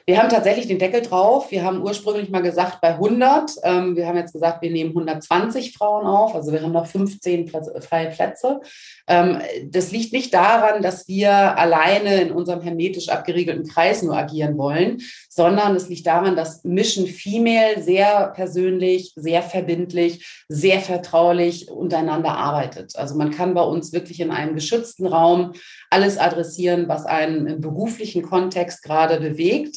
Wir 0.06 0.18
haben 0.18 0.30
tatsächlich 0.30 0.68
den 0.68 0.80
Deckel 0.80 1.02
drauf. 1.02 1.52
Wir 1.52 1.64
haben 1.64 1.82
ursprünglich 1.82 2.30
mal 2.30 2.42
gesagt 2.42 2.82
bei 2.82 2.90
100. 2.90 3.52
Ähm, 3.64 3.96
wir 3.96 4.08
haben 4.08 4.18
jetzt 4.18 4.34
gesagt, 4.34 4.62
wir 4.62 4.72
nehmen 4.72 4.90
120 4.90 5.74
Frauen 5.74 6.06
auf. 6.06 6.36
Also 6.36 6.52
wir 6.52 6.62
haben 6.62 6.74
noch 6.74 6.88
15 6.88 7.46
Plätze, 7.46 7.74
freie 7.82 8.10
Plätze. 8.10 8.60
Ähm, 9.08 9.40
das 9.70 9.92
liegt 9.92 10.14
nicht 10.14 10.34
daran, 10.34 10.82
dass 10.82 11.08
wir 11.08 11.32
alleine 11.32 12.22
in 12.22 12.32
unserem 12.32 12.62
hermetisch 12.62 13.10
abgeriegelten 13.10 13.68
Kreis 13.68 14.04
nur 14.04 14.18
agieren 14.18 14.58
wollen, 14.58 15.02
sondern 15.30 15.76
es 15.76 15.90
liegt 15.90 16.06
daran, 16.06 16.36
dass 16.36 16.64
Mission 16.64 17.08
Female 17.08 17.82
sehr 17.82 18.34
persönlich, 18.36 19.14
sehr 19.16 19.42
verbindlich, 19.42 20.44
sehr 20.50 20.82
vertraulich 20.82 21.70
untereinander 21.70 22.32
arbeitet. 22.32 22.96
Also 22.98 23.16
man 23.16 23.32
kann 23.32 23.54
bei 23.54 23.64
uns 23.64 23.94
wirklich 23.94 24.20
in 24.20 24.32
einem 24.32 24.56
geschützten 24.56 25.08
Raum 25.08 25.54
alles 25.90 26.18
adressieren, 26.18 26.88
was 26.88 27.06
einen 27.06 27.48
im 27.48 27.62
beruflichen 27.62 28.22
Kontext 28.22 28.84
gerade 28.84 29.20
bewegt 29.20 29.73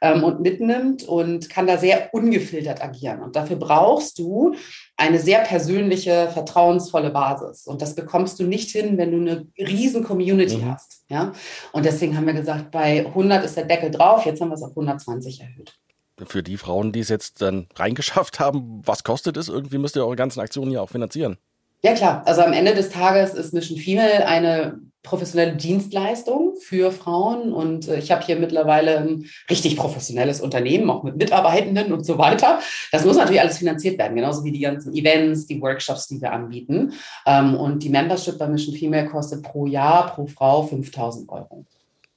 ähm, 0.00 0.24
und 0.24 0.40
mitnimmt 0.40 1.04
und 1.04 1.48
kann 1.48 1.66
da 1.66 1.78
sehr 1.78 2.12
ungefiltert 2.12 2.82
agieren. 2.82 3.22
Und 3.22 3.36
dafür 3.36 3.56
brauchst 3.56 4.18
du 4.18 4.54
eine 4.96 5.18
sehr 5.18 5.40
persönliche, 5.40 6.28
vertrauensvolle 6.32 7.10
Basis. 7.10 7.66
Und 7.66 7.82
das 7.82 7.94
bekommst 7.94 8.38
du 8.38 8.44
nicht 8.44 8.70
hin, 8.70 8.98
wenn 8.98 9.12
du 9.12 9.18
eine 9.18 9.46
riesen 9.58 10.04
Community 10.04 10.58
mhm. 10.58 10.72
hast. 10.72 11.04
Ja? 11.08 11.32
Und 11.72 11.84
deswegen 11.84 12.16
haben 12.16 12.26
wir 12.26 12.34
gesagt, 12.34 12.70
bei 12.70 13.06
100 13.06 13.44
ist 13.44 13.56
der 13.56 13.64
Deckel 13.64 13.90
drauf, 13.90 14.24
jetzt 14.26 14.40
haben 14.40 14.48
wir 14.48 14.54
es 14.54 14.62
auf 14.62 14.70
120 14.70 15.40
erhöht. 15.40 15.74
Für 16.24 16.42
die 16.42 16.56
Frauen, 16.56 16.92
die 16.92 17.00
es 17.00 17.10
jetzt 17.10 17.42
dann 17.42 17.66
reingeschafft 17.74 18.40
haben, 18.40 18.80
was 18.86 19.04
kostet 19.04 19.36
es? 19.36 19.48
Irgendwie 19.48 19.78
müsst 19.78 19.96
ihr 19.96 20.04
eure 20.04 20.16
ganzen 20.16 20.40
Aktionen 20.40 20.72
ja 20.72 20.80
auch 20.80 20.88
finanzieren. 20.88 21.36
Ja, 21.82 21.94
klar. 21.94 22.22
Also 22.26 22.42
am 22.42 22.52
Ende 22.52 22.74
des 22.74 22.90
Tages 22.90 23.34
ist 23.34 23.54
Mission 23.54 23.78
Female 23.78 24.26
eine 24.26 24.80
professionelle 25.06 25.54
Dienstleistung 25.54 26.56
für 26.60 26.90
Frauen 26.90 27.52
und 27.52 27.86
äh, 27.86 27.98
ich 27.98 28.10
habe 28.10 28.24
hier 28.24 28.36
mittlerweile 28.36 28.98
ein 28.98 29.26
richtig 29.48 29.76
professionelles 29.76 30.40
Unternehmen, 30.40 30.90
auch 30.90 31.04
mit 31.04 31.16
Mitarbeitenden 31.16 31.92
und 31.92 32.04
so 32.04 32.18
weiter. 32.18 32.58
Das 32.90 33.04
muss 33.04 33.16
natürlich 33.16 33.40
alles 33.40 33.58
finanziert 33.58 33.98
werden, 33.98 34.16
genauso 34.16 34.42
wie 34.42 34.50
die 34.50 34.58
ganzen 34.60 34.92
Events, 34.94 35.46
die 35.46 35.62
Workshops, 35.62 36.08
die 36.08 36.20
wir 36.20 36.32
anbieten. 36.32 36.92
Ähm, 37.24 37.54
und 37.54 37.84
die 37.84 37.88
Membership 37.88 38.36
bei 38.36 38.48
Mission 38.48 38.74
Female 38.74 39.08
kostet 39.08 39.44
pro 39.44 39.66
Jahr, 39.66 40.12
pro 40.12 40.26
Frau 40.26 40.64
5000 40.64 41.28
Euro. 41.28 41.64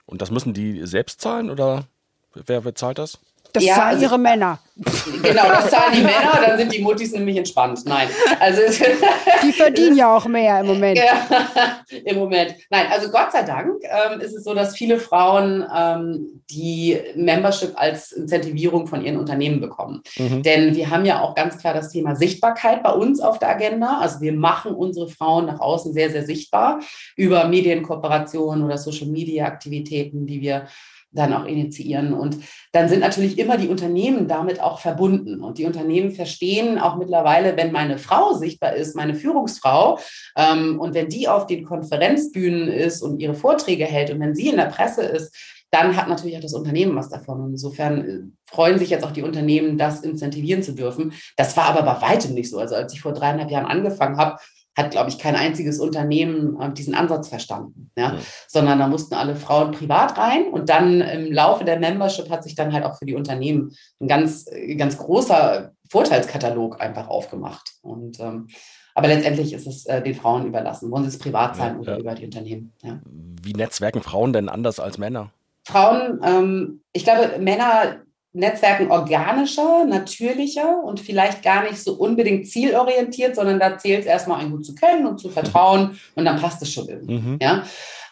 Und 0.07 0.21
das 0.23 0.31
müssen 0.31 0.55
die 0.55 0.85
selbst 0.87 1.21
zahlen 1.21 1.51
oder 1.51 1.85
wer 2.33 2.61
bezahlt 2.61 2.97
das? 2.97 3.19
Das 3.53 3.63
ja, 3.63 3.75
zahlen 3.75 3.95
also 3.95 4.03
ihre 4.03 4.17
Männer. 4.17 4.59
Genau, 5.21 5.49
das 5.49 5.69
zahlen 5.69 5.93
die 5.93 6.01
Männer, 6.01 6.39
dann 6.45 6.57
sind 6.57 6.73
die 6.73 6.81
Muttis 6.81 7.11
nämlich 7.11 7.35
entspannt. 7.35 7.81
Nein. 7.85 8.07
Also, 8.39 8.61
die 9.43 9.51
verdienen 9.51 9.97
ja 9.97 10.15
auch 10.15 10.25
mehr 10.27 10.61
im 10.61 10.67
Moment. 10.67 10.97
Ja, 10.97 11.83
im 12.05 12.17
Moment. 12.17 12.55
Nein, 12.69 12.85
also 12.89 13.09
Gott 13.09 13.33
sei 13.33 13.43
Dank 13.43 13.81
ähm, 13.83 14.21
ist 14.21 14.33
es 14.33 14.45
so, 14.45 14.53
dass 14.53 14.77
viele 14.77 14.97
Frauen 14.97 15.65
ähm, 15.75 16.41
die 16.49 16.97
Membership 17.15 17.73
als 17.75 18.13
Incentivierung 18.13 18.87
von 18.87 19.03
ihren 19.03 19.17
Unternehmen 19.17 19.59
bekommen. 19.59 20.01
Mhm. 20.17 20.43
Denn 20.43 20.75
wir 20.75 20.89
haben 20.89 21.03
ja 21.03 21.21
auch 21.21 21.35
ganz 21.35 21.57
klar 21.57 21.73
das 21.73 21.89
Thema 21.89 22.15
Sichtbarkeit 22.15 22.81
bei 22.81 22.91
uns 22.91 23.19
auf 23.19 23.39
der 23.39 23.49
Agenda. 23.49 23.97
Also 23.99 24.21
wir 24.21 24.33
machen 24.33 24.73
unsere 24.73 25.09
Frauen 25.09 25.47
nach 25.47 25.59
außen 25.59 25.91
sehr, 25.91 26.11
sehr 26.11 26.25
sichtbar 26.25 26.79
über 27.17 27.45
Medienkooperationen 27.49 28.63
oder 28.63 28.77
Social-Media-Aktivitäten, 28.77 30.25
die 30.25 30.39
wir 30.39 30.67
dann 31.11 31.33
auch 31.33 31.45
initiieren. 31.45 32.13
Und 32.13 32.37
dann 32.71 32.87
sind 32.87 32.99
natürlich 32.99 33.39
immer 33.39 33.57
die 33.57 33.67
Unternehmen 33.67 34.27
damit 34.27 34.61
auch 34.61 34.79
verbunden. 34.79 35.41
Und 35.41 35.57
die 35.57 35.65
Unternehmen 35.65 36.11
verstehen 36.11 36.79
auch 36.79 36.97
mittlerweile, 36.97 37.57
wenn 37.57 37.71
meine 37.71 37.97
Frau 37.97 38.33
sichtbar 38.33 38.73
ist, 38.73 38.95
meine 38.95 39.15
Führungsfrau, 39.15 39.99
ähm, 40.37 40.79
und 40.79 40.93
wenn 40.93 41.09
die 41.09 41.27
auf 41.27 41.47
den 41.47 41.65
Konferenzbühnen 41.65 42.67
ist 42.67 43.01
und 43.01 43.19
ihre 43.19 43.33
Vorträge 43.33 43.85
hält 43.85 44.11
und 44.11 44.19
wenn 44.19 44.35
sie 44.35 44.49
in 44.49 44.57
der 44.57 44.65
Presse 44.65 45.03
ist, 45.03 45.35
dann 45.71 45.95
hat 45.95 46.07
natürlich 46.07 46.35
auch 46.35 46.41
das 46.41 46.53
Unternehmen 46.53 46.95
was 46.95 47.09
davon. 47.09 47.41
Und 47.41 47.51
insofern 47.51 48.05
äh, 48.05 48.19
freuen 48.45 48.79
sich 48.79 48.89
jetzt 48.89 49.03
auch 49.03 49.11
die 49.11 49.21
Unternehmen, 49.21 49.77
das 49.77 50.01
incentivieren 50.01 50.63
zu 50.63 50.73
dürfen. 50.73 51.13
Das 51.37 51.55
war 51.57 51.65
aber 51.65 51.83
bei 51.83 52.01
weitem 52.01 52.33
nicht 52.33 52.49
so. 52.49 52.57
Also 52.57 52.75
als 52.75 52.93
ich 52.93 53.01
vor 53.01 53.13
dreieinhalb 53.13 53.51
Jahren 53.51 53.65
angefangen 53.65 54.17
habe, 54.17 54.37
hat, 54.77 54.91
glaube 54.91 55.09
ich, 55.09 55.17
kein 55.19 55.35
einziges 55.35 55.79
Unternehmen 55.79 56.59
äh, 56.59 56.71
diesen 56.71 56.95
Ansatz 56.95 57.29
verstanden. 57.29 57.91
Ja? 57.97 58.13
ja? 58.13 58.19
Sondern 58.47 58.79
da 58.79 58.87
mussten 58.87 59.15
alle 59.15 59.35
Frauen 59.35 59.71
privat 59.71 60.17
rein 60.17 60.47
und 60.47 60.69
dann 60.69 61.01
im 61.01 61.31
Laufe 61.31 61.65
der 61.65 61.79
Membership 61.79 62.29
hat 62.29 62.43
sich 62.43 62.55
dann 62.55 62.73
halt 62.73 62.85
auch 62.85 62.97
für 62.97 63.05
die 63.05 63.15
Unternehmen 63.15 63.75
ein 63.99 64.07
ganz, 64.07 64.47
äh, 64.47 64.75
ganz 64.75 64.97
großer 64.97 65.71
Vorteilskatalog 65.89 66.81
einfach 66.81 67.07
aufgemacht. 67.07 67.73
Und 67.81 68.19
ähm, 68.19 68.47
aber 68.95 69.07
letztendlich 69.07 69.53
ist 69.53 69.65
es 69.65 69.85
äh, 69.85 70.01
den 70.01 70.15
Frauen 70.15 70.45
überlassen. 70.45 70.91
Wollen 70.91 71.03
sie 71.03 71.09
es 71.09 71.19
privat 71.19 71.55
sein 71.55 71.75
ja, 71.75 71.79
oder 71.79 71.93
ja. 71.93 71.99
über 71.99 72.15
die 72.15 72.25
Unternehmen? 72.25 72.73
Ja. 72.83 72.99
Wie 73.05 73.53
netzwerken 73.53 74.01
Frauen 74.01 74.33
denn 74.33 74.49
anders 74.49 74.79
als 74.79 74.97
Männer? 74.97 75.31
Frauen, 75.63 76.19
ähm, 76.23 76.81
ich 76.91 77.03
glaube, 77.03 77.39
Männer 77.39 78.01
Netzwerken 78.31 78.91
organischer, 78.91 79.85
natürlicher 79.85 80.83
und 80.83 80.99
vielleicht 80.99 81.41
gar 81.41 81.63
nicht 81.63 81.81
so 81.83 81.93
unbedingt 81.93 82.47
zielorientiert, 82.47 83.35
sondern 83.35 83.59
da 83.59 83.77
zählt 83.77 84.01
es 84.01 84.05
erstmal, 84.05 84.39
einen 84.39 84.51
gut 84.51 84.65
zu 84.65 84.75
kennen 84.75 85.07
und 85.07 85.19
zu 85.19 85.29
vertrauen 85.29 85.99
und 86.15 86.25
dann 86.25 86.39
passt 86.39 86.61
es 86.61 86.71
schon 86.71 86.87
irgendwie. 86.87 87.19
Mhm. 87.19 87.39
Ja? 87.41 87.63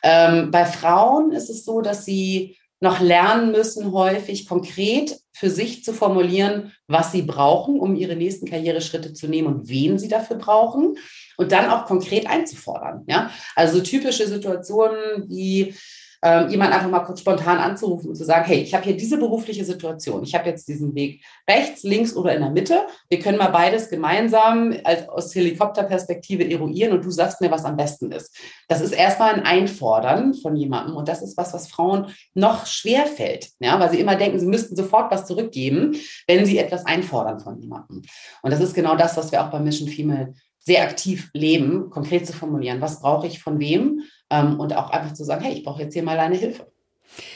Ähm, 0.02 0.50
bei 0.50 0.66
Frauen 0.66 1.32
ist 1.32 1.50
es 1.50 1.66
so, 1.66 1.82
dass 1.82 2.04
sie 2.04 2.58
noch 2.80 3.00
lernen 3.00 3.52
müssen, 3.52 3.92
häufig 3.92 4.48
konkret 4.48 5.20
für 5.34 5.50
sich 5.50 5.84
zu 5.84 5.94
formulieren, 5.94 6.74
was 6.88 7.12
sie 7.12 7.24
brauchen, 7.24 7.80
um 7.80 7.96
ihre 7.96 8.16
nächsten 8.16 8.48
Karriereschritte 8.48 9.14
zu 9.14 9.28
nehmen 9.28 9.48
und 9.48 9.70
wen 9.70 9.98
sie 10.00 10.08
dafür 10.08 10.38
brauchen 10.38 10.98
und 11.38 11.52
dann 11.52 11.70
auch 11.70 11.86
konkret 11.86 12.28
einzufordern. 12.28 13.04
Ja? 13.08 13.32
Also 13.56 13.82
typische 13.82 14.28
Situationen 14.28 15.28
wie 15.28 15.76
ähm, 16.24 16.50
jemand 16.50 16.74
einfach 16.74 16.90
mal 16.90 17.02
kurz 17.02 17.20
spontan 17.20 17.58
anzurufen 17.60 18.10
und 18.10 18.16
zu 18.16 18.26
sagen, 18.26 18.46
hey, 18.46 18.60
ich 18.60 18.74
habe 18.74 18.84
hier 18.84 18.98
diese 18.98 19.18
berufliche 19.18 19.64
Situation, 19.64 20.24
ich 20.24 20.34
habe 20.34 20.50
jetzt 20.50 20.68
diesen 20.68 20.96
Weg 20.96 21.24
rechts, 21.50 21.84
links 21.84 22.16
oder 22.16 22.34
in 22.34 22.42
der 22.42 22.50
Mitte. 22.50 22.82
Wir 23.10 23.20
können 23.20 23.38
mal 23.38 23.50
beides 23.50 23.90
gemeinsam 23.90 24.76
als, 24.84 25.08
aus 25.10 25.36
Helikopterperspektive 25.36 26.50
eruieren 26.50 26.94
und 26.94 27.06
du 27.06 27.12
sagst 27.12 27.42
mir, 27.42 27.52
was 27.52 27.66
am 27.66 27.78
besten 27.78 28.12
ist. 28.12 28.36
Das 28.68 28.82
ist 28.82 28.92
erstmal 28.92 29.34
ein 29.34 29.44
Einfordern 29.44 30.34
von 30.34 30.56
jemandem 30.56 30.96
und 30.96 31.08
das 31.08 31.22
ist 31.22 31.38
was, 31.38 31.54
was 31.54 31.68
Frauen 31.68 32.08
noch 32.34 32.66
schwer 32.66 33.06
fällt, 33.06 33.50
ja, 33.60 33.80
weil 33.80 33.92
sie 33.92 34.00
immer 34.00 34.16
denken, 34.16 34.40
sie 34.40 34.48
müssten 34.48 34.76
sofort 34.76 35.12
was 35.12 35.26
zurückgeben, 35.26 35.96
wenn 36.28 36.46
sie 36.46 36.58
etwas 36.58 36.86
einfordern 36.86 37.40
von 37.40 37.60
jemandem. 37.60 38.02
Und 38.42 38.52
das 38.52 38.60
ist 38.60 38.74
genau 38.74 38.96
das, 38.96 39.18
was 39.18 39.32
wir 39.32 39.44
auch 39.44 39.52
bei 39.52 39.60
Mission 39.60 39.88
Female 39.88 40.34
sehr 40.68 40.84
aktiv 40.84 41.30
leben, 41.34 41.90
konkret 41.90 42.28
zu 42.28 42.34
formulieren. 42.34 42.82
Was 42.82 43.00
brauche 43.00 43.26
ich 43.26 43.42
von 43.42 43.58
wem? 43.58 44.02
Ähm, 44.30 44.60
und 44.60 44.76
auch 44.76 44.90
einfach 44.90 45.14
zu 45.14 45.24
sagen, 45.24 45.44
hey, 45.44 45.54
ich 45.54 45.64
brauche 45.64 45.82
jetzt 45.82 45.94
hier 45.94 46.04
mal 46.04 46.18
deine 46.18 46.36
Hilfe. 46.36 46.68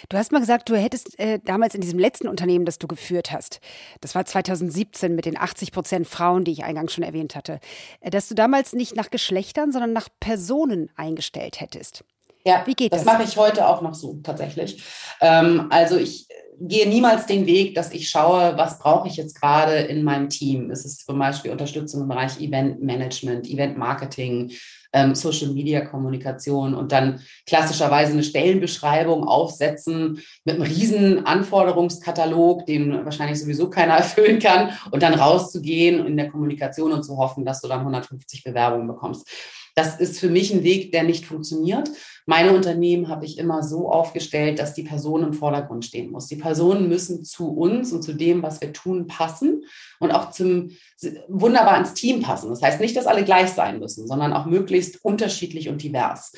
Du 0.09 0.17
hast 0.17 0.31
mal 0.31 0.39
gesagt, 0.39 0.69
du 0.69 0.75
hättest 0.75 1.17
äh, 1.19 1.39
damals 1.43 1.75
in 1.75 1.81
diesem 1.81 1.99
letzten 1.99 2.27
Unternehmen, 2.27 2.65
das 2.65 2.77
du 2.77 2.87
geführt 2.87 3.31
hast, 3.31 3.61
das 4.01 4.15
war 4.15 4.25
2017 4.25 5.15
mit 5.15 5.25
den 5.25 5.37
80 5.37 5.71
Prozent 5.71 6.07
Frauen, 6.07 6.43
die 6.43 6.51
ich 6.51 6.63
eingangs 6.63 6.93
schon 6.93 7.03
erwähnt 7.03 7.35
hatte, 7.35 7.59
äh, 8.01 8.09
dass 8.09 8.27
du 8.27 8.35
damals 8.35 8.73
nicht 8.73 8.95
nach 8.95 9.09
Geschlechtern, 9.09 9.71
sondern 9.71 9.93
nach 9.93 10.09
Personen 10.19 10.89
eingestellt 10.95 11.61
hättest. 11.61 12.03
Ja, 12.45 12.63
Wie 12.65 12.73
geht 12.73 12.91
das? 12.91 13.03
Das 13.03 13.13
mache 13.13 13.23
ich 13.23 13.37
heute 13.37 13.67
auch 13.67 13.81
noch 13.81 13.93
so 13.93 14.19
tatsächlich. 14.23 14.83
Ähm, 15.21 15.67
also 15.69 15.97
ich 15.97 16.27
gehe 16.59 16.87
niemals 16.87 17.25
den 17.25 17.45
Weg, 17.45 17.75
dass 17.75 17.91
ich 17.91 18.09
schaue, 18.09 18.57
was 18.57 18.79
brauche 18.79 19.07
ich 19.07 19.15
jetzt 19.15 19.39
gerade 19.39 19.73
in 19.75 20.03
meinem 20.03 20.29
Team. 20.29 20.69
Es 20.71 20.85
ist 20.85 21.05
zum 21.05 21.19
Beispiel 21.19 21.51
Unterstützung 21.51 22.01
im 22.01 22.07
Bereich 22.07 22.39
Event 22.39 22.81
Management, 22.81 23.47
Event 23.47 23.77
Marketing, 23.77 24.51
ähm, 24.93 25.15
Social 25.15 25.51
Media 25.51 25.81
Kommunikation 25.81 26.73
und 26.73 26.91
dann 26.91 27.21
klassischerweise 27.45 28.13
eine 28.13 28.23
Stellenbeschreibung 28.23 29.23
aufsetzen 29.23 30.21
mit 30.43 30.55
einem 30.55 30.63
riesen 30.63 31.25
Anforderungskatalog, 31.25 32.65
den 32.65 33.05
wahrscheinlich 33.05 33.39
sowieso 33.39 33.69
keiner 33.69 33.93
erfüllen 33.97 34.39
kann 34.39 34.71
und 34.91 35.03
dann 35.03 35.13
rauszugehen 35.13 36.05
in 36.05 36.17
der 36.17 36.29
Kommunikation 36.29 36.91
und 36.91 37.03
zu 37.03 37.17
hoffen, 37.17 37.45
dass 37.45 37.61
du 37.61 37.67
dann 37.67 37.79
150 37.79 38.43
Bewerbungen 38.43 38.87
bekommst. 38.87 39.27
Das 39.75 39.99
ist 39.99 40.19
für 40.19 40.29
mich 40.29 40.53
ein 40.53 40.63
Weg, 40.63 40.91
der 40.91 41.03
nicht 41.03 41.25
funktioniert. 41.25 41.89
Meine 42.31 42.53
Unternehmen 42.53 43.09
habe 43.09 43.25
ich 43.25 43.37
immer 43.37 43.61
so 43.61 43.91
aufgestellt, 43.91 44.57
dass 44.57 44.73
die 44.73 44.83
Person 44.83 45.21
im 45.21 45.33
Vordergrund 45.33 45.83
stehen 45.83 46.11
muss. 46.11 46.27
Die 46.27 46.37
Personen 46.37 46.87
müssen 46.87 47.25
zu 47.25 47.49
uns 47.49 47.91
und 47.91 48.03
zu 48.03 48.13
dem, 48.13 48.41
was 48.41 48.61
wir 48.61 48.71
tun, 48.71 49.05
passen 49.05 49.65
und 49.99 50.11
auch 50.11 50.31
zum 50.31 50.69
wunderbar 51.27 51.77
ins 51.77 51.93
Team 51.93 52.21
passen. 52.21 52.49
Das 52.49 52.61
heißt 52.61 52.79
nicht, 52.79 52.95
dass 52.95 53.05
alle 53.05 53.25
gleich 53.25 53.49
sein 53.49 53.79
müssen, 53.79 54.07
sondern 54.07 54.31
auch 54.31 54.45
möglichst 54.45 55.03
unterschiedlich 55.03 55.67
und 55.67 55.83
divers. 55.83 56.31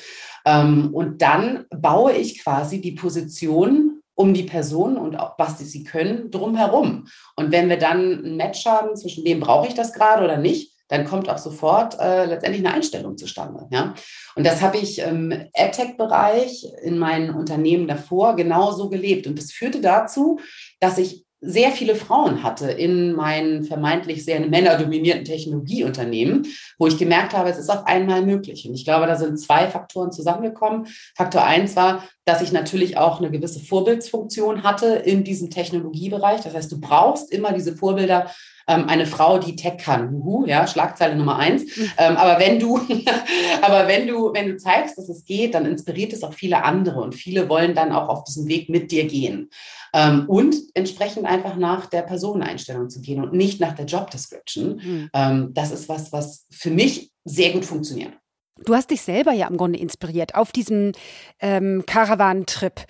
Ähm, 0.44 0.92
und 0.92 1.22
dann 1.22 1.64
baue 1.70 2.12
ich 2.14 2.42
quasi 2.42 2.80
die 2.80 2.90
Position 2.90 4.00
um 4.16 4.34
die 4.34 4.42
Person 4.42 4.96
und 4.96 5.14
auch 5.14 5.38
was 5.38 5.60
sie 5.60 5.84
können 5.84 6.32
drumherum. 6.32 7.06
Und 7.36 7.52
wenn 7.52 7.68
wir 7.68 7.78
dann 7.78 8.24
ein 8.24 8.36
Match 8.36 8.66
haben 8.66 8.96
zwischen 8.96 9.24
dem 9.24 9.38
brauche 9.38 9.68
ich 9.68 9.74
das 9.74 9.92
gerade 9.92 10.24
oder 10.24 10.38
nicht, 10.38 10.73
dann 10.88 11.04
kommt 11.04 11.28
auch 11.28 11.38
sofort 11.38 11.98
äh, 11.98 12.26
letztendlich 12.26 12.64
eine 12.64 12.74
Einstellung 12.74 13.16
zustande. 13.16 13.66
Ja? 13.70 13.94
Und 14.36 14.46
das 14.46 14.60
habe 14.62 14.78
ich 14.78 14.98
im 14.98 15.32
AdTech-Bereich 15.54 16.66
in 16.82 16.98
meinen 16.98 17.30
Unternehmen 17.30 17.88
davor 17.88 18.36
genauso 18.36 18.88
gelebt. 18.88 19.26
Und 19.26 19.38
das 19.38 19.52
führte 19.52 19.80
dazu, 19.80 20.40
dass 20.80 20.98
ich 20.98 21.24
sehr 21.46 21.72
viele 21.72 21.94
Frauen 21.94 22.42
hatte 22.42 22.70
in 22.70 23.12
meinen 23.12 23.64
vermeintlich 23.64 24.24
sehr 24.24 24.40
männerdominierten 24.40 25.24
Technologieunternehmen, 25.24 26.46
wo 26.78 26.86
ich 26.86 26.96
gemerkt 26.96 27.34
habe, 27.34 27.50
es 27.50 27.58
ist 27.58 27.70
auf 27.70 27.86
einmal 27.86 28.24
möglich. 28.24 28.66
Und 28.66 28.74
ich 28.74 28.84
glaube, 28.84 29.06
da 29.06 29.16
sind 29.16 29.38
zwei 29.38 29.68
Faktoren 29.68 30.10
zusammengekommen. 30.10 30.86
Faktor 31.14 31.44
eins 31.44 31.76
war, 31.76 32.04
dass 32.24 32.40
ich 32.40 32.52
natürlich 32.52 32.96
auch 32.96 33.18
eine 33.18 33.30
gewisse 33.30 33.60
Vorbildsfunktion 33.60 34.62
hatte 34.62 34.86
in 34.86 35.24
diesem 35.24 35.50
Technologiebereich. 35.50 36.40
Das 36.40 36.54
heißt, 36.54 36.72
du 36.72 36.80
brauchst 36.80 37.30
immer 37.30 37.52
diese 37.52 37.76
Vorbilder 37.76 38.30
ähm, 38.66 38.88
eine 38.88 39.06
Frau, 39.06 39.38
die 39.38 39.56
Tech 39.56 39.78
kann. 39.78 40.14
Uhu, 40.14 40.46
ja, 40.46 40.66
Schlagzeile 40.66 41.16
Nummer 41.16 41.38
eins. 41.38 41.64
Mhm. 41.76 41.90
Ähm, 41.98 42.16
aber 42.16 42.40
wenn 42.40 42.58
du, 42.58 42.78
aber 43.62 43.88
wenn 43.88 44.06
du, 44.06 44.32
wenn 44.32 44.48
du 44.48 44.56
zeigst, 44.56 44.98
dass 44.98 45.08
es 45.08 45.24
geht, 45.24 45.54
dann 45.54 45.66
inspiriert 45.66 46.12
es 46.12 46.22
auch 46.22 46.34
viele 46.34 46.64
andere 46.64 47.00
und 47.00 47.14
viele 47.14 47.48
wollen 47.48 47.74
dann 47.74 47.92
auch 47.92 48.08
auf 48.08 48.24
diesem 48.24 48.48
Weg 48.48 48.68
mit 48.68 48.90
dir 48.90 49.06
gehen. 49.06 49.50
Ähm, 49.92 50.24
und 50.26 50.56
entsprechend 50.74 51.26
einfach 51.26 51.56
nach 51.56 51.86
der 51.86 52.02
Personeneinstellung 52.02 52.90
zu 52.90 53.00
gehen 53.00 53.22
und 53.22 53.32
nicht 53.32 53.60
nach 53.60 53.74
der 53.74 53.86
Job 53.86 54.10
Description. 54.10 54.80
Mhm. 54.82 55.10
Ähm, 55.12 55.50
das 55.54 55.70
ist 55.70 55.88
was, 55.88 56.12
was 56.12 56.46
für 56.50 56.70
mich 56.70 57.12
sehr 57.24 57.52
gut 57.52 57.64
funktioniert. 57.64 58.12
Du 58.64 58.74
hast 58.74 58.90
dich 58.90 59.02
selber 59.02 59.32
ja 59.32 59.48
im 59.48 59.56
Grunde 59.56 59.78
inspiriert 59.78 60.34
auf 60.34 60.52
diesem 60.52 60.92
ähm, 61.40 61.84
Caravan-Trip. 61.86 62.80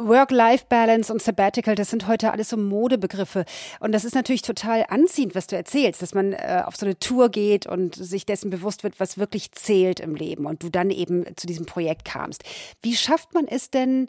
Work-Life-Balance 0.00 1.12
und 1.12 1.22
Sabbatical, 1.22 1.74
das 1.74 1.90
sind 1.90 2.06
heute 2.06 2.32
alles 2.32 2.50
so 2.50 2.56
Modebegriffe. 2.56 3.44
Und 3.80 3.92
das 3.92 4.04
ist 4.04 4.14
natürlich 4.14 4.42
total 4.42 4.84
anziehend, 4.88 5.34
was 5.34 5.46
du 5.46 5.56
erzählst, 5.56 6.02
dass 6.02 6.14
man 6.14 6.32
äh, 6.32 6.62
auf 6.64 6.76
so 6.76 6.86
eine 6.86 6.98
Tour 6.98 7.28
geht 7.30 7.66
und 7.66 7.94
sich 7.94 8.26
dessen 8.26 8.50
bewusst 8.50 8.84
wird, 8.84 9.00
was 9.00 9.18
wirklich 9.18 9.52
zählt 9.52 10.00
im 10.00 10.14
Leben 10.14 10.46
und 10.46 10.62
du 10.62 10.68
dann 10.68 10.90
eben 10.90 11.24
zu 11.36 11.46
diesem 11.46 11.66
Projekt 11.66 12.04
kamst. 12.04 12.44
Wie 12.82 12.96
schafft 12.96 13.34
man 13.34 13.46
es 13.46 13.70
denn, 13.70 14.08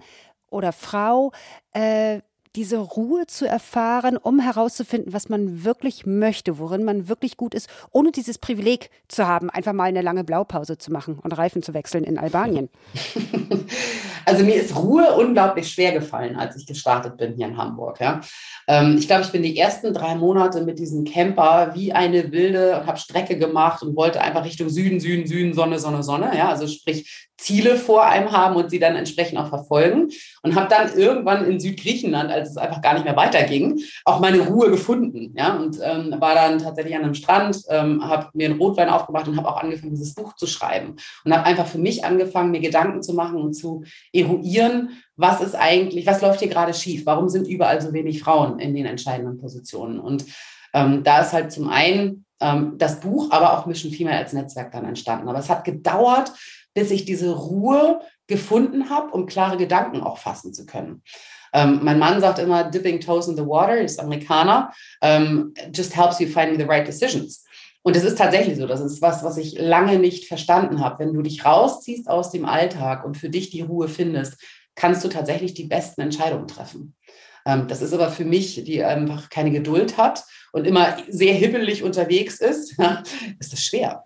oder 0.49 0.71
Frau, 0.71 1.31
äh, 1.73 2.21
diese 2.55 2.77
Ruhe 2.77 3.27
zu 3.27 3.47
erfahren, 3.47 4.17
um 4.17 4.39
herauszufinden, 4.39 5.13
was 5.13 5.29
man 5.29 5.63
wirklich 5.63 6.05
möchte, 6.05 6.57
worin 6.57 6.83
man 6.83 7.07
wirklich 7.07 7.37
gut 7.37 7.53
ist, 7.53 7.69
ohne 7.91 8.11
dieses 8.11 8.37
Privileg 8.37 8.89
zu 9.07 9.27
haben, 9.27 9.49
einfach 9.49 9.73
mal 9.73 9.85
eine 9.85 10.01
lange 10.01 10.23
Blaupause 10.23 10.77
zu 10.77 10.91
machen 10.91 11.19
und 11.19 11.37
Reifen 11.37 11.61
zu 11.61 11.73
wechseln 11.73 12.03
in 12.03 12.17
Albanien. 12.17 12.69
Also 14.29 14.43
mir 14.43 14.55
ist 14.55 14.75
Ruhe 14.75 15.15
unglaublich 15.15 15.71
schwer 15.71 15.91
gefallen, 15.91 16.35
als 16.35 16.55
ich 16.55 16.67
gestartet 16.67 17.17
bin 17.17 17.33
hier 17.33 17.47
in 17.47 17.57
Hamburg. 17.57 17.99
Ja. 17.99 18.21
Ähm, 18.67 18.97
ich 18.99 19.07
glaube, 19.07 19.23
ich 19.23 19.31
bin 19.31 19.41
die 19.41 19.57
ersten 19.57 19.91
drei 19.91 20.13
Monate 20.13 20.61
mit 20.61 20.77
diesem 20.77 21.03
Camper 21.03 21.71
wie 21.73 21.93
eine 21.93 22.31
Wilde 22.31 22.79
und 22.79 22.85
habe 22.85 22.99
Strecke 22.99 23.39
gemacht 23.39 23.81
und 23.81 23.95
wollte 23.95 24.21
einfach 24.21 24.45
Richtung 24.45 24.69
Süden, 24.69 24.99
Süden, 24.99 25.25
Süden, 25.25 25.53
Sonne, 25.55 25.79
Sonne, 25.79 26.03
Sonne. 26.03 26.37
Ja, 26.37 26.49
also 26.49 26.67
sprich 26.67 27.27
Ziele 27.39 27.77
vor 27.77 28.05
einem 28.05 28.31
haben 28.31 28.55
und 28.55 28.69
sie 28.69 28.79
dann 28.79 28.95
entsprechend 28.95 29.39
auch 29.39 29.49
verfolgen. 29.49 30.09
Und 30.43 30.55
habe 30.55 30.67
dann 30.69 30.95
irgendwann 30.95 31.45
in 31.45 31.59
Südgriechenland, 31.59 32.29
als 32.39 32.51
es 32.51 32.57
einfach 32.57 32.81
gar 32.81 32.93
nicht 32.93 33.05
mehr 33.05 33.15
weiterging, 33.15 33.79
auch 34.05 34.19
meine 34.19 34.39
Ruhe 34.39 34.69
gefunden. 34.69 35.33
Ja, 35.37 35.57
und 35.57 35.77
ähm, 35.83 36.15
war 36.19 36.35
dann 36.35 36.59
tatsächlich 36.59 36.95
an 36.95 37.03
einem 37.03 37.13
Strand, 37.13 37.61
ähm, 37.69 38.03
habe 38.03 38.29
mir 38.33 38.49
einen 38.49 38.59
Rotwein 38.59 38.89
aufgemacht 38.89 39.27
und 39.27 39.37
habe 39.37 39.47
auch 39.47 39.61
angefangen, 39.61 39.91
dieses 39.91 40.13
Buch 40.13 40.35
zu 40.35 40.47
schreiben. 40.47 40.95
Und 41.23 41.33
habe 41.33 41.45
einfach 41.45 41.67
für 41.67 41.77
mich 41.77 42.05
angefangen, 42.05 42.51
mir 42.51 42.61
Gedanken 42.61 43.01
zu 43.01 43.13
machen 43.13 43.41
und 43.41 43.53
zu 43.53 43.83
eruieren, 44.13 44.89
was 45.15 45.41
ist 45.41 45.55
eigentlich, 45.55 46.05
was 46.05 46.21
läuft 46.21 46.39
hier 46.39 46.49
gerade 46.49 46.73
schief? 46.73 47.05
Warum 47.05 47.29
sind 47.29 47.47
überall 47.47 47.81
so 47.81 47.93
wenig 47.93 48.23
Frauen 48.23 48.59
in 48.59 48.73
den 48.73 48.85
entscheidenden 48.85 49.37
Positionen? 49.37 49.99
Und 49.99 50.25
ähm, 50.73 51.03
da 51.03 51.21
ist 51.21 51.33
halt 51.33 51.51
zum 51.51 51.67
einen 51.69 52.25
ähm, 52.39 52.75
das 52.77 52.99
Buch, 52.99 53.31
aber 53.31 53.57
auch 53.57 53.65
Mission 53.65 53.91
Female 53.91 54.17
als 54.17 54.33
Netzwerk 54.33 54.71
dann 54.71 54.85
entstanden. 54.85 55.27
Aber 55.27 55.39
es 55.39 55.49
hat 55.49 55.63
gedauert, 55.65 56.31
bis 56.73 56.91
ich 56.91 57.05
diese 57.05 57.31
Ruhe 57.31 57.99
gefunden 58.27 58.89
habe, 58.89 59.11
um 59.11 59.25
klare 59.25 59.57
Gedanken 59.57 60.01
auch 60.01 60.17
fassen 60.17 60.53
zu 60.53 60.65
können. 60.65 61.01
Ähm, 61.53 61.79
mein 61.83 61.99
Mann 61.99 62.21
sagt 62.21 62.39
immer, 62.39 62.63
dipping 62.63 62.99
toes 62.99 63.27
in 63.27 63.35
the 63.35 63.45
water, 63.45 63.77
ist 63.77 63.99
Amerikaner, 63.99 64.71
ähm, 65.01 65.53
just 65.73 65.95
helps 65.95 66.19
you 66.19 66.27
finding 66.27 66.59
the 66.59 66.65
right 66.65 66.87
decisions. 66.87 67.43
Und 67.81 67.95
es 67.95 68.03
ist 68.03 68.17
tatsächlich 68.17 68.57
so, 68.57 68.67
das 68.67 68.81
ist 68.81 69.01
was, 69.01 69.23
was 69.23 69.37
ich 69.37 69.57
lange 69.57 69.99
nicht 69.99 70.27
verstanden 70.27 70.81
habe. 70.81 70.99
Wenn 70.99 71.13
du 71.13 71.21
dich 71.21 71.45
rausziehst 71.45 72.09
aus 72.09 72.31
dem 72.31 72.45
Alltag 72.45 73.05
und 73.05 73.17
für 73.17 73.29
dich 73.29 73.49
die 73.49 73.61
Ruhe 73.61 73.87
findest, 73.87 74.39
kannst 74.75 75.03
du 75.03 75.07
tatsächlich 75.07 75.53
die 75.53 75.65
besten 75.65 76.01
Entscheidungen 76.01 76.47
treffen. 76.47 76.95
Ähm, 77.45 77.67
das 77.67 77.81
ist 77.81 77.93
aber 77.93 78.09
für 78.09 78.25
mich, 78.25 78.63
die 78.63 78.83
einfach 78.83 79.29
keine 79.29 79.51
Geduld 79.51 79.97
hat 79.97 80.23
und 80.51 80.65
immer 80.65 80.97
sehr 81.07 81.33
hibbelig 81.33 81.83
unterwegs 81.83 82.39
ist, 82.39 82.77
ist 83.39 83.53
das 83.53 83.63
schwer. 83.63 84.05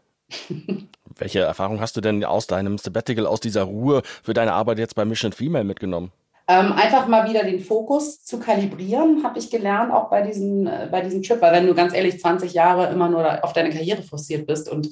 Welche 1.16 1.39
Erfahrung 1.39 1.80
hast 1.80 1.96
du 1.96 2.02
denn 2.02 2.24
aus 2.24 2.48
deinem 2.48 2.78
Sabbatical, 2.78 3.28
aus 3.28 3.39
dieser 3.39 3.64
Ruhe 3.64 4.02
für 4.24 4.34
deine 4.34 4.54
Arbeit 4.54 4.80
jetzt 4.80 4.96
bei 4.96 5.06
Mission 5.06 5.32
Female 5.32 5.64
mitgenommen? 5.64 6.12
Ähm, 6.48 6.74
einfach 6.74 7.08
mal 7.08 7.30
wieder 7.30 7.44
den 7.44 7.62
Fokus 7.62 8.22
zu 8.24 8.38
kalibrieren, 8.38 9.24
habe 9.24 9.39
ich 9.39 9.50
gelernt, 9.50 9.94
auch 9.94 10.10
bei 10.10 10.22
diesem, 10.24 10.68
äh, 10.68 10.89
bei 10.91 11.00
diesem 11.02 11.24
Trip. 11.24 11.41
Weil 11.41 11.54
wenn 11.54 11.68
du 11.68 11.74
ganz 11.74 11.94
ehrlich 11.94 12.20
20 12.20 12.54
Jahre 12.54 12.91
immer 12.91 13.08
nur 13.08 13.44
auf 13.44 13.54
deine 13.54 13.70
Karriere 13.70 14.04
frustriert 14.04 14.46
bist 14.46 14.70
und 14.70 14.89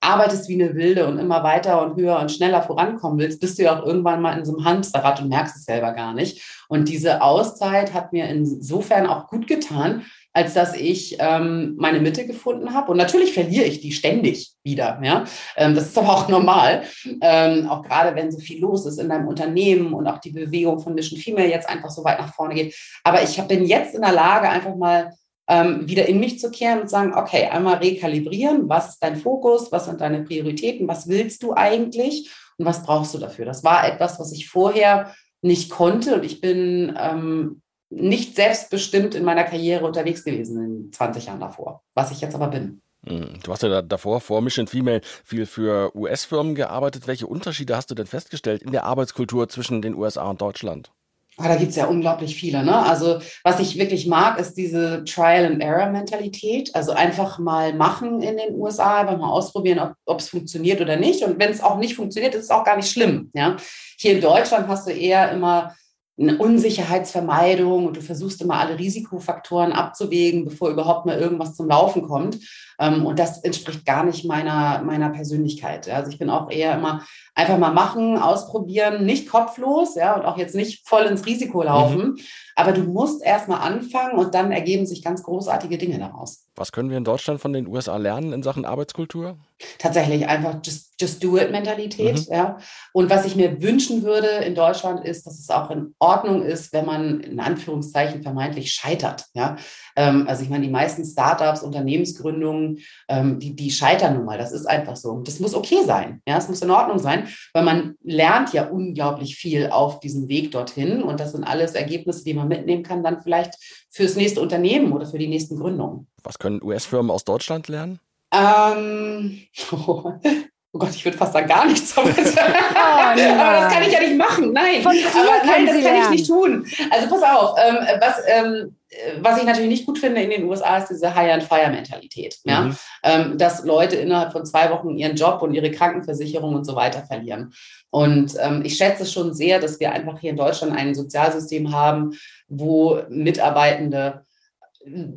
arbeitest 0.00 0.48
wie 0.48 0.62
eine 0.62 0.74
Wilde 0.74 1.06
und 1.06 1.18
immer 1.18 1.42
weiter 1.42 1.82
und 1.82 1.96
höher 1.96 2.18
und 2.18 2.30
schneller 2.30 2.62
vorankommen 2.62 3.18
willst, 3.18 3.40
bist 3.40 3.58
du 3.58 3.64
ja 3.64 3.78
auch 3.78 3.84
irgendwann 3.84 4.22
mal 4.22 4.38
in 4.38 4.44
so 4.44 4.56
einem 4.56 4.64
Hamsterrad 4.64 5.20
und 5.20 5.28
merkst 5.28 5.56
es 5.56 5.64
selber 5.64 5.92
gar 5.92 6.14
nicht. 6.14 6.42
Und 6.68 6.88
diese 6.88 7.22
Auszeit 7.22 7.92
hat 7.92 8.12
mir 8.12 8.26
insofern 8.28 9.06
auch 9.06 9.26
gut 9.28 9.46
getan, 9.46 10.02
als 10.36 10.52
dass 10.52 10.76
ich 10.76 11.16
ähm, 11.18 11.76
meine 11.78 11.98
Mitte 11.98 12.26
gefunden 12.26 12.74
habe. 12.74 12.90
Und 12.90 12.98
natürlich 12.98 13.32
verliere 13.32 13.64
ich 13.64 13.80
die 13.80 13.90
ständig 13.90 14.52
wieder. 14.62 15.00
Ja? 15.02 15.24
Ähm, 15.56 15.74
das 15.74 15.86
ist 15.86 15.96
aber 15.96 16.10
auch 16.10 16.28
normal. 16.28 16.82
Ähm, 17.22 17.66
auch 17.70 17.82
gerade 17.82 18.14
wenn 18.14 18.30
so 18.30 18.38
viel 18.38 18.60
los 18.60 18.84
ist 18.84 18.98
in 18.98 19.08
deinem 19.08 19.28
Unternehmen 19.28 19.94
und 19.94 20.06
auch 20.06 20.18
die 20.18 20.32
Bewegung 20.32 20.78
von 20.78 20.94
Mission 20.94 21.18
Female 21.18 21.48
jetzt 21.48 21.70
einfach 21.70 21.88
so 21.88 22.04
weit 22.04 22.18
nach 22.18 22.34
vorne 22.34 22.54
geht. 22.54 22.76
Aber 23.02 23.22
ich 23.22 23.40
bin 23.48 23.64
jetzt 23.64 23.94
in 23.94 24.02
der 24.02 24.12
Lage, 24.12 24.50
einfach 24.50 24.76
mal 24.76 25.14
ähm, 25.48 25.88
wieder 25.88 26.06
in 26.06 26.20
mich 26.20 26.38
zu 26.38 26.50
kehren 26.50 26.82
und 26.82 26.90
sagen, 26.90 27.14
okay, 27.14 27.46
einmal 27.46 27.76
rekalibrieren, 27.76 28.68
was 28.68 28.90
ist 28.90 29.02
dein 29.02 29.16
Fokus, 29.16 29.72
was 29.72 29.86
sind 29.86 30.02
deine 30.02 30.22
Prioritäten, 30.22 30.86
was 30.86 31.08
willst 31.08 31.42
du 31.44 31.54
eigentlich 31.54 32.30
und 32.58 32.66
was 32.66 32.82
brauchst 32.82 33.14
du 33.14 33.18
dafür? 33.18 33.46
Das 33.46 33.64
war 33.64 33.88
etwas, 33.88 34.20
was 34.20 34.32
ich 34.32 34.50
vorher 34.50 35.14
nicht 35.40 35.70
konnte 35.70 36.16
und 36.16 36.26
ich 36.26 36.42
bin 36.42 36.94
ähm, 37.00 37.62
nicht 37.90 38.36
selbstbestimmt 38.36 39.14
in 39.14 39.24
meiner 39.24 39.44
Karriere 39.44 39.84
unterwegs 39.84 40.24
gewesen 40.24 40.64
in 40.64 40.92
20 40.92 41.26
Jahren 41.26 41.40
davor, 41.40 41.82
was 41.94 42.10
ich 42.10 42.20
jetzt 42.20 42.34
aber 42.34 42.48
bin. 42.48 42.80
Hm, 43.06 43.38
du 43.42 43.52
hast 43.52 43.62
ja 43.62 43.82
davor 43.82 44.20
vor 44.20 44.40
Mission 44.40 44.66
Female 44.66 45.00
viel 45.24 45.46
für 45.46 45.94
US-Firmen 45.94 46.54
gearbeitet. 46.54 47.06
Welche 47.06 47.26
Unterschiede 47.26 47.76
hast 47.76 47.90
du 47.90 47.94
denn 47.94 48.06
festgestellt 48.06 48.62
in 48.62 48.72
der 48.72 48.84
Arbeitskultur 48.84 49.48
zwischen 49.48 49.82
den 49.82 49.94
USA 49.94 50.28
und 50.28 50.40
Deutschland? 50.40 50.90
Ah, 51.38 51.48
da 51.48 51.56
gibt 51.56 51.70
es 51.70 51.76
ja 51.76 51.84
unglaublich 51.84 52.34
viele. 52.34 52.64
Ne? 52.64 52.74
Also 52.74 53.18
was 53.44 53.60
ich 53.60 53.78
wirklich 53.78 54.06
mag, 54.06 54.40
ist 54.40 54.54
diese 54.54 55.04
Trial-and-Error-Mentalität. 55.04 56.74
Also 56.74 56.92
einfach 56.92 57.38
mal 57.38 57.74
machen 57.74 58.22
in 58.22 58.38
den 58.38 58.54
USA, 58.54 59.00
einfach 59.00 59.18
mal 59.18 59.28
ausprobieren, 59.28 59.94
ob 60.06 60.18
es 60.18 60.30
funktioniert 60.30 60.80
oder 60.80 60.96
nicht. 60.96 61.22
Und 61.22 61.38
wenn 61.38 61.50
es 61.50 61.60
auch 61.60 61.76
nicht 61.76 61.94
funktioniert, 61.94 62.34
ist 62.34 62.44
es 62.44 62.50
auch 62.50 62.64
gar 62.64 62.76
nicht 62.76 62.90
schlimm. 62.90 63.30
Ja? 63.34 63.56
Hier 63.98 64.12
in 64.12 64.22
Deutschland 64.22 64.66
hast 64.68 64.86
du 64.86 64.92
eher 64.92 65.30
immer 65.30 65.74
eine 66.18 66.38
Unsicherheitsvermeidung 66.38 67.86
und 67.86 67.96
du 67.96 68.00
versuchst 68.00 68.40
immer 68.40 68.58
alle 68.58 68.78
Risikofaktoren 68.78 69.72
abzuwägen, 69.72 70.44
bevor 70.44 70.70
überhaupt 70.70 71.04
mal 71.04 71.18
irgendwas 71.18 71.54
zum 71.54 71.68
Laufen 71.68 72.02
kommt. 72.02 72.38
Ähm, 72.78 73.04
und 73.04 73.18
das 73.18 73.42
entspricht 73.44 73.84
gar 73.84 74.04
nicht 74.04 74.24
meiner, 74.24 74.82
meiner 74.82 75.10
Persönlichkeit. 75.10 75.88
Also 75.88 76.10
ich 76.10 76.18
bin 76.18 76.30
auch 76.30 76.50
eher 76.50 76.74
immer 76.74 77.04
einfach 77.34 77.58
mal 77.58 77.72
machen, 77.72 78.16
ausprobieren, 78.16 79.04
nicht 79.04 79.28
kopflos, 79.28 79.94
ja, 79.94 80.14
und 80.14 80.24
auch 80.24 80.38
jetzt 80.38 80.54
nicht 80.54 80.88
voll 80.88 81.04
ins 81.04 81.26
Risiko 81.26 81.62
laufen, 81.62 82.00
mhm. 82.00 82.16
Aber 82.56 82.72
du 82.72 82.82
musst 82.84 83.22
erstmal 83.22 83.60
anfangen 83.60 84.18
und 84.18 84.34
dann 84.34 84.50
ergeben 84.50 84.86
sich 84.86 85.04
ganz 85.04 85.22
großartige 85.22 85.76
Dinge 85.76 85.98
daraus. 85.98 86.45
Was 86.58 86.72
können 86.72 86.88
wir 86.88 86.96
in 86.96 87.04
Deutschland 87.04 87.38
von 87.38 87.52
den 87.52 87.66
USA 87.66 87.98
lernen 87.98 88.32
in 88.32 88.42
Sachen 88.42 88.64
Arbeitskultur? 88.64 89.36
Tatsächlich 89.78 90.26
einfach 90.26 90.58
just, 90.64 90.94
just 90.98 91.22
do 91.22 91.36
it 91.36 91.50
Mentalität. 91.50 92.16
Mhm. 92.16 92.34
Ja. 92.34 92.58
Und 92.94 93.10
was 93.10 93.26
ich 93.26 93.36
mir 93.36 93.60
wünschen 93.60 94.02
würde 94.02 94.26
in 94.26 94.54
Deutschland 94.54 95.04
ist, 95.04 95.26
dass 95.26 95.38
es 95.38 95.50
auch 95.50 95.70
in 95.70 95.94
Ordnung 95.98 96.42
ist, 96.42 96.72
wenn 96.72 96.86
man 96.86 97.20
in 97.20 97.40
Anführungszeichen 97.40 98.22
vermeintlich 98.22 98.72
scheitert. 98.72 99.26
Ja. 99.34 99.56
Ähm, 99.96 100.26
also 100.28 100.42
ich 100.42 100.48
meine, 100.48 100.64
die 100.64 100.72
meisten 100.72 101.04
Startups, 101.04 101.62
Unternehmensgründungen, 101.62 102.78
ähm, 103.08 103.38
die, 103.38 103.54
die 103.54 103.70
scheitern 103.70 104.14
nun 104.14 104.24
mal. 104.24 104.38
Das 104.38 104.52
ist 104.52 104.64
einfach 104.64 104.96
so. 104.96 105.20
Das 105.20 105.40
muss 105.40 105.54
okay 105.54 105.84
sein. 105.84 106.22
Ja, 106.26 106.38
es 106.38 106.48
muss 106.48 106.62
in 106.62 106.70
Ordnung 106.70 106.98
sein, 106.98 107.28
weil 107.52 107.64
man 107.64 107.96
lernt 108.02 108.54
ja 108.54 108.68
unglaublich 108.68 109.36
viel 109.36 109.68
auf 109.68 110.00
diesem 110.00 110.28
Weg 110.28 110.52
dorthin. 110.52 111.02
Und 111.02 111.20
das 111.20 111.32
sind 111.32 111.44
alles 111.44 111.72
Ergebnisse, 111.72 112.24
die 112.24 112.34
man 112.34 112.48
mitnehmen 112.48 112.82
kann, 112.82 113.04
dann 113.04 113.20
vielleicht 113.20 113.54
fürs 113.90 114.16
nächste 114.16 114.40
Unternehmen 114.40 114.92
oder 114.92 115.06
für 115.06 115.18
die 115.18 115.28
nächsten 115.28 115.58
Gründungen. 115.58 116.06
Was 116.26 116.40
können 116.40 116.60
US-Firmen 116.60 117.12
aus 117.12 117.22
Deutschland 117.22 117.68
lernen? 117.68 118.00
Ähm, 118.34 119.42
oh, 119.70 120.10
oh 120.72 120.78
Gott, 120.78 120.90
ich 120.90 121.04
würde 121.04 121.16
fast 121.16 121.34
sagen, 121.34 121.46
gar 121.46 121.66
nichts. 121.66 121.96
Aber 121.96 122.10
das, 122.10 122.34
oh, 122.36 122.40
aber 122.40 123.60
das 123.60 123.72
kann 123.72 123.82
ich 123.84 123.92
ja 123.92 124.00
nicht 124.00 124.16
machen. 124.16 124.52
Nein, 124.52 124.82
Von 124.82 124.90
aber 124.90 125.46
nein, 125.46 125.66
das 125.66 125.76
Sie 125.76 125.82
kann 125.82 125.92
lernen. 125.92 126.12
ich 126.12 126.18
nicht 126.18 126.26
tun. 126.26 126.66
Also 126.90 127.08
pass 127.08 127.22
auf, 127.22 127.56
ähm, 127.64 127.76
was, 128.00 128.22
ähm, 128.26 128.76
was 129.20 129.38
ich 129.38 129.44
natürlich 129.44 129.68
nicht 129.68 129.86
gut 129.86 130.00
finde 130.00 130.20
in 130.20 130.30
den 130.30 130.44
USA 130.48 130.78
ist 130.78 130.88
diese 130.88 131.14
Hire-and-Fire-Mentalität. 131.14 132.38
Ja? 132.42 132.62
Mhm. 132.62 132.76
Ähm, 133.04 133.38
dass 133.38 133.64
Leute 133.64 133.94
innerhalb 133.94 134.32
von 134.32 134.44
zwei 134.44 134.68
Wochen 134.72 134.96
ihren 134.96 135.14
Job 135.14 135.42
und 135.42 135.54
ihre 135.54 135.70
Krankenversicherung 135.70 136.56
und 136.56 136.64
so 136.64 136.74
weiter 136.74 137.04
verlieren. 137.04 137.54
Und 137.90 138.34
ähm, 138.40 138.62
ich 138.64 138.76
schätze 138.76 139.06
schon 139.06 139.32
sehr, 139.32 139.60
dass 139.60 139.78
wir 139.78 139.92
einfach 139.92 140.18
hier 140.18 140.30
in 140.30 140.36
Deutschland 140.36 140.76
ein 140.76 140.92
Sozialsystem 140.96 141.72
haben, 141.72 142.18
wo 142.48 143.00
Mitarbeitende 143.08 144.25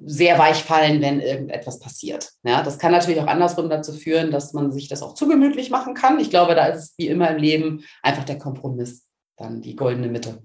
sehr 0.06 0.40
weich 0.40 0.64
fallen, 0.64 1.02
wenn 1.02 1.22
irgendetwas 1.22 1.80
passiert. 1.80 2.32
Ja, 2.44 2.64
das 2.64 2.80
kann 2.80 2.92
natürlich 2.92 3.20
auch 3.20 3.28
andersrum 3.28 3.70
dazu 3.70 3.94
führen, 3.94 4.32
dass 4.32 4.54
man 4.54 4.72
sich 4.72 4.88
das 4.88 5.04
auch 5.04 5.14
zu 5.14 5.28
gemütlich 5.28 5.70
machen 5.70 5.94
kann. 5.94 6.20
Ich 6.20 6.30
glaube, 6.30 6.56
da 6.56 6.66
ist 6.66 6.84
es 6.84 6.94
wie 6.98 7.08
immer 7.08 7.30
im 7.30 7.38
Leben 7.38 7.84
einfach 8.02 8.24
der 8.24 8.38
Kompromiss, 8.38 9.06
dann 9.38 9.62
die 9.62 9.76
goldene 9.76 10.08
Mitte. 10.08 10.44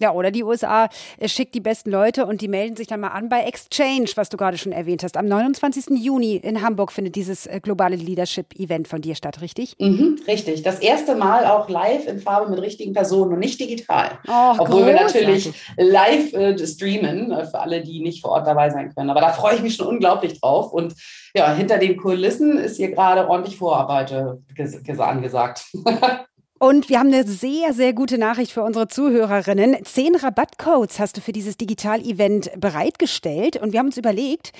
Ja, 0.00 0.12
oder 0.12 0.30
die 0.30 0.44
USA 0.44 0.88
schickt 1.24 1.54
die 1.54 1.60
besten 1.60 1.90
Leute 1.90 2.26
und 2.26 2.40
die 2.40 2.48
melden 2.48 2.76
sich 2.76 2.86
dann 2.86 3.00
mal 3.00 3.08
an 3.08 3.28
bei 3.28 3.42
Exchange, 3.42 4.08
was 4.14 4.28
du 4.28 4.36
gerade 4.36 4.56
schon 4.56 4.72
erwähnt 4.72 5.02
hast. 5.02 5.16
Am 5.16 5.26
29. 5.26 5.98
Juni 5.98 6.36
in 6.36 6.62
Hamburg 6.62 6.92
findet 6.92 7.16
dieses 7.16 7.46
äh, 7.46 7.60
globale 7.60 7.96
Leadership-Event 7.96 8.86
von 8.86 9.00
dir 9.00 9.14
statt, 9.14 9.40
richtig? 9.40 9.74
Mhm, 9.78 10.20
richtig. 10.26 10.62
Das 10.62 10.78
erste 10.78 11.16
Mal 11.16 11.46
auch 11.46 11.68
live 11.68 12.06
in 12.06 12.20
Farbe 12.20 12.50
mit 12.50 12.60
richtigen 12.60 12.92
Personen 12.92 13.32
und 13.32 13.40
nicht 13.40 13.60
digital. 13.60 14.18
Oh, 14.28 14.54
Obwohl 14.58 14.86
wir 14.86 14.94
natürlich 14.94 15.52
live 15.76 16.32
äh, 16.32 16.66
streamen, 16.66 17.32
äh, 17.32 17.44
für 17.46 17.58
alle, 17.58 17.82
die 17.82 18.00
nicht 18.00 18.22
vor 18.22 18.32
Ort 18.32 18.46
dabei 18.46 18.70
sein 18.70 18.94
können. 18.94 19.10
Aber 19.10 19.20
da 19.20 19.32
freue 19.32 19.56
ich 19.56 19.62
mich 19.62 19.74
schon 19.74 19.88
unglaublich 19.88 20.40
drauf. 20.40 20.72
Und 20.72 20.94
ja, 21.34 21.52
hinter 21.54 21.78
den 21.78 21.96
Kulissen 21.96 22.58
ist 22.58 22.76
hier 22.76 22.90
gerade 22.90 23.28
ordentlich 23.28 23.56
Vorarbeit 23.56 24.12
äh, 24.12 24.24
ges 24.54 25.00
angesagt. 25.00 25.64
Und 26.58 26.88
wir 26.88 26.98
haben 26.98 27.12
eine 27.12 27.24
sehr, 27.24 27.72
sehr 27.72 27.92
gute 27.92 28.18
Nachricht 28.18 28.50
für 28.50 28.64
unsere 28.64 28.88
Zuhörerinnen. 28.88 29.76
Zehn 29.84 30.16
Rabattcodes 30.16 30.98
hast 30.98 31.16
du 31.16 31.20
für 31.20 31.30
dieses 31.30 31.56
Digital-Event 31.56 32.50
bereitgestellt 32.60 33.56
und 33.56 33.72
wir 33.72 33.78
haben 33.78 33.86
uns 33.86 33.96
überlegt, 33.96 34.52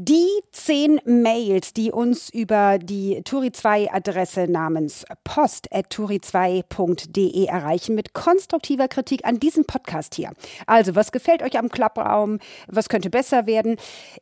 die 0.00 0.28
zehn 0.52 1.00
Mails, 1.04 1.74
die 1.74 1.90
uns 1.90 2.30
über 2.30 2.78
die 2.78 3.20
Turi2-Adresse 3.22 4.46
namens 4.48 5.04
post.turi2.de 5.24 7.44
erreichen 7.44 7.96
mit 7.96 8.14
konstruktiver 8.14 8.86
Kritik 8.86 9.26
an 9.26 9.40
diesem 9.40 9.64
Podcast 9.64 10.14
hier. 10.14 10.30
Also, 10.66 10.94
was 10.94 11.10
gefällt 11.10 11.42
euch 11.42 11.58
am 11.58 11.68
Klappraum? 11.68 12.38
Was 12.68 12.88
könnte 12.88 13.10
besser 13.10 13.46
werden? 13.46 13.74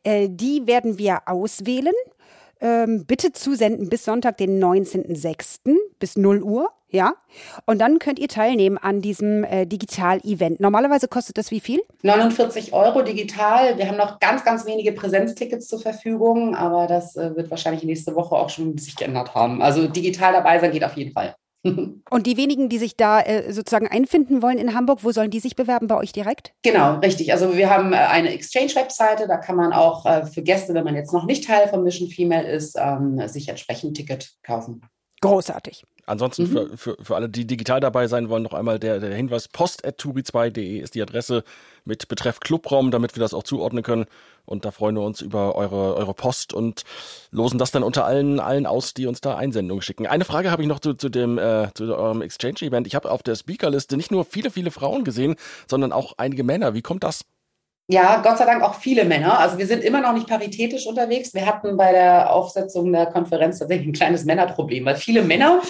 Äh, 0.03 0.29
die 0.29 0.65
werden 0.65 0.97
wir 0.97 1.19
auswählen. 1.27 1.93
Ähm, 2.61 3.05
bitte 3.05 3.31
zusenden 3.31 3.89
bis 3.89 4.05
Sonntag, 4.05 4.37
den 4.37 4.63
19.06. 4.63 5.75
bis 5.99 6.17
0 6.17 6.41
Uhr. 6.43 6.69
Ja, 6.89 7.15
und 7.65 7.79
dann 7.79 7.99
könnt 7.99 8.17
ihr 8.17 8.29
teilnehmen 8.29 8.77
an 8.77 9.01
diesem 9.01 9.43
äh, 9.43 9.65
Digital-Event. 9.65 10.61
Normalerweise 10.61 11.09
kostet 11.09 11.37
das 11.37 11.51
wie 11.51 11.59
viel? 11.59 11.81
49 12.03 12.71
Euro 12.71 13.01
digital. 13.01 13.77
Wir 13.77 13.89
haben 13.89 13.97
noch 13.97 14.21
ganz, 14.21 14.45
ganz 14.45 14.65
wenige 14.65 14.93
Präsenztickets 14.93 15.67
zur 15.67 15.81
Verfügung, 15.81 16.55
aber 16.55 16.87
das 16.87 17.17
äh, 17.17 17.35
wird 17.35 17.51
wahrscheinlich 17.51 17.83
nächste 17.83 18.15
Woche 18.15 18.35
auch 18.35 18.49
schon 18.49 18.77
sich 18.77 18.95
geändert 18.95 19.35
haben. 19.35 19.61
Also 19.61 19.87
digital 19.87 20.31
dabei 20.31 20.59
sein 20.59 20.71
geht 20.71 20.85
auf 20.85 20.95
jeden 20.95 21.11
Fall. 21.11 21.35
Und 22.09 22.27
die 22.27 22.37
wenigen, 22.37 22.69
die 22.69 22.77
sich 22.77 22.95
da 22.95 23.21
äh, 23.21 23.51
sozusagen 23.51 23.87
einfinden 23.87 24.41
wollen 24.41 24.57
in 24.57 24.73
Hamburg, 24.73 25.03
wo 25.03 25.11
sollen 25.11 25.31
die 25.31 25.39
sich 25.39 25.55
bewerben? 25.55 25.87
Bei 25.87 25.97
euch 25.97 26.11
direkt? 26.11 26.53
Genau, 26.63 26.99
richtig. 26.99 27.31
Also 27.33 27.57
wir 27.57 27.69
haben 27.69 27.93
äh, 27.93 27.97
eine 27.97 28.33
Exchange-Webseite, 28.33 29.27
da 29.27 29.37
kann 29.37 29.55
man 29.55 29.73
auch 29.73 30.05
äh, 30.05 30.25
für 30.25 30.41
Gäste, 30.41 30.73
wenn 30.73 30.83
man 30.83 30.95
jetzt 30.95 31.13
noch 31.13 31.25
nicht 31.25 31.45
Teil 31.45 31.67
von 31.67 31.83
Mission 31.83 32.09
Female 32.09 32.47
ist, 32.47 32.75
ähm, 32.79 33.27
sich 33.27 33.49
entsprechend 33.49 33.91
ein 33.91 33.93
Ticket 33.93 34.33
kaufen. 34.43 34.81
Großartig. 35.21 35.83
Ansonsten 36.05 36.43
Mhm. 36.43 36.47
für, 36.47 36.77
für, 36.77 36.97
für 37.01 37.15
alle, 37.15 37.27
die 37.27 37.45
digital 37.45 37.79
dabei 37.79 38.07
sein 38.07 38.29
wollen, 38.29 38.43
noch 38.43 38.53
einmal 38.53 38.79
der, 38.79 38.99
der 38.99 39.13
Hinweis, 39.13 39.49
post.turi2.de 39.49 40.79
ist 40.79 40.95
die 40.95 41.01
Adresse 41.01 41.43
mit 41.85 42.07
Betreff 42.07 42.39
Clubraum, 42.39 42.91
damit 42.91 43.15
wir 43.15 43.21
das 43.21 43.33
auch 43.33 43.43
zuordnen 43.43 43.83
können. 43.83 44.05
Und 44.45 44.63
da 44.63 44.71
freuen 44.71 44.95
wir 44.95 45.01
uns 45.01 45.21
über 45.21 45.55
eure, 45.55 45.95
eure 45.95 46.13
Post 46.13 46.53
und 46.53 46.83
losen 47.31 47.57
das 47.57 47.71
dann 47.71 47.83
unter 47.83 48.05
allen, 48.05 48.39
allen 48.39 48.65
aus, 48.65 48.93
die 48.93 49.05
uns 49.07 49.19
da 49.19 49.35
Einsendungen 49.35 49.81
schicken. 49.81 50.07
Eine 50.07 50.23
Frage 50.23 50.51
habe 50.51 50.61
ich 50.61 50.67
noch 50.69 50.79
zu, 50.79 50.93
zu 50.93 51.09
dem 51.09 51.37
äh, 51.37 51.73
zu 51.73 51.83
eurem 51.93 52.21
Exchange-Event. 52.21 52.87
Ich 52.87 52.95
habe 52.95 53.11
auf 53.11 53.23
der 53.23 53.35
Speakerliste 53.35 53.97
nicht 53.97 54.11
nur 54.11 54.23
viele, 54.23 54.49
viele 54.49 54.71
Frauen 54.71 55.03
gesehen, 55.03 55.35
sondern 55.67 55.91
auch 55.91 56.13
einige 56.17 56.43
Männer. 56.45 56.73
Wie 56.73 56.81
kommt 56.81 57.03
das? 57.03 57.25
Ja, 57.89 58.17
Gott 58.21 58.37
sei 58.37 58.43
Dank 58.43 58.63
auch 58.63 58.75
viele 58.75 59.05
Männer. 59.05 59.39
Also 59.39 59.57
wir 59.57 59.65
sind 59.65 59.81
immer 59.81 60.01
noch 60.01 60.11
nicht 60.11 60.27
paritätisch 60.27 60.85
unterwegs. 60.87 61.33
Wir 61.33 61.45
hatten 61.45 61.77
bei 61.77 61.93
der 61.93 62.33
Aufsetzung 62.33 62.91
der 62.91 63.05
Konferenz 63.05 63.59
tatsächlich 63.59 63.87
ein 63.87 63.93
kleines 63.93 64.25
Männerproblem, 64.25 64.83
weil 64.83 64.97
viele 64.97 65.21
Männer, 65.21 65.61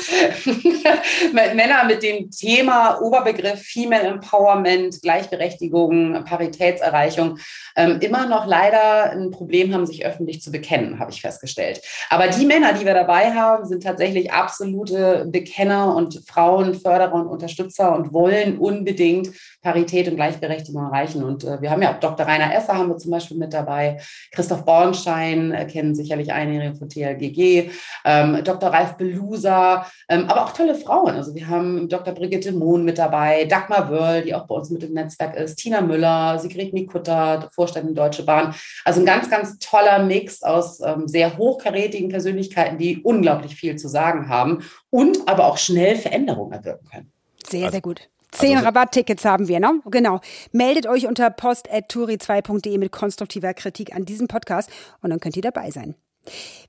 Männer 1.31 1.83
mit 1.85 2.01
dem 2.01 2.31
Thema 2.31 2.99
Oberbegriff 3.03 3.61
Female 3.61 4.01
Empowerment, 4.01 4.99
Gleichberechtigung, 5.03 6.23
Paritätserreichung 6.23 7.37
ähm, 7.75 7.99
immer 8.01 8.27
noch 8.27 8.47
leider 8.47 9.11
ein 9.11 9.29
Problem 9.29 9.71
haben, 9.71 9.85
sich 9.85 10.03
öffentlich 10.03 10.41
zu 10.41 10.51
bekennen, 10.51 10.97
habe 10.97 11.11
ich 11.11 11.21
festgestellt. 11.21 11.81
Aber 12.09 12.29
die 12.29 12.47
Männer, 12.47 12.73
die 12.73 12.85
wir 12.85 12.95
dabei 12.95 13.31
haben, 13.33 13.65
sind 13.65 13.83
tatsächlich 13.83 14.31
absolute 14.31 15.27
Bekenner 15.29 15.95
und 15.95 16.23
Frauenförderer 16.27 17.13
und 17.13 17.27
Unterstützer 17.27 17.95
und 17.95 18.11
wollen 18.11 18.57
unbedingt 18.57 19.29
Parität 19.61 20.07
und 20.07 20.15
Gleichberechtigung 20.15 20.83
erreichen. 20.83 21.23
Und 21.23 21.43
äh, 21.43 21.61
wir 21.61 21.69
haben 21.69 21.83
ja 21.83 21.93
Dr. 22.07 22.25
Rainer 22.25 22.53
Esser 22.55 22.77
haben 22.77 22.89
wir 22.89 22.97
zum 22.97 23.11
Beispiel 23.11 23.37
mit 23.37 23.53
dabei, 23.53 23.99
Christoph 24.31 24.63
Bornstein 24.63 25.51
äh, 25.51 25.65
kennen 25.65 25.93
sicherlich 25.93 26.31
einige 26.31 26.73
von 26.75 26.87
TLGG, 26.89 27.69
ähm, 28.05 28.43
Dr. 28.43 28.69
Ralf 28.69 28.95
Belusa, 28.97 29.85
ähm, 30.09 30.25
aber 30.29 30.45
auch 30.45 30.53
tolle 30.53 30.75
Frauen. 30.75 31.15
Also 31.15 31.35
wir 31.35 31.47
haben 31.47 31.89
Dr. 31.89 32.13
Brigitte 32.13 32.51
Mohn 32.53 32.85
mit 32.85 32.97
dabei, 32.97 33.45
Dagmar 33.45 33.89
Wörl, 33.89 34.23
die 34.23 34.33
auch 34.33 34.47
bei 34.47 34.55
uns 34.55 34.69
mit 34.69 34.83
im 34.83 34.93
Netzwerk 34.93 35.35
ist, 35.35 35.57
Tina 35.57 35.81
Müller, 35.81 36.39
Sigrid 36.39 36.73
Nikutta, 36.73 37.49
Vorständin 37.53 37.95
Deutsche 37.95 38.23
Bahn. 38.23 38.55
Also 38.85 39.01
ein 39.01 39.05
ganz, 39.05 39.29
ganz 39.29 39.59
toller 39.59 40.03
Mix 40.03 40.43
aus 40.43 40.79
ähm, 40.81 41.07
sehr 41.07 41.37
hochkarätigen 41.37 42.09
Persönlichkeiten, 42.09 42.77
die 42.77 43.01
unglaublich 43.03 43.55
viel 43.55 43.75
zu 43.75 43.87
sagen 43.87 44.29
haben 44.29 44.63
und 44.89 45.27
aber 45.27 45.45
auch 45.47 45.57
schnell 45.57 45.95
Veränderungen 45.97 46.53
erwirken 46.53 46.87
können. 46.89 47.11
Sehr, 47.47 47.61
Also- 47.65 47.71
sehr 47.71 47.81
gut. 47.81 48.09
Zehn 48.39 48.55
also- 48.57 48.65
Rabatttickets 48.65 49.25
haben 49.25 49.47
wir, 49.47 49.59
ne? 49.59 49.81
Genau. 49.85 50.21
Meldet 50.51 50.87
euch 50.87 51.07
unter 51.07 51.29
post.turi2.de 51.29 52.77
mit 52.77 52.91
konstruktiver 52.91 53.53
Kritik 53.53 53.95
an 53.95 54.05
diesem 54.05 54.27
Podcast 54.27 54.69
und 55.01 55.09
dann 55.09 55.19
könnt 55.19 55.35
ihr 55.35 55.41
dabei 55.41 55.71
sein. 55.71 55.95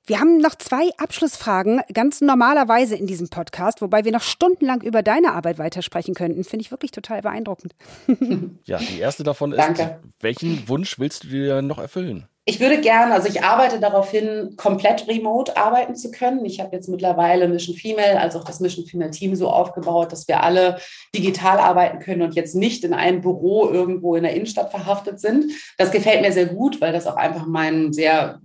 Wir 0.05 0.21
haben 0.21 0.37
noch 0.37 0.55
zwei 0.55 0.89
Abschlussfragen, 0.97 1.81
ganz 1.93 2.21
normalerweise 2.21 2.95
in 2.95 3.07
diesem 3.07 3.27
Podcast, 3.27 3.81
wobei 3.81 4.05
wir 4.05 4.13
noch 4.13 4.21
stundenlang 4.21 4.81
über 4.81 5.03
deine 5.03 5.33
Arbeit 5.33 5.59
weitersprechen 5.59 6.13
könnten. 6.15 6.45
Finde 6.45 6.63
ich 6.63 6.71
wirklich 6.71 6.91
total 6.91 7.21
beeindruckend. 7.21 7.75
Ja, 8.65 8.77
die 8.77 8.99
erste 8.99 9.23
davon 9.23 9.51
ist, 9.51 9.57
Danke. 9.57 9.99
welchen 10.21 10.67
Wunsch 10.69 10.97
willst 10.99 11.23
du 11.25 11.27
dir 11.27 11.61
noch 11.61 11.77
erfüllen? 11.79 12.27
Ich 12.49 12.59
würde 12.59 12.81
gerne, 12.81 13.13
also 13.13 13.27
ich 13.27 13.43
arbeite 13.43 13.79
darauf 13.79 14.09
hin, 14.09 14.55
komplett 14.57 15.07
remote 15.07 15.55
arbeiten 15.55 15.93
zu 15.93 16.09
können. 16.09 16.43
Ich 16.45 16.59
habe 16.59 16.75
jetzt 16.75 16.89
mittlerweile 16.89 17.47
Mission 17.47 17.75
Female, 17.75 18.19
also 18.19 18.39
auch 18.39 18.43
das 18.43 18.59
Mission 18.59 18.87
Female 18.87 19.11
Team 19.11 19.35
so 19.35 19.49
aufgebaut, 19.49 20.11
dass 20.11 20.27
wir 20.27 20.41
alle 20.41 20.79
digital 21.15 21.59
arbeiten 21.59 21.99
können 21.99 22.23
und 22.23 22.33
jetzt 22.33 22.55
nicht 22.55 22.83
in 22.83 22.95
einem 22.95 23.21
Büro 23.21 23.69
irgendwo 23.69 24.15
in 24.15 24.23
der 24.23 24.33
Innenstadt 24.33 24.71
verhaftet 24.71 25.19
sind. 25.19 25.45
Das 25.77 25.91
gefällt 25.91 26.23
mir 26.23 26.31
sehr 26.31 26.47
gut, 26.47 26.81
weil 26.81 26.91
das 26.91 27.05
auch 27.05 27.17
einfach 27.17 27.45
meinen 27.45 27.93
sehr 27.93 28.39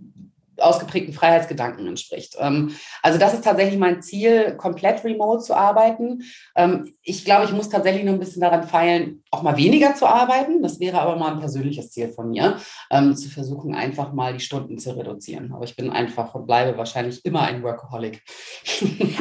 ausgeprägten 0.58 1.14
Freiheitsgedanken 1.14 1.86
entspricht. 1.86 2.36
Ähm, 2.38 2.74
Also 3.02 3.18
das 3.18 3.34
ist 3.34 3.44
tatsächlich 3.44 3.78
mein 3.78 4.02
Ziel, 4.02 4.56
komplett 4.56 5.04
remote 5.04 5.42
zu 5.42 5.54
arbeiten. 5.54 6.22
Ähm, 6.56 6.94
Ich 7.02 7.24
glaube, 7.24 7.44
ich 7.44 7.52
muss 7.52 7.68
tatsächlich 7.68 8.04
noch 8.04 8.14
ein 8.14 8.18
bisschen 8.18 8.40
daran 8.40 8.66
feilen, 8.66 9.22
auch 9.30 9.42
mal 9.42 9.56
weniger 9.56 9.94
zu 9.94 10.06
arbeiten. 10.06 10.62
Das 10.62 10.80
wäre 10.80 11.00
aber 11.00 11.16
mal 11.16 11.32
ein 11.32 11.40
persönliches 11.40 11.90
Ziel 11.90 12.08
von 12.08 12.30
mir, 12.30 12.56
ähm, 12.90 13.14
zu 13.16 13.28
versuchen, 13.28 13.74
einfach 13.74 14.12
mal 14.12 14.32
die 14.32 14.40
Stunden 14.40 14.78
zu 14.78 14.96
reduzieren. 14.96 15.52
Aber 15.52 15.64
ich 15.64 15.76
bin 15.76 15.90
einfach 15.90 16.34
und 16.34 16.46
bleibe 16.46 16.76
wahrscheinlich 16.78 17.24
immer 17.24 17.42
ein 17.42 17.62
Workaholic. 17.62 18.22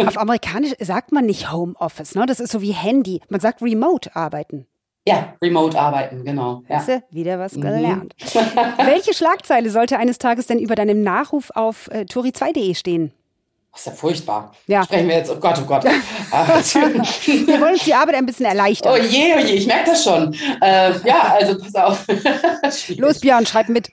Auf 0.05 0.17
Amerikanisch 0.17 0.73
sagt 0.79 1.11
man 1.11 1.25
nicht 1.25 1.51
Homeoffice, 1.51 2.15
ne? 2.15 2.25
Das 2.25 2.39
ist 2.39 2.51
so 2.51 2.61
wie 2.61 2.71
Handy. 2.71 3.21
Man 3.29 3.39
sagt 3.39 3.61
Remote 3.61 4.15
arbeiten. 4.15 4.67
Ja, 5.05 5.33
remote 5.41 5.77
arbeiten, 5.77 6.23
genau. 6.23 6.63
Ja. 6.69 6.77
Hast 6.77 6.89
wieder 7.11 7.37
was 7.37 7.55
mhm. 7.55 7.61
gelernt. 7.61 8.15
Welche 8.85 9.13
Schlagzeile 9.13 9.69
sollte 9.69 9.97
eines 9.97 10.17
Tages 10.17 10.47
denn 10.47 10.59
über 10.59 10.75
deinem 10.75 11.03
Nachruf 11.03 11.51
auf 11.55 11.89
äh, 11.91 12.05
tori2.de 12.09 12.73
stehen? 12.73 13.11
Das 13.73 13.81
ist 13.81 13.87
ja 13.87 13.91
furchtbar. 13.93 14.53
Ja. 14.67 14.83
Sprechen 14.83 15.07
wir 15.07 15.15
jetzt, 15.15 15.31
oh 15.31 15.35
Gott, 15.37 15.57
oh 15.59 15.65
Gott. 15.65 15.83
wir 15.83 17.59
wollen 17.59 17.73
uns 17.73 17.83
die 17.83 17.93
Arbeit 17.95 18.13
ein 18.13 18.25
bisschen 18.27 18.45
erleichtern. 18.45 18.93
Oh 18.93 19.03
je, 19.03 19.33
oh 19.35 19.39
je, 19.39 19.55
ich 19.55 19.65
merke 19.65 19.89
das 19.89 20.03
schon. 20.03 20.31
Äh, 20.61 20.91
ja, 21.03 21.35
also 21.39 21.57
pass 21.57 21.73
auf. 21.73 22.05
Los, 22.97 23.19
Björn, 23.19 23.47
schreib 23.47 23.69
mit. 23.69 23.89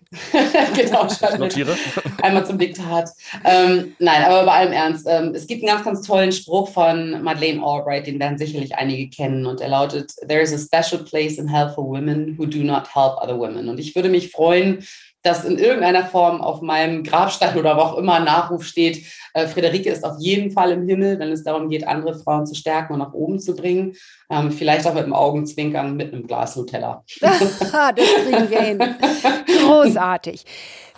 genau, 0.76 1.08
schreib 1.08 1.32
mit. 1.32 1.40
Notiere. 1.40 1.78
Einmal 2.20 2.44
zum 2.44 2.58
Diktat. 2.58 3.08
Ähm, 3.42 3.96
nein, 3.98 4.22
aber 4.24 4.44
bei 4.44 4.52
allem 4.52 4.72
Ernst. 4.74 5.06
Ähm, 5.08 5.32
es 5.34 5.46
gibt 5.46 5.62
einen 5.62 5.72
ganz, 5.72 5.86
ganz 5.86 6.06
tollen 6.06 6.32
Spruch 6.32 6.68
von 6.68 7.22
Madeleine 7.22 7.64
Albright, 7.64 8.06
den 8.06 8.20
werden 8.20 8.36
sicherlich 8.36 8.74
einige 8.74 9.08
kennen. 9.08 9.46
Und 9.46 9.62
er 9.62 9.68
lautet, 9.68 10.12
There 10.28 10.42
is 10.42 10.52
a 10.52 10.58
special 10.58 11.02
place 11.02 11.38
in 11.38 11.48
hell 11.48 11.72
for 11.74 11.88
women 11.88 12.36
who 12.38 12.44
do 12.44 12.58
not 12.58 12.94
help 12.94 13.16
other 13.22 13.38
women. 13.38 13.70
Und 13.70 13.80
ich 13.80 13.94
würde 13.94 14.10
mich 14.10 14.30
freuen, 14.30 14.84
dass 15.22 15.44
in 15.44 15.58
irgendeiner 15.58 16.06
Form 16.06 16.40
auf 16.40 16.62
meinem 16.62 17.04
Grabstein 17.04 17.56
oder 17.56 17.76
wo 17.76 17.80
auch 17.80 17.98
immer 17.98 18.20
Nachruf 18.20 18.64
steht, 18.64 19.04
äh, 19.34 19.46
Friederike 19.46 19.90
ist 19.90 20.04
auf 20.04 20.16
jeden 20.18 20.50
Fall 20.50 20.72
im 20.72 20.86
Himmel, 20.86 21.18
wenn 21.18 21.30
es 21.30 21.44
darum 21.44 21.68
geht, 21.68 21.86
andere 21.86 22.18
Frauen 22.18 22.46
zu 22.46 22.54
stärken 22.54 22.94
und 22.94 23.00
nach 23.00 23.12
oben 23.12 23.38
zu 23.38 23.54
bringen. 23.54 23.94
Ähm, 24.30 24.50
vielleicht 24.50 24.86
auch 24.86 24.94
mit 24.94 25.04
einem 25.04 25.12
Augenzwinkern 25.12 25.96
mit 25.96 26.12
einem 26.12 26.26
Glas 26.26 26.56
Nutella. 26.56 27.04
das 27.20 27.38
kriegen 27.48 28.50
wir 28.50 28.60
hin. 28.60 28.78
Großartig. 29.66 30.44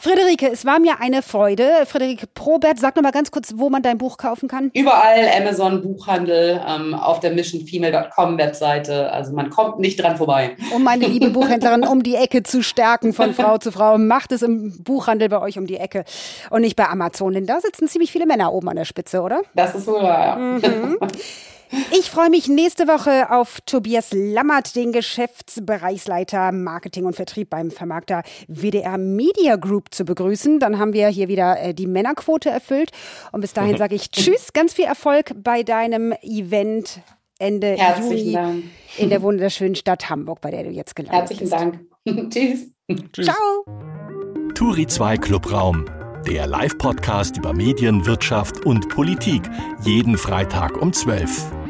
Friederike, 0.03 0.51
es 0.51 0.67
war 0.67 0.81
mir 0.81 0.99
eine 0.99 1.23
Freude. 1.23 1.87
Friederike 1.87 2.27
Probert, 2.27 2.81
sag 2.81 2.97
noch 2.97 3.05
mal 3.05 3.13
ganz 3.13 3.31
kurz, 3.31 3.53
wo 3.55 3.71
man 3.71 3.85
dein 3.85 3.99
Buch 3.99 4.17
kaufen 4.17 4.49
kann. 4.49 4.73
Überall 4.75 5.29
Amazon 5.41 5.81
Buchhandel, 5.81 6.61
ähm, 6.67 6.93
auf 6.93 7.21
der 7.21 7.31
missionfemale.com 7.31 8.37
Webseite. 8.37 9.13
Also 9.13 9.33
man 9.33 9.51
kommt 9.51 9.79
nicht 9.79 10.03
dran 10.03 10.17
vorbei. 10.17 10.57
Um 10.75 10.83
meine 10.83 11.07
liebe 11.07 11.31
Buchhändlerin 11.31 11.87
um 11.87 12.03
die 12.03 12.17
Ecke 12.17 12.43
zu 12.43 12.65
stärken 12.65 13.13
von 13.13 13.33
Frau 13.33 13.59
zu 13.59 13.71
Frau, 13.71 13.97
macht 13.97 14.33
es 14.33 14.43
im 14.43 14.83
Buchhandel 14.83 15.29
bei 15.29 15.41
euch 15.41 15.57
um 15.57 15.69
die 15.69 15.77
Ecke 15.77 16.03
und 16.51 16.63
nicht 16.63 16.75
bei 16.75 16.89
Amazon, 16.89 17.35
denn 17.35 17.47
da 17.47 17.61
sitzen 17.61 17.87
ziemlich 17.87 18.11
viele 18.11 18.27
Männer 18.27 18.53
oben 18.53 18.71
an 18.71 18.75
der 18.75 18.87
Spitze, 18.87 19.21
oder? 19.21 19.43
Das 19.55 19.77
ist 19.77 19.87
wohl 19.87 20.03
wahr, 20.03 20.27
ja. 20.27 20.35
Mhm. 20.35 20.99
Ich 21.91 22.11
freue 22.11 22.29
mich 22.29 22.49
nächste 22.49 22.87
Woche 22.87 23.31
auf 23.31 23.61
Tobias 23.65 24.11
Lammert, 24.13 24.77
den 24.77 24.93
Geschäftsbereichsleiter 24.93 26.53
Marketing 26.53 27.07
und 27.07 27.17
Vertrieb 27.17 27.49
beim 27.49 27.71
Vermarkter 27.71 28.23
WDR 28.47 28.99
Media 28.99 29.57
Group 29.57 29.95
zu 29.95 30.05
begrüßen. 30.05 30.59
Dann 30.59 30.79
haben 30.79 30.93
wir 30.93 31.09
hier 31.09 31.29
wieder 31.29 31.59
äh, 31.61 31.73
die 31.75 31.87
Männerquote 31.87 32.51
erfüllt. 32.51 32.91
Und 33.33 33.41
bis 33.41 33.55
dahin 33.55 33.79
sage 33.79 33.95
ich 33.95 34.11
Tschüss, 34.13 34.53
ganz 34.53 34.75
viel 34.75 34.85
Erfolg 34.85 35.33
bei 35.43 35.63
deinem 35.63 36.13
Event 36.23 37.01
Ende 37.39 37.69
Herzlichen 37.77 38.19
Juni 38.19 38.33
Dank. 38.33 38.65
in 38.99 39.09
der 39.09 39.23
wunderschönen 39.23 39.75
Stadt 39.75 40.11
Hamburg, 40.11 40.41
bei 40.43 40.51
der 40.51 40.65
du 40.65 40.71
jetzt 40.71 40.95
gelandet 40.95 41.31
Herzlichen 41.31 41.51
bist. 41.51 41.55
Herzlichen 41.55 41.91
Dank. 42.05 42.31
Tschüss. 42.33 43.13
Tschüss. 43.13 43.27
Ciao. 43.27 43.65
Turi 44.55 44.87
2 44.87 45.17
Clubraum, 45.17 45.87
der 46.27 46.47
Live-Podcast 46.47 47.39
über 47.39 47.55
Medien, 47.55 48.05
Wirtschaft 48.05 48.67
und 48.67 48.91
Politik, 48.91 49.43
jeden 49.83 50.19
Freitag 50.19 50.81
um 50.81 50.93
12 50.93 51.53
Uhr. 51.53 51.62